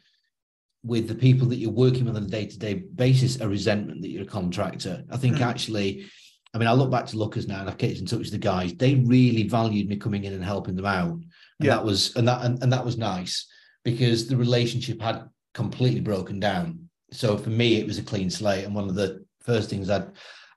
with 0.84 1.06
the 1.06 1.14
people 1.14 1.48
that 1.48 1.56
you're 1.56 1.70
working 1.70 2.06
with 2.06 2.16
on 2.16 2.24
a 2.24 2.26
day-to-day 2.26 2.74
basis 2.74 3.40
a 3.40 3.48
resentment 3.48 4.02
that 4.02 4.08
you're 4.08 4.24
a 4.24 4.26
contractor. 4.26 5.04
I 5.10 5.16
think 5.16 5.36
mm. 5.36 5.42
actually 5.42 6.06
i 6.54 6.58
mean 6.58 6.68
i 6.68 6.72
look 6.72 6.90
back 6.90 7.06
to 7.06 7.18
lookers 7.18 7.48
now 7.48 7.60
and 7.60 7.70
i've 7.70 7.78
kept 7.78 7.98
in 7.98 8.06
touch 8.06 8.18
with 8.18 8.30
the 8.30 8.38
guys. 8.38 8.74
They 8.74 8.96
really 8.96 9.48
valued 9.48 9.88
me 9.88 9.96
coming 9.96 10.24
in 10.24 10.34
and 10.34 10.44
helping 10.44 10.76
them 10.76 10.86
out. 10.86 11.12
And 11.12 11.26
yeah. 11.60 11.76
that 11.76 11.84
was 11.84 12.14
and 12.16 12.28
that 12.28 12.44
and, 12.44 12.62
and 12.62 12.72
that 12.72 12.84
was 12.84 12.98
nice 12.98 13.46
because 13.84 14.26
the 14.26 14.36
relationship 14.36 15.00
had 15.00 15.28
completely 15.54 16.00
broken 16.00 16.40
down 16.40 16.88
so 17.12 17.36
for 17.36 17.50
me, 17.50 17.76
it 17.76 17.86
was 17.86 17.98
a 17.98 18.02
clean 18.02 18.30
slate. 18.30 18.64
And 18.64 18.74
one 18.74 18.88
of 18.88 18.94
the 18.94 19.24
first 19.40 19.70
things 19.70 19.90
I'd 19.90 20.10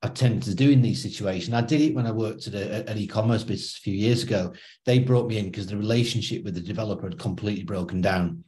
I 0.06 0.08
tend 0.10 0.44
to 0.44 0.54
do 0.54 0.70
in 0.70 0.84
these 0.84 1.02
situations. 1.02 1.56
I 1.56 1.62
did 1.62 1.82
it 1.82 1.96
when 1.96 2.06
I 2.06 2.12
worked 2.12 2.46
at 2.46 2.54
a, 2.54 2.88
an 2.88 2.98
e-commerce 2.98 3.44
business 3.44 3.78
a 3.78 3.82
few 3.82 3.96
years 3.96 4.22
ago. 4.22 4.54
They 4.86 5.00
brought 5.00 5.28
me 5.28 5.40
in 5.40 5.46
because 5.46 5.66
the 5.66 5.78
relationship 5.78 6.44
with 6.44 6.54
the 6.54 6.62
developer 6.62 7.10
had 7.10 7.18
completely 7.18 7.64
broken 7.64 8.02
down. 8.02 8.44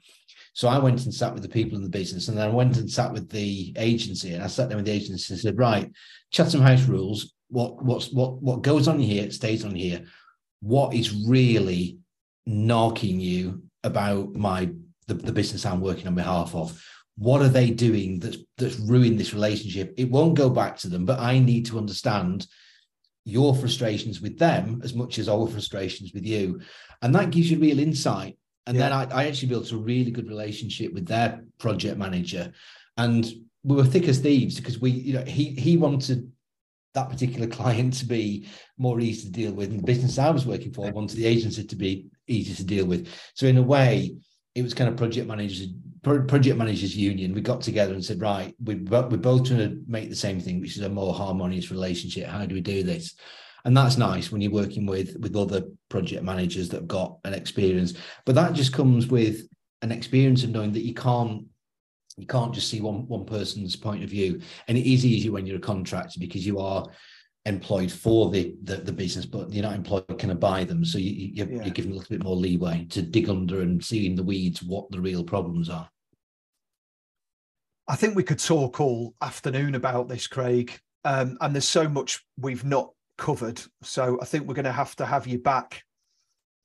So 0.53 0.67
I 0.67 0.77
went 0.77 1.03
and 1.05 1.13
sat 1.13 1.33
with 1.33 1.41
the 1.41 1.49
people 1.49 1.75
in 1.75 1.83
the 1.83 1.89
business, 1.89 2.27
and 2.27 2.37
then 2.37 2.47
I 2.47 2.53
went 2.53 2.77
and 2.77 2.89
sat 2.89 3.11
with 3.11 3.29
the 3.29 3.73
agency, 3.75 4.33
and 4.33 4.43
I 4.43 4.47
sat 4.47 4.69
down 4.69 4.77
with 4.77 4.85
the 4.85 4.91
agency 4.91 5.33
and 5.33 5.41
said, 5.41 5.57
"Right, 5.57 5.91
Chatham 6.31 6.61
House 6.61 6.83
rules. 6.85 7.33
What 7.49 7.83
what's 7.83 8.11
what 8.11 8.41
what 8.41 8.61
goes 8.61 8.87
on 8.87 8.99
here 8.99 9.29
stays 9.31 9.65
on 9.65 9.73
here. 9.73 10.05
What 10.61 10.93
is 10.93 11.25
really 11.27 11.97
knocking 12.45 13.19
you 13.19 13.63
about 13.83 14.35
my 14.35 14.69
the, 15.07 15.15
the 15.15 15.31
business 15.31 15.65
I'm 15.65 15.81
working 15.81 16.07
on 16.07 16.15
behalf 16.15 16.53
of? 16.53 16.79
What 17.18 17.41
are 17.41 17.49
they 17.49 17.72
doing 17.72 18.20
that's 18.20 18.38
that's 18.57 18.80
ruined 18.80 19.20
this 19.20 19.34
relationship? 19.34 19.93
It 19.97 20.11
won't 20.11 20.36
go 20.36 20.49
back 20.49 20.78
to 20.78 20.89
them, 20.89 21.05
but 21.05 21.20
I 21.20 21.39
need 21.39 21.65
to 21.68 21.78
understand." 21.78 22.47
your 23.28 23.53
frustrations 23.53 24.22
with 24.22 24.39
them 24.39 24.80
as 24.86 24.93
much 24.93 25.20
as 25.20 25.28
our 25.28 25.45
frustrations 25.47 26.13
with 26.13 26.26
you. 26.26 26.61
And 27.01 27.13
that 27.13 27.30
gives 27.30 27.51
you 27.51 27.59
real 27.59 27.78
insight. 27.78 28.38
And 28.65 28.78
yeah. 28.78 28.84
then 28.84 28.93
I, 28.93 29.24
I, 29.24 29.28
actually 29.28 29.49
built 29.49 29.74
a 29.74 29.78
really 29.78 30.11
good 30.11 30.30
relationship 30.30 30.93
with 30.93 31.05
their 31.05 31.43
project 31.59 31.97
manager. 31.97 32.53
And 32.95 33.30
we 33.63 33.76
were 33.76 33.84
thick 33.84 34.07
as 34.07 34.20
thieves 34.20 34.55
because 34.55 34.80
we, 34.80 34.91
you 34.91 35.13
know, 35.13 35.26
he 35.26 35.51
he 35.51 35.76
wanted 35.76 36.32
that 36.93 37.09
particular 37.09 37.47
client 37.57 37.95
to 37.95 38.05
be 38.05 38.47
more 38.78 39.01
easy 39.01 39.26
to 39.26 39.32
deal 39.32 39.51
with. 39.51 39.72
And 39.72 39.80
the 39.80 39.84
business 39.84 40.18
I 40.18 40.30
was 40.30 40.45
working 40.45 40.72
for 40.72 40.89
wanted 40.91 41.18
the 41.18 41.26
agency 41.26 41.65
to 41.65 41.76
be 41.76 42.07
easy 42.28 42.55
to 42.55 42.63
deal 42.63 42.86
with. 42.86 43.09
So 43.34 43.45
in 43.45 43.57
a 43.57 43.61
way, 43.61 44.15
it 44.55 44.61
was 44.61 44.74
kind 44.74 44.89
of 44.89 44.95
project 44.95 45.28
managers 45.28 45.68
project 46.27 46.57
managers 46.57 46.95
union 46.95 47.33
we 47.33 47.41
got 47.41 47.61
together 47.61 47.93
and 47.93 48.03
said 48.03 48.21
right 48.21 48.55
we, 48.63 48.75
we're 48.75 49.03
both 49.03 49.47
trying 49.47 49.59
to 49.59 49.81
make 49.87 50.09
the 50.09 50.15
same 50.15 50.39
thing 50.39 50.59
which 50.59 50.77
is 50.77 50.83
a 50.83 50.89
more 50.89 51.13
harmonious 51.13 51.71
relationship 51.71 52.27
how 52.27 52.45
do 52.45 52.55
we 52.55 52.61
do 52.61 52.83
this 52.83 53.15
and 53.65 53.75
that's 53.75 53.97
nice 53.97 54.31
when 54.31 54.41
you're 54.41 54.51
working 54.51 54.85
with 54.85 55.15
with 55.19 55.35
other 55.35 55.63
project 55.89 56.23
managers 56.23 56.69
that 56.69 56.81
have 56.81 56.87
got 56.87 57.17
an 57.25 57.33
experience 57.33 57.93
but 58.25 58.35
that 58.35 58.53
just 58.53 58.73
comes 58.73 59.07
with 59.07 59.47
an 59.81 59.91
experience 59.91 60.43
of 60.43 60.49
knowing 60.49 60.71
that 60.71 60.85
you 60.85 60.93
can't 60.93 61.45
you 62.17 62.25
can't 62.25 62.53
just 62.53 62.69
see 62.69 62.81
one 62.81 63.07
one 63.07 63.25
person's 63.25 63.75
point 63.75 64.03
of 64.03 64.09
view 64.09 64.41
and 64.67 64.77
it 64.77 64.89
is 64.91 65.05
easier 65.05 65.31
when 65.31 65.45
you're 65.45 65.57
a 65.57 65.61
contractor 65.61 66.19
because 66.19 66.45
you 66.45 66.59
are 66.59 66.85
employed 67.47 67.91
for 67.91 68.29
the, 68.29 68.55
the, 68.63 68.75
the 68.75 68.91
business, 68.91 69.25
but 69.25 69.51
you're 69.51 69.63
not 69.63 69.73
employed 69.73 70.05
kind 70.19 70.31
of 70.31 70.39
by 70.39 70.63
them. 70.63 70.83
So 70.83 70.97
you, 70.97 71.31
you're, 71.33 71.47
yeah. 71.47 71.63
you're 71.63 71.73
given 71.73 71.91
a 71.91 71.95
little 71.95 72.09
bit 72.09 72.23
more 72.23 72.35
leeway 72.35 72.85
to 72.89 73.01
dig 73.01 73.29
under 73.29 73.61
and 73.61 73.83
see 73.83 74.05
in 74.05 74.15
the 74.15 74.23
weeds 74.23 74.61
what 74.61 74.91
the 74.91 74.99
real 74.99 75.23
problems 75.23 75.69
are. 75.69 75.89
I 77.88 77.95
think 77.95 78.15
we 78.15 78.23
could 78.23 78.39
talk 78.39 78.81
all 78.81 79.13
afternoon 79.21 79.75
about 79.75 80.09
this, 80.09 80.27
Craig. 80.27 80.77
Um, 81.05 81.38
and 81.39 81.55
there's 81.55 81.67
so 81.67 81.88
much 81.88 82.25
we've 82.38 82.65
not 82.65 82.91
covered. 83.17 83.61
So 83.81 84.19
I 84.21 84.25
think 84.25 84.45
we're 84.45 84.55
going 84.55 84.65
to 84.65 84.71
have 84.71 84.95
to 84.97 85.05
have 85.05 85.25
you 85.25 85.39
back 85.39 85.83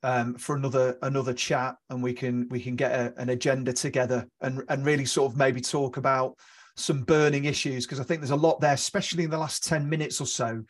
um, 0.02 0.34
for 0.34 0.56
another 0.56 0.98
another 1.02 1.32
chat, 1.32 1.76
and 1.90 2.02
we 2.02 2.12
can 2.12 2.48
we 2.48 2.60
can 2.60 2.74
get 2.74 2.92
a, 2.92 3.14
an 3.20 3.28
agenda 3.28 3.72
together 3.72 4.26
and 4.40 4.62
and 4.68 4.84
really 4.84 5.04
sort 5.04 5.30
of 5.30 5.38
maybe 5.38 5.60
talk 5.60 5.96
about 5.96 6.36
some 6.76 7.02
burning 7.02 7.44
issues 7.44 7.86
because 7.86 8.00
I 8.00 8.04
think 8.04 8.20
there's 8.20 8.30
a 8.30 8.36
lot 8.36 8.60
there, 8.60 8.72
especially 8.72 9.24
in 9.24 9.30
the 9.30 9.38
last 9.38 9.64
10 9.64 9.88
minutes 9.88 10.20
or 10.20 10.26
so, 10.26 10.62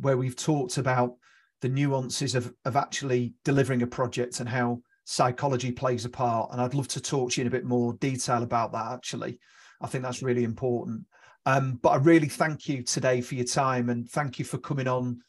where 0.00 0.16
we've 0.16 0.36
talked 0.36 0.78
about 0.78 1.14
the 1.60 1.68
nuances 1.68 2.34
of, 2.34 2.52
of 2.64 2.76
actually 2.76 3.34
delivering 3.44 3.82
a 3.82 3.86
project 3.86 4.40
and 4.40 4.48
how 4.48 4.80
psychology 5.04 5.72
plays 5.72 6.04
a 6.04 6.08
part. 6.08 6.52
And 6.52 6.60
I'd 6.60 6.74
love 6.74 6.88
to 6.88 7.00
talk 7.00 7.32
to 7.32 7.40
you 7.40 7.42
in 7.42 7.48
a 7.48 7.50
bit 7.50 7.64
more 7.64 7.94
detail 7.94 8.42
about 8.42 8.72
that, 8.72 8.92
actually. 8.92 9.40
I 9.80 9.86
think 9.86 10.04
that's 10.04 10.22
really 10.22 10.44
important. 10.44 11.04
Um, 11.46 11.78
but 11.82 11.90
I 11.90 11.96
really 11.96 12.28
thank 12.28 12.68
you 12.68 12.82
today 12.82 13.20
for 13.20 13.34
your 13.34 13.46
time 13.46 13.88
and 13.88 14.08
thank 14.10 14.38
you 14.38 14.44
for 14.44 14.58
coming 14.58 14.88
on 14.88 15.20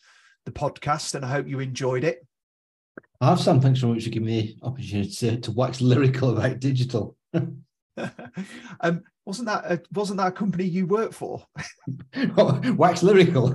the 0.45 0.51
podcast. 0.51 1.15
And 1.15 1.23
I 1.23 1.29
hope 1.29 1.47
you 1.47 1.59
enjoyed 1.59 2.03
it. 2.03 2.25
I 3.21 3.29
have 3.29 3.39
some. 3.39 3.61
Thanks 3.61 3.79
very 3.79 3.93
much 3.93 4.03
for 4.03 4.09
giving 4.09 4.27
me 4.27 4.57
the 4.59 4.67
opportunity 4.67 5.11
to, 5.11 5.37
to 5.39 5.51
wax 5.51 5.81
lyrical 5.81 6.37
about 6.37 6.59
digital. 6.59 7.15
um, 8.81 9.03
wasn't 9.25 9.47
that 9.47 9.71
a, 9.71 9.81
wasn't 9.93 10.17
that 10.17 10.27
a 10.27 10.31
company 10.31 10.63
you 10.63 10.87
work 10.87 11.13
for? 11.13 11.45
Wax 12.75 13.03
lyrical. 13.03 13.53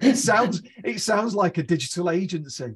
it 0.00 0.16
sounds 0.16 0.62
it 0.84 1.00
sounds 1.00 1.32
like 1.32 1.58
a 1.58 1.62
digital 1.62 2.10
agency. 2.10 2.74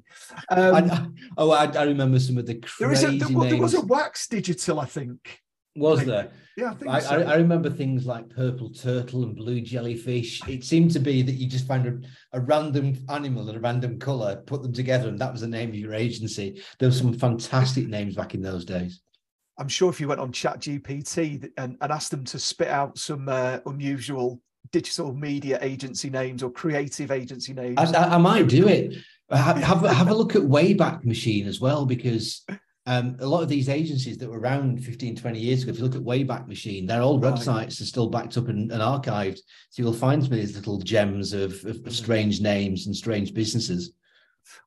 Um, 0.49 0.75
I, 0.75 1.07
oh, 1.37 1.51
I, 1.51 1.65
I, 1.65 1.83
remember 1.83 2.21
some 2.21 2.39
of 2.39 2.47
the 2.47 2.55
crazy 2.55 3.19
there, 3.19 3.29
a, 3.29 3.33
there, 3.33 3.51
there 3.51 3.61
was 3.61 3.75
a 3.75 3.81
Wax 3.81 4.29
Digital, 4.29 4.79
I 4.79 4.85
think. 4.85 5.41
Was 5.77 6.05
there? 6.05 6.31
Yeah, 6.57 6.71
I 6.71 6.75
think 6.75 6.91
I, 6.91 6.99
so. 7.01 7.23
I, 7.23 7.35
remember 7.35 7.69
things 7.69 8.07
like 8.07 8.31
purple 8.31 8.71
turtle 8.71 9.25
and 9.25 9.35
blue 9.35 9.61
jellyfish. 9.61 10.41
It 10.49 10.63
seemed 10.63 10.93
to 10.93 11.01
be 11.01 11.23
that 11.23 11.33
you 11.33 11.49
just 11.49 11.67
found 11.67 11.87
a, 11.89 12.39
a 12.39 12.41
random 12.41 12.97
animal 13.09 13.49
and 13.49 13.59
a 13.59 13.61
random 13.61 13.99
color, 13.99 14.37
put 14.37 14.63
them 14.63 14.73
together, 14.73 15.09
and 15.09 15.19
that 15.19 15.33
was 15.33 15.41
the 15.41 15.49
name 15.49 15.71
of 15.71 15.75
your 15.75 15.95
agency. 15.95 16.63
There 16.79 16.89
were 16.89 16.95
some 16.95 17.13
fantastic 17.13 17.89
names 17.89 18.15
back 18.15 18.35
in 18.35 18.43
those 18.43 18.65
days. 18.65 19.01
I'm 19.59 19.69
sure 19.69 19.91
if 19.91 20.01
you 20.01 20.07
went 20.07 20.21
on 20.21 20.33
ChatGPT 20.33 21.51
and, 21.57 21.77
and 21.81 21.93
asked 21.93 22.13
them 22.13 22.25
to 22.25 22.39
spit 22.39 22.69
out 22.69 22.99
some 22.99 23.29
uh, 23.29 23.59
unusual 23.67 24.41
digital 24.71 25.13
media 25.13 25.59
agency 25.61 26.11
names 26.11 26.43
or 26.43 26.51
creative 26.51 27.11
agency 27.11 27.53
names, 27.53 27.79
I, 27.79 28.15
I 28.15 28.19
might 28.19 28.49
do 28.49 28.69
it. 28.69 28.97
Have, 29.31 29.57
have, 29.57 29.83
have 29.83 30.09
a 30.09 30.15
look 30.15 30.37
at 30.37 30.43
Wayback 30.43 31.05
Machine 31.05 31.49
as 31.49 31.61
well, 31.61 31.87
because 31.87 32.45
um, 32.87 33.17
a 33.21 33.27
lot 33.27 33.43
of 33.43 33.49
these 33.49 33.69
agencies 33.69 34.19
that 34.19 34.29
were 34.29 34.39
around 34.39 34.85
15, 34.85 35.17
20 35.17 35.39
years 35.39 35.63
ago, 35.63 35.73
if 35.73 35.79
you 35.79 35.85
look 35.85 35.95
at 35.95 36.03
Wayback 36.03 36.47
Machine, 36.47 36.87
their 36.87 37.01
old 37.01 37.23
right. 37.23 37.33
websites 37.33 37.81
are 37.81 37.87
still 37.87 38.09
backed 38.09 38.37
up 38.37 38.49
and, 38.49 38.71
and, 38.71 38.83
archived. 38.83 39.39
So 39.71 39.83
you'll 39.83 39.95
find 39.95 40.23
some 40.23 40.33
of 40.33 40.39
these 40.39 40.55
little 40.55 40.79
gems 40.79 41.33
of, 41.33 41.53
of, 41.65 41.77
of 41.77 41.77
mm. 41.77 41.93
strange 41.93 42.43
names 42.43 42.87
and 42.87 42.95
strange 42.95 43.33
businesses. 43.33 43.93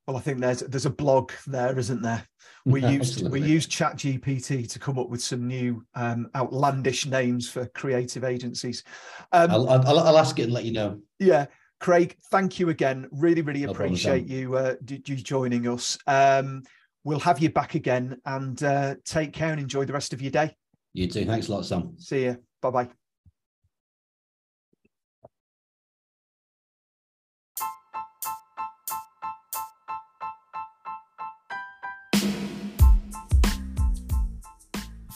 Well, 0.08 0.18
I 0.18 0.22
think 0.22 0.40
there's 0.40 0.62
there's 0.62 0.88
a 0.88 0.92
blog 0.92 1.32
there, 1.46 1.78
isn't 1.78 2.02
there? 2.02 2.28
We 2.66 2.86
used 2.86 3.26
we 3.30 3.42
used 3.42 3.72
ChatGPT 3.72 4.70
to 4.70 4.78
come 4.78 5.00
up 5.00 5.08
with 5.08 5.22
some 5.22 5.48
new 5.48 5.86
um, 5.96 6.30
outlandish 6.36 7.06
names 7.06 7.48
for 7.50 7.66
creative 7.68 8.26
agencies. 8.26 8.84
Um, 9.32 9.52
I'll, 9.52 9.70
I'll, 9.70 10.00
I'll, 10.00 10.18
ask 10.18 10.38
it 10.38 10.44
and 10.44 10.52
let 10.52 10.66
you 10.66 10.74
know. 10.74 11.00
Yeah, 11.18 11.46
Craig, 11.80 12.18
thank 12.30 12.60
you 12.60 12.68
again. 12.68 13.08
Really, 13.10 13.42
really 13.42 13.66
no 13.66 13.72
appreciate 13.72 14.28
problem, 14.28 14.38
you 14.38 14.56
uh, 14.58 14.76
you 14.86 15.16
joining 15.16 15.66
us. 15.70 15.98
Um, 16.08 16.64
we'll 17.08 17.20
have 17.22 17.40
you 17.40 17.50
back 17.50 17.74
again, 17.74 18.20
and 18.26 18.62
uh, 18.64 18.96
take 19.06 19.32
care 19.32 19.52
and 19.52 19.62
enjoy 19.62 19.86
the 19.86 19.94
rest 19.94 20.12
of 20.12 20.22
your 20.22 20.30
day. 20.30 20.54
You 20.94 21.08
too. 21.08 21.24
Thanks 21.24 21.48
a 21.48 21.54
lot, 21.54 21.66
Sam. 21.66 21.96
See 21.98 22.24
you. 22.24 22.38
Bye 22.62 22.70
bye. 22.70 22.90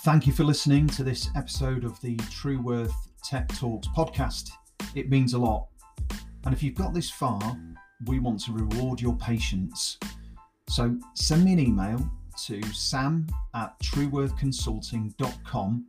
Thank 0.03 0.25
you 0.25 0.33
for 0.33 0.45
listening 0.45 0.87
to 0.87 1.03
this 1.03 1.29
episode 1.35 1.83
of 1.83 1.99
the 1.99 2.15
Trueworth 2.15 2.93
Tech 3.23 3.49
Talks 3.49 3.87
podcast. 3.89 4.49
It 4.95 5.09
means 5.09 5.33
a 5.33 5.37
lot. 5.37 5.67
And 6.45 6.53
if 6.55 6.63
you've 6.63 6.73
got 6.73 6.93
this 6.93 7.09
far, 7.09 7.39
we 8.05 8.19
want 8.19 8.39
to 8.45 8.53
reward 8.53 9.01
your 9.01 9.15
patience. 9.17 9.99
So 10.71 10.97
send 11.15 11.43
me 11.43 11.51
an 11.51 11.59
email 11.59 12.09
to 12.45 12.63
sam 12.71 13.27
at 13.53 13.77
trueworthconsulting.com 13.81 15.87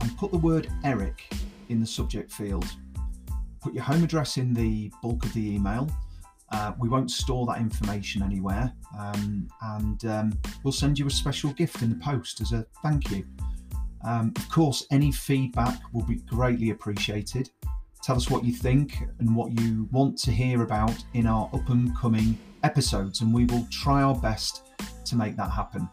and 0.00 0.18
put 0.18 0.32
the 0.32 0.38
word 0.38 0.68
Eric 0.82 1.32
in 1.68 1.78
the 1.78 1.86
subject 1.86 2.32
field. 2.32 2.66
Put 3.60 3.74
your 3.74 3.84
home 3.84 4.02
address 4.02 4.36
in 4.36 4.52
the 4.52 4.90
bulk 5.04 5.24
of 5.24 5.32
the 5.34 5.54
email. 5.54 5.88
Uh, 6.50 6.72
we 6.80 6.88
won't 6.88 7.12
store 7.12 7.46
that 7.46 7.58
information 7.58 8.24
anywhere, 8.24 8.72
um, 8.98 9.46
and 9.62 10.04
um, 10.06 10.36
we'll 10.64 10.72
send 10.72 10.98
you 10.98 11.06
a 11.06 11.10
special 11.10 11.52
gift 11.52 11.82
in 11.82 11.90
the 11.90 12.04
post 12.04 12.40
as 12.40 12.50
a 12.50 12.66
thank 12.82 13.12
you. 13.12 13.24
Um, 14.04 14.32
of 14.34 14.48
course, 14.48 14.84
any 14.90 15.12
feedback 15.12 15.80
will 15.92 16.04
be 16.04 16.16
greatly 16.16 16.70
appreciated. 16.70 17.50
Tell 18.02 18.16
us 18.16 18.28
what 18.28 18.44
you 18.44 18.52
think 18.52 18.98
and 19.20 19.36
what 19.36 19.52
you 19.60 19.88
want 19.92 20.18
to 20.18 20.32
hear 20.32 20.62
about 20.62 20.96
in 21.14 21.28
our 21.28 21.48
up 21.52 21.68
and 21.68 21.96
coming 21.96 22.36
episodes, 22.62 23.20
and 23.20 23.32
we 23.32 23.44
will 23.46 23.66
try 23.70 24.02
our 24.02 24.14
best 24.14 24.62
to 25.06 25.16
make 25.16 25.36
that 25.36 25.50
happen. 25.50 25.88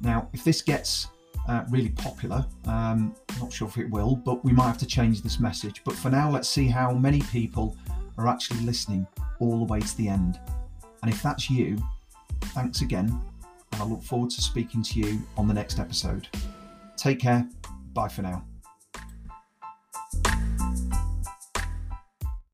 Now, 0.00 0.28
if 0.32 0.44
this 0.44 0.62
gets 0.62 1.08
uh, 1.48 1.64
really 1.70 1.90
popular, 1.90 2.44
um, 2.66 3.14
not 3.40 3.52
sure 3.52 3.68
if 3.68 3.78
it 3.78 3.90
will, 3.90 4.16
but 4.16 4.44
we 4.44 4.52
might 4.52 4.66
have 4.66 4.78
to 4.78 4.86
change 4.86 5.22
this 5.22 5.40
message. 5.40 5.82
But 5.84 5.94
for 5.94 6.10
now, 6.10 6.30
let's 6.30 6.48
see 6.48 6.66
how 6.66 6.92
many 6.92 7.20
people 7.22 7.76
are 8.18 8.28
actually 8.28 8.60
listening 8.60 9.06
all 9.40 9.58
the 9.58 9.72
way 9.72 9.80
to 9.80 9.96
the 9.96 10.08
end. 10.08 10.40
And 11.02 11.12
if 11.12 11.22
that's 11.22 11.50
you, 11.50 11.78
thanks 12.46 12.80
again, 12.80 13.20
and 13.72 13.82
I 13.82 13.84
look 13.84 14.02
forward 14.02 14.30
to 14.30 14.42
speaking 14.42 14.82
to 14.82 15.00
you 15.00 15.22
on 15.36 15.46
the 15.48 15.54
next 15.54 15.78
episode. 15.78 16.28
Take 16.96 17.20
care. 17.20 17.46
Bye 17.92 18.08
for 18.08 18.22
now. 18.22 18.44